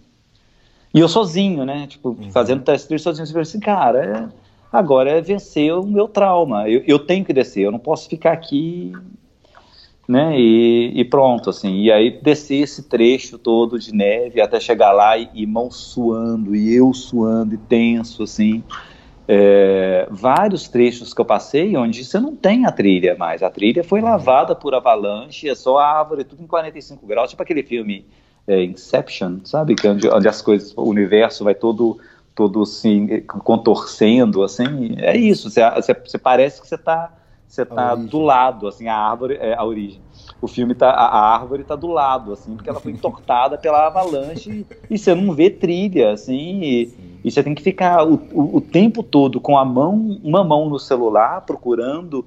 [0.92, 1.86] E eu sozinho, né?
[1.86, 2.32] Tipo, uhum.
[2.32, 6.68] fazendo teste sozinho, eu falei assim, cara, é Agora é vencer o meu trauma.
[6.68, 8.92] Eu, eu tenho que descer, eu não posso ficar aqui,
[10.06, 10.38] né?
[10.38, 11.82] E, e, pronto, assim.
[11.82, 16.54] E aí descer esse trecho todo de neve até chegar lá e, e mão suando,
[16.54, 18.62] e eu suando e tenso, assim.
[19.30, 23.42] É, vários trechos que eu passei onde você não tem a trilha mais.
[23.42, 27.62] A trilha foi lavada por avalanche, é só árvore, tudo em 45 graus, tipo aquele
[27.62, 28.06] filme
[28.46, 29.74] é, Inception, sabe?
[29.74, 31.98] Que onde, onde as coisas, o universo vai todo
[32.38, 37.12] todo assim, contorcendo, assim, é isso, você, parece que você está
[37.48, 40.00] você tá do lado, assim, a árvore, é a origem.
[40.40, 43.86] O filme tá, a, a árvore está do lado, assim, porque ela foi entortada pela
[43.86, 48.20] avalanche e, e você não vê trilha, assim, e, E você tem que ficar o,
[48.32, 52.24] o, o, tempo todo com a mão, uma mão no celular, procurando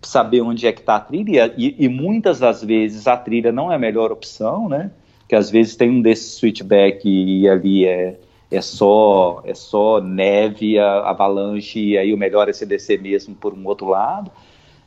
[0.00, 3.70] saber onde é que está a trilha, e, e, muitas das vezes a trilha não
[3.70, 4.90] é a melhor opção, né?
[5.28, 8.18] Que às vezes tem um desses switchback e ali é,
[8.52, 13.54] é só é só neve, avalanche, e aí o melhor é se descer mesmo por
[13.54, 14.30] um outro lado.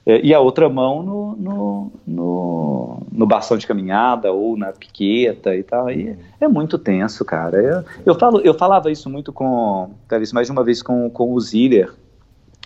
[0.05, 5.55] É, e a outra mão no, no, no, no, bastão de caminhada ou na piqueta
[5.55, 5.89] e tal.
[5.89, 7.57] E é muito tenso, cara.
[7.57, 11.33] Eu, eu, falo, eu falava isso muito com, talvez mais de uma vez com, com
[11.33, 11.91] o Ziller,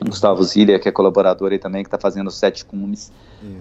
[0.07, 3.11] Gustavo Ziller, que é colaborador aí também, que está fazendo sete cumes,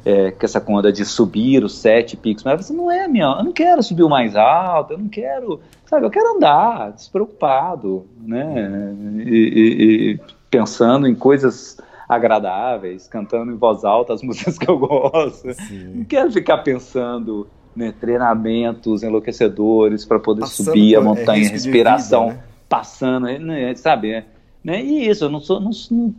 [0.05, 2.45] é, com essa conda de subir os sete picos.
[2.45, 5.61] Mas você não é minha, eu não quero subir o mais alto, eu não quero,
[5.87, 8.95] sabe, eu quero andar despreocupado, né?
[9.19, 10.21] e, e, e
[10.51, 11.77] pensando em coisas
[12.09, 15.53] agradáveis, cantando em voz alta as músicas que eu gosto.
[15.55, 15.93] Sim.
[15.95, 17.47] Não quero ficar pensando
[17.77, 22.45] né, treinamentos enlouquecedores para poder passando subir a é montanha, é respiração vida, né?
[22.69, 24.25] passando, né, sabe?
[24.69, 24.83] Né?
[24.83, 25.71] E isso, eu não sou, não,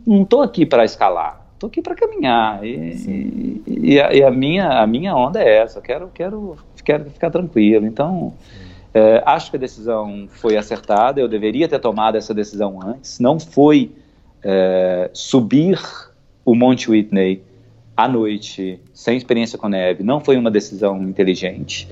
[0.04, 2.66] não tô aqui para escalar, tô aqui para caminhar.
[2.66, 6.56] E, e, e, a, e, a, minha a minha onda é essa, eu quero quero
[6.84, 7.86] quero ficar tranquilo.
[7.86, 8.34] Então
[8.92, 11.20] é, acho que a decisão foi acertada.
[11.20, 13.20] Eu deveria ter tomado essa decisão antes.
[13.20, 13.92] Não foi
[14.42, 15.78] é, subir
[16.44, 17.44] o Monte Whitney
[17.96, 21.86] à noite, sem experiência com neve, não foi uma decisão inteligente.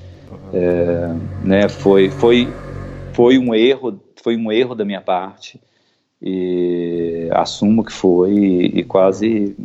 [0.53, 1.15] É,
[1.45, 2.53] né, foi, foi,
[3.13, 5.61] foi um erro, foi um erro da minha parte
[6.21, 9.57] e assumo que foi e, e quase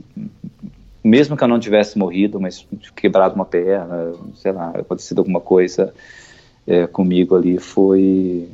[1.04, 2.66] mesmo que eu não tivesse morrido, mas
[2.96, 5.94] quebrado uma perna, sei lá, acontecido alguma coisa
[6.66, 8.48] é, comigo ali, foi,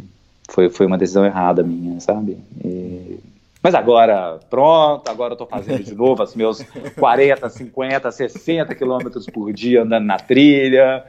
[0.49, 2.37] foi, foi uma decisão errada minha, sabe?
[2.63, 3.19] E,
[3.61, 6.63] mas agora, pronto, agora eu tô fazendo de novo os meus
[6.97, 11.03] 40, 50, 60 quilômetros por dia andando na trilha,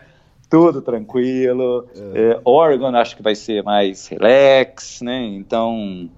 [0.51, 1.87] tudo tranquilo.
[2.15, 2.33] É.
[2.33, 5.23] É, Oregon acho que vai ser mais relax, né?
[5.23, 6.11] Então,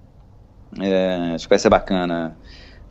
[0.81, 2.35] é, acho que vai ser bacana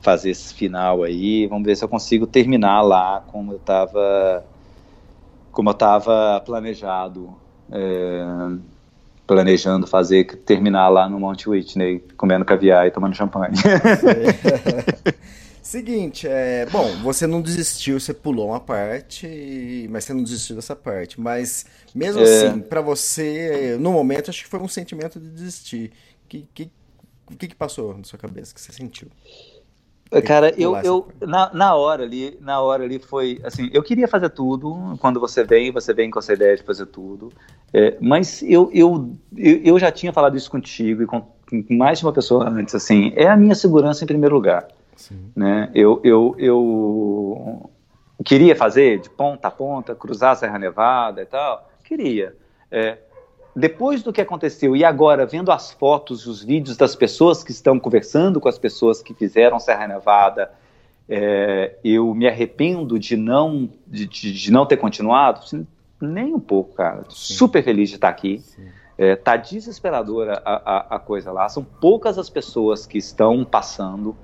[0.01, 1.47] fazer esse final aí.
[1.47, 4.45] Vamos ver se eu consigo terminar lá como eu estava
[5.51, 7.35] como eu estava planejado.
[7.71, 8.25] É,
[9.27, 13.55] planejando fazer, terminar lá no Monte Whitney, comendo caviar e tomando champanhe.
[15.63, 20.77] Seguinte, é, bom, você não desistiu, você pulou uma parte, mas você não desistiu dessa
[20.77, 21.21] parte.
[21.21, 21.65] Mas
[21.95, 22.25] mesmo é...
[22.25, 25.93] assim, para você, no momento, acho que foi um sentimento de desistir.
[26.25, 26.71] O que,
[27.27, 29.09] que, que, que passou na sua cabeça, que você sentiu?
[30.21, 34.29] Cara, eu, eu na, na hora ali, na hora ali foi assim, eu queria fazer
[34.29, 37.33] tudo, quando você vem, você vem com essa ideia de fazer tudo,
[37.73, 42.05] é, mas eu, eu, eu já tinha falado isso contigo e com, com, mais de
[42.05, 45.31] uma pessoa antes, assim, é a minha segurança em primeiro lugar, Sim.
[45.35, 47.71] né, eu, eu, eu
[48.23, 52.37] queria fazer de ponta a ponta, cruzar a Serra Nevada e tal, queria,
[52.71, 52.99] é,
[53.55, 57.79] depois do que aconteceu e agora vendo as fotos, os vídeos das pessoas que estão
[57.79, 60.51] conversando com as pessoas que fizeram Serra Nevada,
[61.09, 65.41] é, eu me arrependo de não de, de, não ter continuado,
[66.01, 67.05] nem um pouco, cara.
[67.11, 67.35] Sim.
[67.35, 68.43] Super feliz de estar aqui.
[68.97, 71.49] É, tá desesperadora a, a, a, coisa lá.
[71.49, 74.17] São poucas as pessoas que estão passando,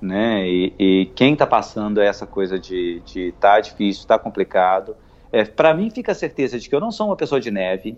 [0.00, 0.48] né?
[0.48, 4.96] E, e quem está passando é essa coisa de, de tá difícil, tá complicado.
[5.32, 7.96] É, para mim fica a certeza de que eu não sou uma pessoa de neve.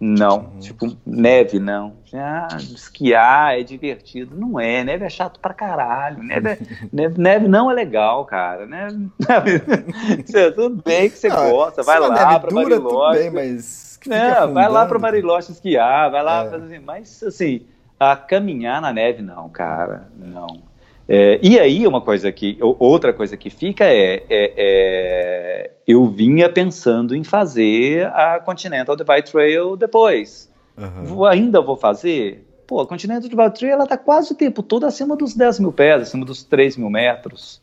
[0.00, 0.58] Não, uhum.
[0.60, 1.92] tipo, neve não.
[2.14, 4.34] Ah, esquiar é divertido.
[4.34, 6.22] Não é, neve é chato pra caralho.
[6.22, 6.58] Neve, é,
[6.90, 8.64] neve, neve, não é legal, cara.
[8.64, 9.60] Neve, neve,
[10.56, 12.96] tudo bem que você não, gosta, vai lá pra dura, Bariloche.
[12.96, 16.50] Tudo bem, mas é, vai lá pra Bariloche esquiar, vai lá é.
[16.50, 16.80] fazer.
[16.80, 17.66] Mas assim,
[17.98, 20.08] a caminhar na neve, não, cara.
[20.16, 20.69] Não.
[21.12, 26.48] É, e aí, uma coisa que, outra coisa que fica é, é, é, eu vinha
[26.48, 30.48] pensando em fazer a Continental Divide Trail depois.
[30.78, 31.04] Uhum.
[31.04, 32.46] Vou, ainda vou fazer?
[32.64, 35.72] Pô, a Continental Divide Trail ela tá quase o tempo todo acima dos 10 mil
[35.72, 37.60] pés, acima dos 3 mil metros.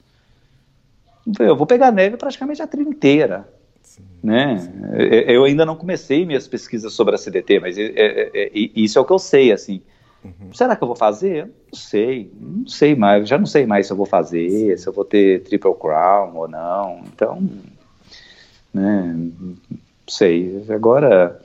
[1.40, 3.48] Eu vou pegar neve praticamente a trilha inteira.
[3.82, 4.57] Sim, né?
[4.57, 4.72] Sim.
[4.91, 9.02] É, é, eu ainda não comecei minhas pesquisas sobre a CDT, mas é, isso é
[9.02, 9.82] o que eu sei, assim.
[10.27, 10.53] Uhum.
[10.53, 11.45] Será que eu vou fazer?
[11.45, 14.93] Não sei, não sei mais, já não sei mais se eu vou fazer, se eu
[14.93, 17.01] vou ter Triple Crown ou não.
[17.07, 17.41] Então,
[18.73, 19.55] né, não
[20.07, 20.63] sei.
[20.69, 21.39] Agora,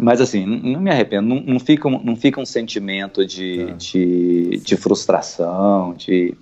[0.00, 3.72] mas assim, não, me arrependo, não, não, fica, não fica um sentimento de, tá.
[3.72, 6.34] de, de frustração, de.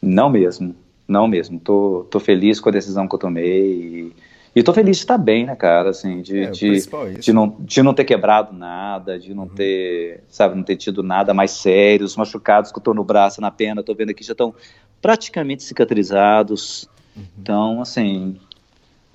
[0.00, 0.74] Não mesmo,
[1.06, 1.58] não mesmo.
[1.58, 3.62] Tô, tô feliz com a decisão que eu tomei.
[3.62, 4.12] E,
[4.56, 7.54] e tô feliz de estar bem, né, cara, assim, de, é, de, é de, não,
[7.60, 9.48] de não ter quebrado nada, de não uhum.
[9.50, 13.38] ter, sabe, não ter tido nada mais sério, os machucados que eu tô no braço,
[13.38, 14.54] na perna, tô vendo aqui, já estão
[15.02, 17.22] praticamente cicatrizados, uhum.
[17.38, 18.40] então, assim,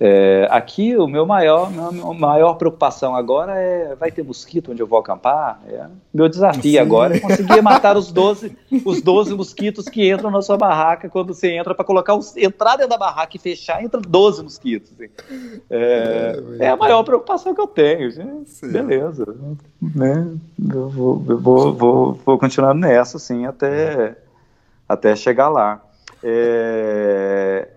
[0.04, 4.86] É, aqui o meu maior, minha maior preocupação agora é vai ter mosquito onde eu
[4.86, 5.60] vou acampar?
[5.64, 6.78] É, meu desafio Sim.
[6.78, 8.52] agora é conseguir matar os 12,
[8.84, 12.74] os 12 mosquitos que entram na sua barraca quando você entra para colocar os, entrar
[12.74, 14.90] dentro da barraca e fechar, entra 12 mosquitos.
[15.70, 18.10] É, é, a maior preocupação que eu tenho.
[18.44, 18.72] Sim.
[18.72, 19.24] Beleza.
[19.80, 20.32] Né?
[20.68, 24.16] Eu, vou, eu vou, vou, vou continuar nessa assim até,
[24.88, 25.80] até chegar lá.
[26.24, 27.68] É,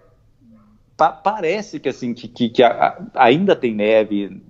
[0.97, 4.41] pa parece que assim que, que, que a, ainda tem neve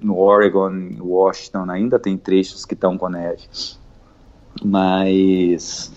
[0.00, 3.42] no Oregon, Washington, ainda tem trechos que estão com neve,
[4.62, 5.92] mas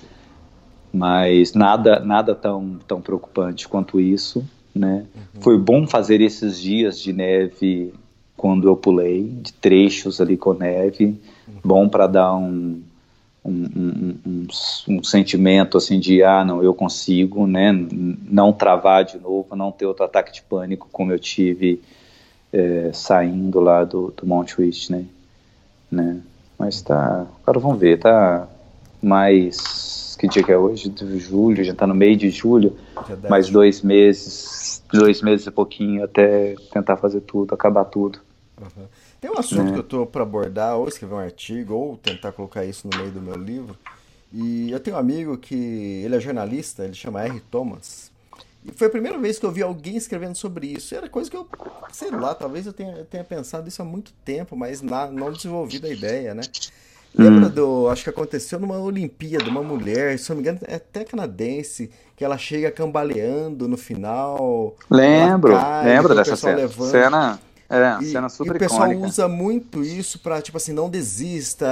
[0.94, 5.06] mas nada nada tão tão preocupante quanto isso, né?
[5.16, 5.42] Uhum.
[5.42, 7.94] Foi bom fazer esses dias de neve
[8.36, 11.56] quando eu pulei, de trechos ali com neve, uhum.
[11.64, 12.82] bom para dar um
[13.48, 14.48] um, um,
[14.90, 19.86] um, sentimento assim de ah não eu consigo né não travar de novo não ter
[19.86, 21.82] outro ataque de pânico como eu tive
[22.52, 25.08] é, saindo lá do, do Mount Whitney
[25.90, 26.20] né
[26.60, 28.48] mas tá agora vamos ver tá
[29.02, 30.90] mais que dia que é hoje?
[30.90, 32.76] De julho já tá no meio de julho
[33.30, 38.20] mais dois meses dois meses e pouquinho até tentar fazer tudo acabar tudo.
[38.60, 38.86] Uhum.
[39.20, 39.74] Tem um assunto é.
[39.74, 43.12] que eu tô para abordar, ou escrever um artigo, ou tentar colocar isso no meio
[43.12, 43.76] do meu livro.
[44.32, 45.56] E eu tenho um amigo que
[46.04, 47.40] ele é jornalista, ele chama R.
[47.52, 48.12] Thomas.
[48.64, 50.94] E foi a primeira vez que eu vi alguém escrevendo sobre isso.
[50.94, 51.48] Era coisa que eu,
[51.92, 55.80] sei lá, talvez eu tenha, tenha pensado isso há muito tempo, mas na, não desenvolvi
[55.84, 56.42] a ideia, né?
[57.18, 57.50] Lembra hum.
[57.50, 57.90] do.
[57.90, 62.24] Acho que aconteceu numa Olimpíada, uma mulher, se não me engano, é até canadense, que
[62.24, 64.76] ela chega cambaleando no final.
[64.90, 66.68] Lembro, cai, lembro dessa cena.
[66.68, 67.40] cena.
[67.70, 69.08] É, e, cena super e o pessoal icônica.
[69.08, 71.66] usa muito isso pra, tipo assim, não desista,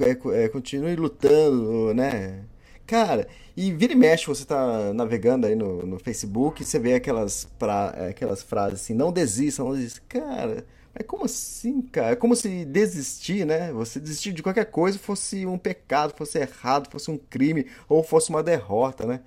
[0.00, 2.44] é, é, continue lutando, né?
[2.86, 6.94] Cara, e vira e mexe, você tá navegando aí no, no Facebook e você vê
[6.94, 10.00] aquelas, pra, é, aquelas frases assim, não desista, não desista.
[10.08, 10.64] Cara,
[10.94, 12.12] mas como assim, cara?
[12.12, 13.72] É como se desistir, né?
[13.72, 18.30] Você desistir de qualquer coisa fosse um pecado, fosse errado, fosse um crime ou fosse
[18.30, 19.20] uma derrota, né?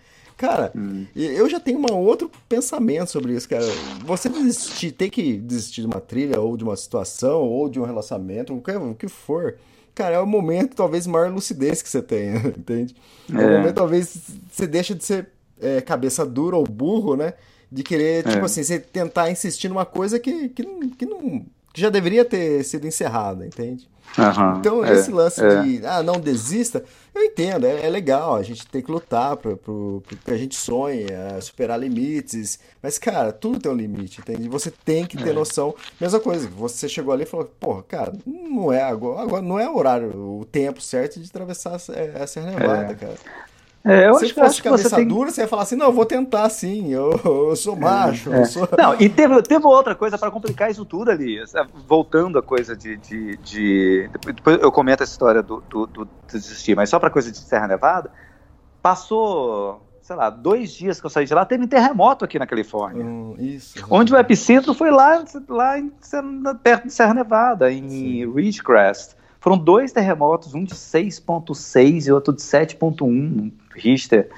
[0.44, 1.06] Cara, hum.
[1.16, 3.64] eu já tenho um outro pensamento sobre isso, cara.
[4.04, 7.86] Você desistir, ter que desistir de uma trilha, ou de uma situação, ou de um
[7.86, 9.56] relacionamento, o que, o que for.
[9.96, 12.94] Cara, é o momento, talvez, maior lucidez que você tenha, entende?
[13.34, 14.18] É, é o momento, talvez,
[14.52, 15.30] você deixa de ser
[15.62, 17.36] é, cabeça dura ou burro, né?
[17.72, 18.46] De querer, tipo é.
[18.46, 22.86] assim, você tentar insistir numa coisa que, que, que não que já deveria ter sido
[22.86, 23.90] encerrada, entende?
[24.18, 25.62] Uhum, então, é, esse lance é.
[25.64, 26.84] de, ah, não desista,
[27.16, 29.56] eu entendo, é, é, legal, a gente tem que lutar para
[30.24, 31.08] que a gente sonhe,
[31.42, 34.48] superar limites, mas, cara, tudo tem um limite, entende?
[34.48, 35.34] Você tem que ter é.
[35.34, 39.60] noção, mesma coisa, você chegou ali e falou, porra, cara, não é agora, agora não
[39.60, 42.96] é o horário, o tempo certo de atravessar essa, essa Nevada, é.
[42.96, 43.16] cara.
[43.86, 45.08] É, eu Se acho, fosse acho cabeça você tem...
[45.08, 48.32] dura, você ia falar assim, não, eu vou tentar sim, eu, eu sou macho.
[48.32, 48.42] É.
[48.42, 48.68] Eu sou...
[48.78, 51.38] Não, e teve, teve outra coisa para complicar isso tudo ali,
[51.86, 54.10] voltando a coisa de, de, de...
[54.26, 57.68] Depois eu comento essa história do, do, do desistir, mas só para coisa de Serra
[57.68, 58.10] Nevada,
[58.82, 62.48] passou, sei lá, dois dias que eu saí de lá, teve um terremoto aqui na
[62.48, 63.04] Califórnia.
[63.04, 63.86] Hum, isso.
[63.90, 65.92] Onde o epicentro foi lá, lá em,
[66.64, 68.34] perto de Serra Nevada, em Sim.
[68.34, 69.18] Ridgecrest.
[69.42, 74.30] Foram dois terremotos, um de 6.6 e outro de 7.1 Richter,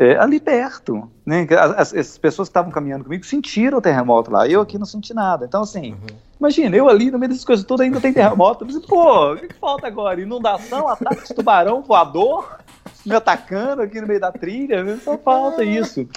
[0.00, 1.10] é, ali perto.
[1.26, 1.46] Né?
[1.76, 5.12] As, as, pessoas que estavam caminhando comigo sentiram o terremoto lá, eu aqui não senti
[5.12, 5.44] nada.
[5.44, 6.16] Então, assim, uhum.
[6.40, 8.64] imagina, eu ali no meio dessas coisas todas ainda tem terremoto.
[8.64, 10.20] Eu pensei, pô, o que, que falta agora?
[10.20, 12.58] Inundação, ataque de tubarão voador
[13.04, 14.96] me atacando aqui no meio da trilha?
[14.98, 16.08] Só falta isso.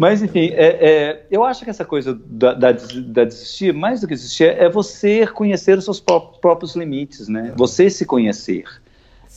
[0.00, 4.08] Mas, enfim, é, é, eu acho que essa coisa da, da, da, desistir, mais do
[4.08, 7.52] que desistir, é você conhecer os seus próprios limites, né?
[7.54, 8.64] Você se conhecer.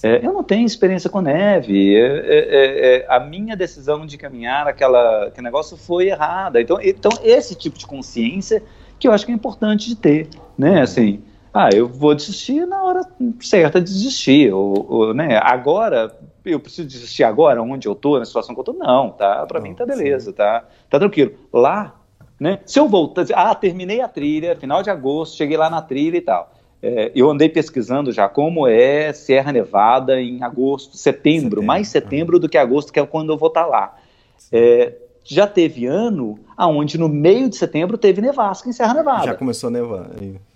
[0.03, 1.95] É, eu não tenho experiência com neve.
[1.95, 6.59] É, é, é, a minha decisão de caminhar aquela, aquele negócio foi errada.
[6.59, 8.61] Então, então, esse tipo de consciência
[8.99, 10.27] que eu acho que é importante de ter,
[10.57, 10.81] né?
[10.81, 11.23] Assim,
[11.53, 13.01] ah, eu vou desistir na hora
[13.39, 14.53] certa de desistir.
[14.53, 15.39] Ou, ou, né?
[15.41, 16.13] Agora,
[16.43, 18.73] eu preciso desistir agora, onde eu tô, na situação que eu tô?
[18.73, 19.45] Não, tá?
[19.45, 20.65] Para mim tá beleza, tá?
[20.89, 21.31] Tá tranquilo.
[21.53, 21.95] Lá,
[22.37, 22.59] né?
[22.65, 26.21] Se eu voltar, ah, terminei a trilha, final de agosto, cheguei lá na trilha e
[26.21, 26.52] tal.
[26.85, 31.63] É, eu andei pesquisando já como é Serra Nevada em agosto, setembro, setembro.
[31.63, 33.95] mais setembro do que agosto, que é quando eu vou estar tá lá.
[34.51, 34.93] É,
[35.23, 39.23] já teve ano aonde no meio de setembro teve nevasca em Serra Nevada.
[39.23, 40.09] Já começou a nevar.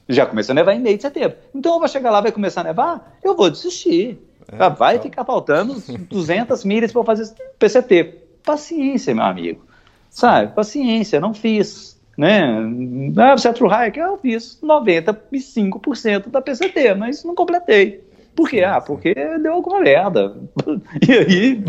[0.09, 1.37] Já começou a nevar em meio de setembro.
[1.55, 4.19] Então eu vou chegar lá, vai começar a nevar, eu vou desistir.
[4.51, 5.03] É, vai então...
[5.03, 8.03] ficar faltando 200 milhas para fazer PCT.
[8.43, 9.65] Paciência, meu amigo.
[10.09, 10.53] Sabe?
[10.53, 11.96] Paciência, não fiz.
[12.17, 12.41] Né?
[13.15, 13.69] Ah, você é true?
[13.95, 18.03] Eu fiz 95% da PCT, mas não completei.
[18.35, 18.63] Por quê?
[18.63, 20.35] Ah, porque deu alguma merda.
[21.07, 21.63] E aí,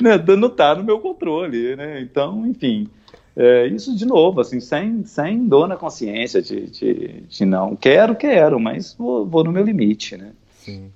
[0.00, 2.00] né, não tá no meu controle, né?
[2.00, 2.88] Então, enfim.
[3.34, 8.14] É, isso de novo, assim, sem, sem dor na consciência de, de, de não quero,
[8.14, 10.32] quero, mas vou, vou, no meu limite, né?
[10.58, 10.90] Sim.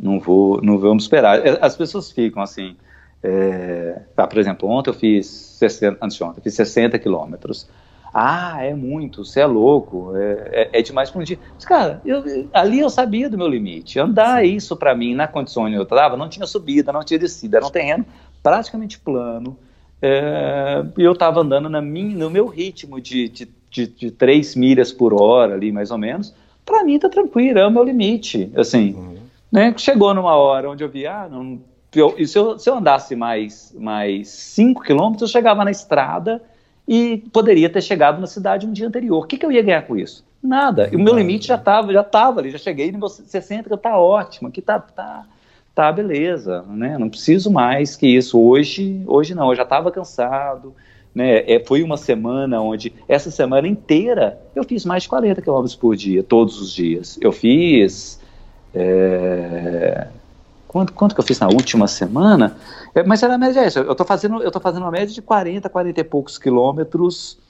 [0.00, 1.44] Não vou, não vamos esperar.
[1.44, 2.76] É, as pessoas ficam assim.
[3.22, 7.68] É, ah, por exemplo, ontem eu fiz 60, antes de ontem, eu fiz 60 quilômetros.
[8.12, 11.38] Ah, é muito, você é louco, é, é, é demais para um dia.
[11.54, 13.98] Mas, cara, eu, ali eu sabia do meu limite.
[14.00, 14.54] Andar Sim.
[14.54, 17.66] isso para mim, na condição onde eu estava, não tinha subida, não tinha descida, era
[17.66, 18.04] um terreno
[18.42, 19.56] praticamente plano.
[20.02, 24.56] É, e eu estava andando na minha, no meu ritmo de, de, de, de 3
[24.56, 26.34] milhas por hora, ali mais ou menos.
[26.66, 28.50] Para mim tá tranquilo, é o meu limite.
[28.56, 29.16] Assim, uhum.
[29.52, 29.72] né?
[29.76, 31.60] Chegou numa hora onde eu vi, ah, não,
[31.94, 36.42] eu, e se eu, se eu andasse mais 5 mais quilômetros, eu chegava na estrada
[36.90, 39.22] e poderia ter chegado na cidade no dia anterior.
[39.22, 40.26] O que, que eu ia ganhar com isso?
[40.42, 40.88] Nada.
[40.90, 43.96] E o meu limite já estava, já estava ali, já cheguei no 60, que está
[43.96, 45.24] ótimo, aqui tá, tá,
[45.72, 46.98] tá beleza, né?
[46.98, 48.40] Não preciso mais que isso.
[48.40, 50.74] Hoje, hoje não, eu já estava cansado,
[51.14, 51.48] né?
[51.48, 55.94] É, foi uma semana onde, essa semana inteira, eu fiz mais de 40 quilômetros por
[55.94, 57.16] dia, todos os dias.
[57.20, 58.18] Eu fiz.
[58.74, 60.08] É,
[60.70, 62.56] quanto, quanto que eu fiz na última semana?
[62.94, 63.80] É, mas era a média essa.
[63.80, 67.40] Eu estou fazendo, eu tô fazendo uma média de 40, 40 e poucos quilômetros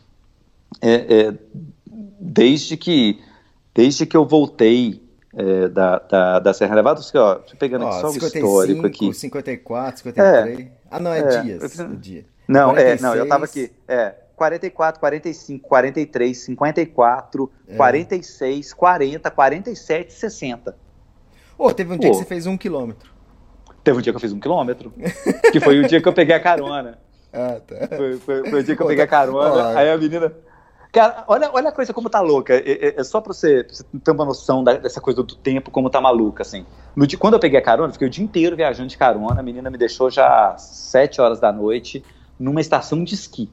[0.80, 1.34] é, é,
[2.18, 3.20] desde que
[3.74, 5.02] desde que eu voltei
[5.34, 6.98] é, da, da, da, Serra Nevada.
[7.14, 9.12] Ó, tô pegando aqui só o histórico aqui.
[9.12, 10.68] 54, 53.
[10.90, 11.78] Ah, não, é, é dias.
[11.78, 12.24] Eu, dia.
[12.48, 13.00] Não, 46.
[13.00, 13.70] é, não, eu estava aqui.
[13.86, 17.76] É, 44, 45, 43, 54, é.
[17.76, 20.76] 46, 40, 47, 60.
[21.58, 23.09] Ô, teve um dia que você fez um quilômetro.
[23.90, 24.92] Teve um dia que eu fiz um quilômetro,
[25.50, 26.96] que foi o dia que eu peguei a carona.
[27.32, 27.96] Ah, tá.
[27.96, 30.32] Foi, foi, foi o dia que eu peguei a carona, aí a menina...
[30.92, 32.54] Cara, olha, olha a coisa como tá louca.
[32.54, 35.36] É, é, é só pra você, pra você, ter uma noção da, dessa coisa do
[35.36, 36.66] tempo, como tá maluca, assim.
[36.96, 39.38] No dia, quando eu peguei a carona, fiquei o dia inteiro viajando de carona.
[39.38, 42.04] A menina me deixou já às 7 horas da noite
[42.36, 43.48] numa estação de esqui.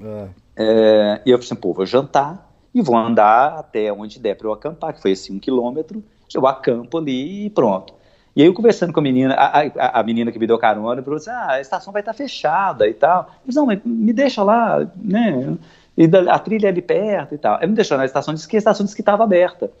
[0.00, 0.28] Ah.
[0.56, 4.46] É, e eu falei assim, pô, vou jantar e vou andar até onde der pra
[4.46, 6.04] eu acampar, que foi esse um quilômetro.
[6.32, 7.97] Eu acampo ali e pronto.
[8.38, 11.02] E aí eu conversando com a menina, a, a, a menina que me deu carona,
[11.02, 13.22] falou assim, ah, a estação vai estar fechada e tal.
[13.22, 15.56] Eu disse, não, mas me deixa lá, né?
[15.96, 17.58] E a trilha é ali perto e tal.
[17.60, 19.72] Aí me deixou na estação, disse que a estação disse que estava aberta.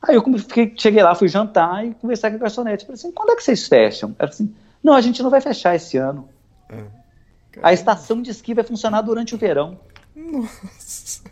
[0.00, 2.86] Aí eu fiquei, cheguei lá, fui jantar e conversar com a garçonete.
[2.86, 4.14] Falei assim, quando é que vocês fecham?
[4.16, 6.28] Ela falou assim, não, a gente não vai fechar esse ano.
[6.70, 6.84] É.
[7.64, 9.76] A estação de esqui vai funcionar durante o verão.
[10.14, 11.24] Nossa.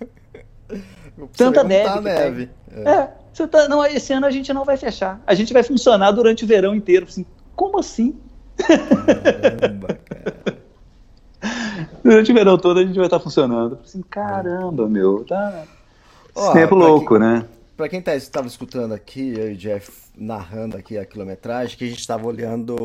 [1.36, 2.01] Tanta neve.
[2.01, 2.51] neve.
[2.72, 2.90] É.
[2.90, 3.19] é.
[3.32, 5.20] Você tá, não, esse ano a gente não vai fechar.
[5.27, 7.07] A gente vai funcionar durante o verão inteiro.
[7.09, 7.24] Assim,
[7.55, 8.19] como assim?
[8.57, 10.61] Caramba, cara.
[12.02, 13.78] Durante o verão todo a gente vai estar funcionando.
[13.85, 15.65] Assim, caramba, meu, tá.
[16.35, 17.44] Ó, tempo louco, quem, né?
[17.77, 21.85] Pra quem tá, estava escutando aqui, eu e o Jeff narrando aqui a quilometragem, que
[21.85, 22.77] a gente estava olhando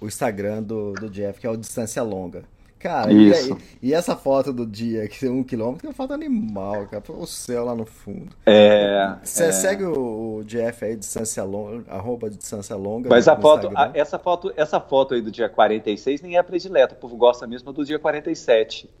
[0.00, 2.44] o Instagram do, do Jeff, que é o Distância Longa.
[2.82, 3.32] Cara, e,
[3.80, 7.00] e, essa foto do dia, que tem um quilômetro, é uma foto animal, cara.
[7.10, 8.34] O céu lá no fundo.
[8.44, 9.14] É.
[9.22, 9.52] Você é.
[9.52, 13.08] segue o, o, Jeff aí, distância longa, arroba de distância longa.
[13.08, 16.94] Mas a foto, a, essa foto, essa foto aí do dia 46 nem é predileta.
[16.94, 18.90] O povo gosta mesmo do dia 47.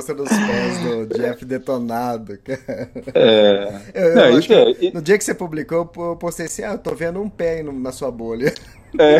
[0.00, 2.90] Mostrando os pés do Jeff detonado, cara.
[3.14, 3.80] É.
[3.92, 6.94] Eu, eu Não, é, no dia que você publicou, eu postei assim: ah, eu tô
[6.94, 8.54] vendo um pé na sua bolha.
[8.98, 9.18] É.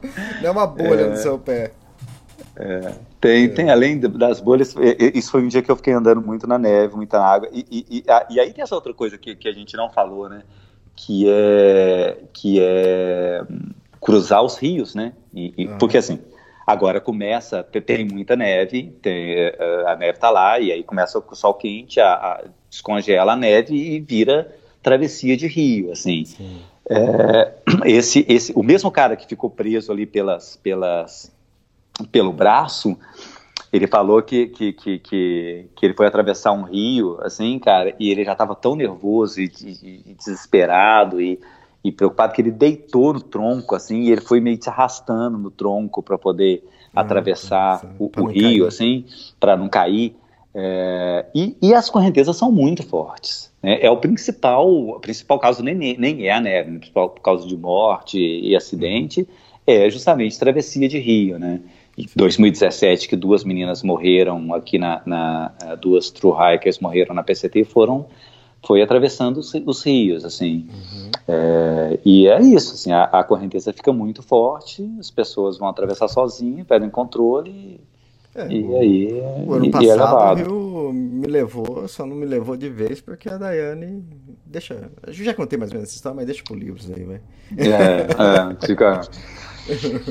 [0.40, 1.10] Não é uma bolha é.
[1.10, 1.72] no seu pé.
[2.56, 2.92] É.
[3.20, 3.48] Tem, é.
[3.48, 4.74] tem, além das bolhas,
[5.14, 7.50] isso foi um dia que eu fiquei andando muito na neve, muita água.
[7.52, 10.30] E, e, e, e aí tem essa outra coisa que, que a gente não falou,
[10.30, 10.44] né?
[10.94, 13.44] Que é, que é
[14.00, 15.12] cruzar os rios, né?
[15.34, 15.76] E, uhum.
[15.78, 16.18] Porque assim,
[16.66, 21.34] Agora começa, tem muita neve, tem, eh, a neve está lá, e aí começa o
[21.36, 24.52] sol quente, a, a, descongela a neve e vira
[24.82, 26.24] travessia de rio, assim.
[26.90, 27.54] É,
[27.86, 31.32] esse, esse, o mesmo cara que ficou preso ali pelas, pelas,
[32.10, 32.98] pelo braço,
[33.72, 38.10] ele falou que, que, que, que, que ele foi atravessar um rio, assim, cara, e
[38.10, 41.38] ele já estava tão nervoso e, e, e desesperado e
[41.86, 45.52] e preocupado que ele deitou no tronco, assim, e ele foi meio se arrastando no
[45.52, 48.66] tronco para poder ah, atravessar tá, o, o rio, cair.
[48.66, 49.04] assim,
[49.38, 50.16] para não cair.
[50.52, 53.52] É, e, e, as correntezas são muito fortes.
[53.62, 53.78] Né?
[53.80, 57.56] É o principal, o principal caso nem, nem é a neve, o principal causa de
[57.56, 59.28] morte e acidente
[59.64, 61.60] é justamente travessia de rio, né?
[61.98, 65.48] Em 2017, que duas meninas morreram aqui na, na
[65.80, 68.06] duas true hikers morreram na PCT foram
[68.64, 70.68] foi atravessando os, os rios, assim.
[70.68, 71.10] Uhum.
[71.28, 76.08] É, e é isso, assim, a, a, correnteza fica muito forte, as pessoas vão atravessar
[76.08, 77.80] sozinhas, perdem controle
[78.34, 82.04] é, e o, aí o ano e, passado e é o Rio me levou, só
[82.04, 84.04] não me levou de vez porque a Daiane
[84.44, 87.20] deixa, eu já contei mais ou menos essa história, mas deixa pro livros aí, vai.
[87.56, 89.00] É, é, fica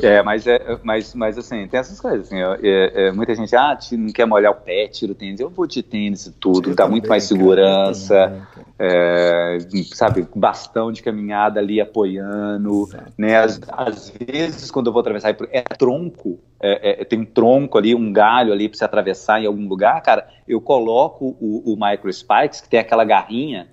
[0.02, 2.28] É, mas, é, mas, mas assim, tem essas coisas.
[2.28, 5.40] Assim, é, é, muita gente ah, não quer molhar o pé, tira o tênis.
[5.40, 8.16] Eu vou de tênis e tudo, eu dá também, muito mais segurança.
[8.16, 9.58] Cara, é,
[9.94, 12.90] sabe, bastão de caminhada ali apoiando.
[13.18, 13.38] Né?
[13.38, 17.96] Às, às, vezes, quando eu vou atravessar, é tronco, é, é, tem um tronco ali,
[17.96, 22.12] um galho ali para você atravessar em algum lugar, cara, eu coloco o, o Micro
[22.12, 23.68] Spikes, que tem aquela garrinha,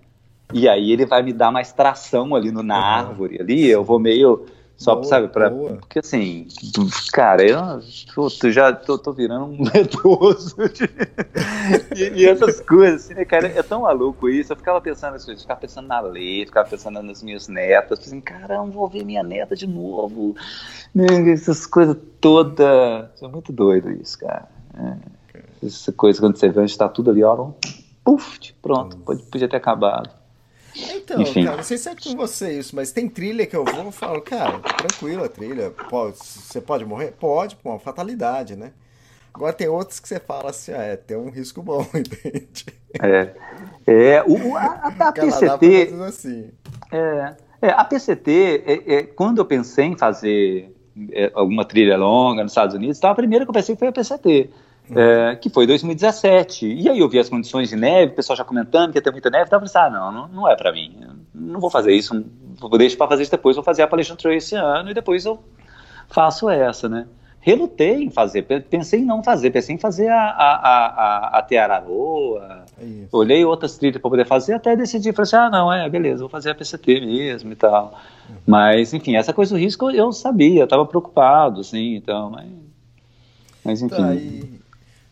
[0.53, 2.85] e aí ele vai me dar mais tração ali no, na uhum.
[2.85, 4.47] árvore ali, eu vou meio
[4.83, 5.77] só, boa, sabe, pra, boa.
[5.77, 6.49] porque assim,
[7.13, 7.81] cara, eu
[8.13, 10.91] tô, já tô, tô virando um medroso de,
[11.97, 14.53] e, e, essas coisas, assim, né, cara, é tão maluco isso.
[14.53, 18.73] Eu ficava pensando assim, ficava pensando na lei, ficava pensando nas minhas netas, assim, caramba,
[18.73, 20.35] vou ver minha neta de novo,
[20.93, 22.67] né, essas coisas todas.
[23.23, 24.49] É muito doido isso, cara.
[24.75, 24.97] É,
[25.65, 27.53] essa coisa quando você vê onde tá tudo ali, ó,
[28.05, 30.22] puf, pronto, pode, podia ter acabado.
[30.75, 31.45] Então, Enfim.
[31.45, 33.93] cara, não sei se é com você isso, mas tem trilha que eu vou e
[33.93, 37.13] falo, cara, tranquilo a trilha, pode, você pode morrer?
[37.13, 38.73] Pode, pô, uma fatalidade, né?
[39.35, 42.67] Agora tem outros que você fala assim, ah, é, tem um risco bom, entende?
[43.01, 43.35] É,
[43.87, 45.95] é o, a, a, a PCT...
[46.07, 46.51] Assim.
[46.91, 50.75] É, é, a PCT, é, é, quando eu pensei em fazer
[51.13, 53.93] é, alguma trilha longa nos Estados Unidos, então a primeira que eu pensei foi a
[53.93, 54.51] PCT
[54.91, 56.67] é, que foi 2017.
[56.67, 59.11] E aí eu vi as condições de neve, o pessoal já comentando que ia ter
[59.11, 60.97] muita neve, eu pensei, ah, não, não, não é para mim,
[61.35, 62.25] não vou fazer isso,
[62.59, 65.25] vou deixar para fazer isso depois, vou fazer a Appalachian Trail esse ano e depois
[65.25, 65.39] eu
[66.09, 67.07] faço essa, né?
[67.45, 72.65] Relutei em fazer, pensei em não fazer, pensei em fazer a, a, a, a Teararoa,
[72.79, 76.21] é olhei outras trilhas para poder fazer, até decidi, falei assim, ah, não, é, beleza,
[76.21, 77.99] vou fazer a PCT mesmo e tal.
[78.29, 78.37] Uhum.
[78.47, 82.49] Mas, enfim, essa coisa do risco eu sabia, eu estava preocupado, assim, então, mas,
[83.65, 83.97] mas enfim.
[83.97, 84.62] Tá, e,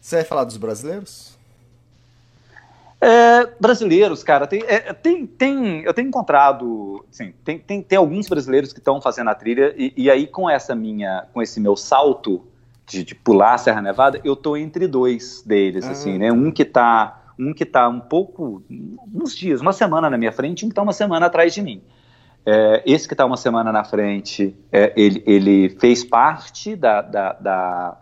[0.00, 1.38] você vai falar dos brasileiros?
[3.00, 8.28] É, brasileiros, cara, tem, é, tem, tem, eu tenho encontrado, sim, tem, tem, tem alguns
[8.28, 11.76] brasileiros que estão fazendo a trilha e, e, aí com essa minha, com esse meu
[11.76, 12.44] salto
[12.86, 15.92] de, de pular a Serra Nevada, eu tô entre dois deles, ah.
[15.92, 16.30] assim, né?
[16.30, 18.62] Um que tá, um que tá um pouco,
[19.14, 21.82] uns dias, uma semana na minha frente, um que tá uma semana atrás de mim.
[22.44, 27.32] É, esse que está uma semana na frente, é, ele, ele, fez parte da, da,
[27.34, 27.98] da,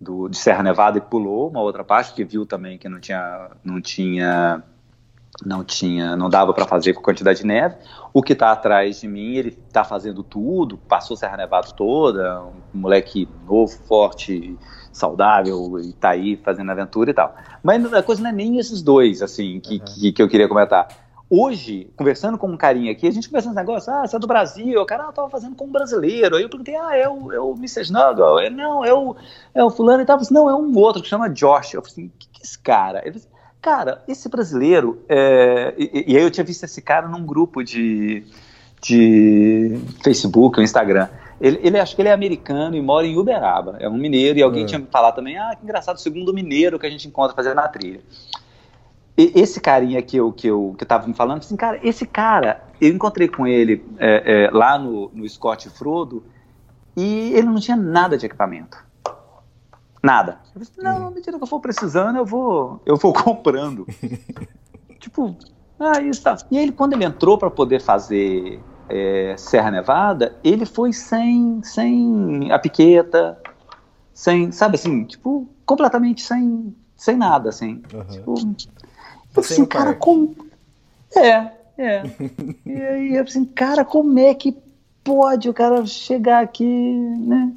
[0.00, 3.50] do, de Serra Nevada e pulou uma outra parte, porque viu também que não tinha,
[3.62, 4.62] não tinha,
[5.44, 7.76] não tinha, não dava para fazer com quantidade de neve.
[8.12, 12.42] O que está atrás de mim, ele está fazendo tudo, passou Serra Nevada toda,
[12.74, 14.56] um moleque novo, forte,
[14.92, 17.36] saudável, e está aí fazendo aventura e tal.
[17.62, 19.84] Mas a coisa não é nem esses dois, assim, que, uhum.
[19.84, 20.88] que, que eu queria comentar
[21.32, 24.26] Hoje, conversando com um carinha aqui, a gente conversando esse negócio, ah, você é do
[24.26, 26.34] Brasil, o cara ah, tava fazendo com um brasileiro.
[26.34, 27.82] Aí eu perguntei, ah, é o, é o Mr.
[27.82, 28.40] Snuggle?
[28.40, 29.14] Ele, não, é o,
[29.54, 30.16] é o fulano e tal.
[30.16, 31.74] Assim, não, é um outro que chama Josh.
[31.74, 32.98] Eu falei assim, o que, que é esse cara?
[33.04, 35.72] Ele falou assim, cara, esse brasileiro, é...
[35.78, 38.24] e, e, aí eu tinha visto esse cara num grupo de,
[38.82, 41.08] de Facebook ou Instagram.
[41.40, 44.42] Ele, ele acho que ele é americano e mora em Uberaba, é um mineiro, e
[44.42, 44.66] alguém é.
[44.66, 47.54] tinha me falado também, ah, que engraçado, o segundo mineiro que a gente encontra fazendo
[47.54, 48.00] na trilha
[49.34, 52.88] esse carinha que eu, que eu que tava me falando, assim, cara, esse cara, eu
[52.88, 56.22] encontrei com ele é, é, lá no, no Scott Frodo
[56.96, 58.78] e ele não tinha nada de equipamento.
[60.02, 60.38] Nada.
[60.54, 63.86] Eu falei, não, à medida que eu for precisando, eu vou, eu vou comprando.
[64.98, 65.36] tipo,
[65.78, 66.36] ah, isso tá.
[66.50, 72.50] E aí, quando ele entrou para poder fazer é, Serra Nevada, ele foi sem, sem
[72.50, 73.38] a piqueta,
[74.12, 77.82] sem, sabe assim, tipo, completamente sem, sem nada, assim.
[77.92, 78.04] Uhum.
[78.04, 78.79] Tipo, eu
[79.36, 80.36] assim, cara, como.
[81.16, 82.02] É, é.
[82.66, 84.56] e aí, eu assim, cara, como é que
[85.02, 87.52] pode o cara chegar aqui, né?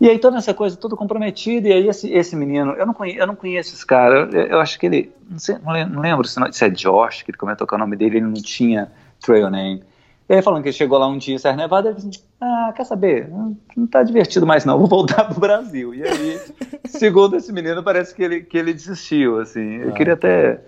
[0.00, 3.20] E aí toda essa coisa, tudo comprometido, e aí esse, esse menino, eu não, conheço,
[3.20, 6.40] eu não conheço esse cara, eu, eu acho que ele, não, sei, não lembro se,
[6.40, 8.90] não, se é Josh, que ele comentou que é o nome dele, ele não tinha
[9.20, 9.84] trail name.
[10.28, 12.72] E aí falando que ele chegou lá um dia em Serra Nevada, ele disse, ah,
[12.74, 15.94] quer saber, não, não tá divertido mais não, vou voltar pro Brasil.
[15.94, 16.40] E aí,
[16.86, 20.60] segundo esse menino, parece que ele, que ele desistiu, assim, eu ah, queria até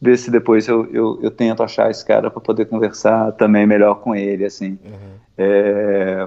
[0.00, 3.96] ver se depois eu, eu, eu tento achar esse cara para poder conversar também melhor
[3.96, 4.78] com ele, assim.
[4.84, 5.18] Uhum.
[5.36, 6.26] É,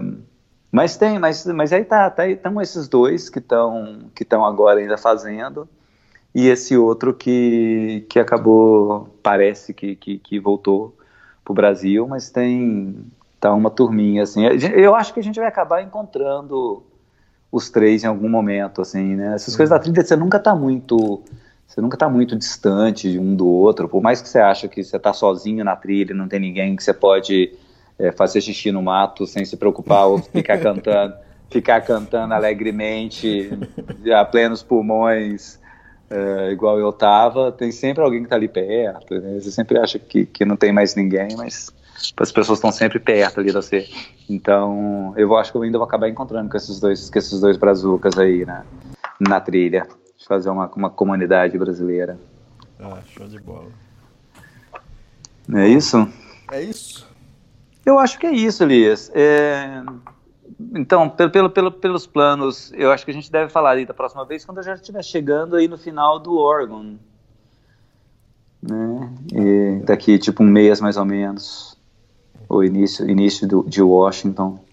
[0.72, 4.80] mas tem, mas, mas aí tá, tá estão esses dois que estão que estão agora
[4.80, 5.68] ainda fazendo
[6.34, 10.96] e esse outro que, que acabou, parece que, que, que voltou
[11.44, 13.06] para o Brasil, mas tem
[13.40, 14.44] tá uma turminha assim.
[14.46, 16.84] Eu acho que a gente vai acabar encontrando
[17.52, 19.36] os três em algum momento, assim, né?
[19.36, 19.58] Essas uhum.
[19.58, 21.22] coisas da trilha você nunca tá muito
[21.72, 24.98] você nunca está muito distante um do outro, por mais que você ache que você
[24.98, 27.54] está sozinho na trilha, não tem ninguém que você pode
[27.98, 31.16] é, fazer xixi no mato sem se preocupar ou ficar cantando,
[31.50, 33.50] ficar cantando alegremente
[34.14, 35.62] a plenos pulmões,
[36.10, 39.40] é, igual eu tava, tem sempre alguém que está ali perto, né?
[39.40, 41.74] você sempre acha que, que não tem mais ninguém, mas
[42.18, 43.88] as pessoas estão sempre perto ali de você.
[44.30, 47.56] Então, eu acho que eu ainda vou acabar encontrando com esses dois, com esses dois
[47.56, 48.66] brazucas aí na,
[49.22, 49.88] na trilha.
[50.22, 52.20] De fazer uma, uma comunidade brasileira.
[52.80, 53.72] Ah, show de bola.
[55.52, 56.08] É isso?
[56.52, 57.10] É isso?
[57.84, 59.12] Eu acho que é isso, Elias.
[59.16, 59.82] É...
[60.76, 63.96] Então, pelo, pelo, pelo, pelos planos, eu acho que a gente deve falar aí da
[63.96, 66.98] próxima vez quando eu já estiver chegando aí no final do Oregon.
[68.62, 69.14] Né?
[69.34, 71.76] E daqui tipo um mês mais ou menos.
[72.48, 74.64] O início, início do, de Washington.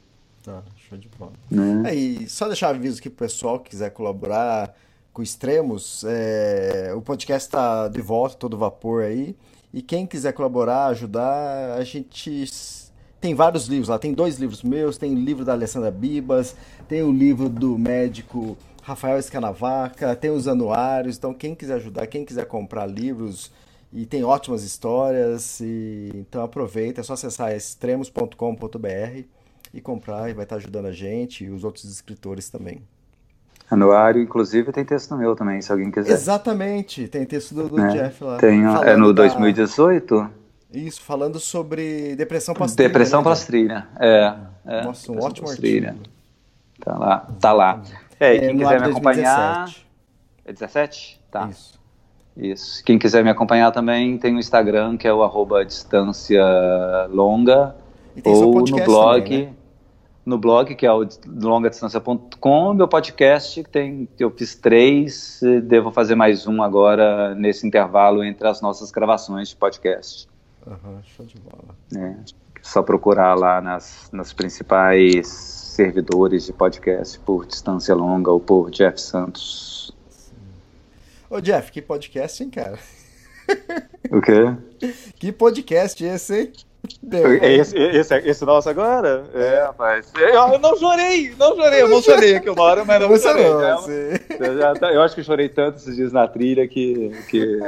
[0.44, 1.32] Tá, show de bola.
[1.50, 1.90] Né?
[1.90, 4.74] É, e só deixar aviso aqui pro pessoal que quiser colaborar
[5.18, 9.34] com Extremos, é, o podcast está de volta, todo vapor aí.
[9.74, 12.46] E quem quiser colaborar, ajudar, a gente
[13.20, 13.98] tem vários livros lá.
[13.98, 16.54] Tem dois livros meus, tem o livro da Alessandra Bibas,
[16.88, 21.16] tem o livro do médico Rafael Escanavaca, tem os anuários.
[21.16, 23.50] Então, quem quiser ajudar, quem quiser comprar livros,
[23.92, 25.58] e tem ótimas histórias.
[25.58, 29.24] E, então, aproveita, é só acessar extremos.com.br
[29.74, 32.80] e comprar, e vai estar ajudando a gente e os outros escritores também.
[33.70, 36.12] Anuário, inclusive, tem texto meu também, se alguém quiser.
[36.12, 38.36] Exatamente, tem texto do, do É, Jeff lá.
[38.38, 40.30] tem, é no da- 2018?
[40.72, 42.88] Isso, falando sobre depressão pós-trilha.
[42.88, 43.86] Depressão né, pós-trilha.
[43.98, 44.34] É,
[44.66, 44.84] é.
[44.84, 45.94] Nossa, um ótimo artigo.
[46.80, 47.82] Tá lá, tá lá.
[48.20, 49.64] É, e É, quem no quiser me acompanhar.
[49.64, 49.86] 2017.
[50.44, 51.20] É 17?
[51.30, 51.48] Tá.
[51.50, 51.78] Isso.
[52.36, 52.84] Isso.
[52.84, 56.42] Quem quiser me acompanhar também tem o Instagram, que é o arroba distância
[57.10, 57.74] longa.
[58.16, 59.22] E ou no blog.
[59.24, 59.52] também, né?
[60.28, 66.16] No blog, que é o longadistância.com, meu podcast, que tem, eu fiz três, devo fazer
[66.16, 70.28] mais um agora nesse intervalo entre as nossas gravações de podcast.
[70.66, 71.74] Aham, show de bola.
[71.90, 72.22] né?
[72.60, 79.00] Só procurar lá nas, nas principais servidores de podcast por Distância Longa ou por Jeff
[79.00, 79.96] Santos.
[81.30, 82.78] Ô, Jeff, que podcast, hein, cara?
[84.10, 84.54] O quê?
[85.18, 86.52] Que podcast esse, hein?
[87.42, 89.24] Esse, esse, esse nosso agora?
[89.34, 90.10] É, rapaz.
[90.18, 91.82] Eu, eu não chorei, não chorei.
[91.82, 93.44] Eu não chorei aqui uma hora, mas não Você chorei.
[93.50, 94.20] não, né?
[94.40, 97.58] Eu, já tá- eu acho que eu chorei tanto esses dias na trilha que, que,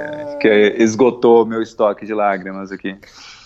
[0.41, 0.49] que
[0.79, 2.97] esgotou meu estoque de lágrimas aqui.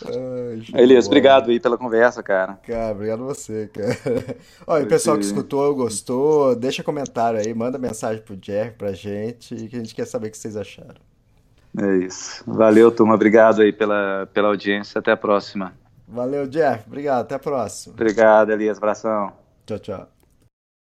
[0.07, 2.59] Ai, Elias, obrigado aí pela conversa, cara.
[2.67, 4.37] Cara, obrigado a você, cara.
[4.67, 9.55] Olha, o pessoal que escutou, gostou, deixa comentário aí, manda mensagem pro Jeff, pra gente,
[9.69, 10.97] que a gente quer saber o que vocês acharam.
[11.81, 12.43] É isso.
[12.47, 13.15] Valeu, turma.
[13.15, 14.99] Obrigado aí pela, pela audiência.
[14.99, 15.73] Até a próxima.
[16.07, 16.85] Valeu, Jeff.
[16.87, 17.23] Obrigado.
[17.23, 17.95] Até a próxima.
[17.95, 18.79] Obrigado, Elias.
[18.79, 19.33] Abração.
[19.67, 20.14] Tchau, tchau.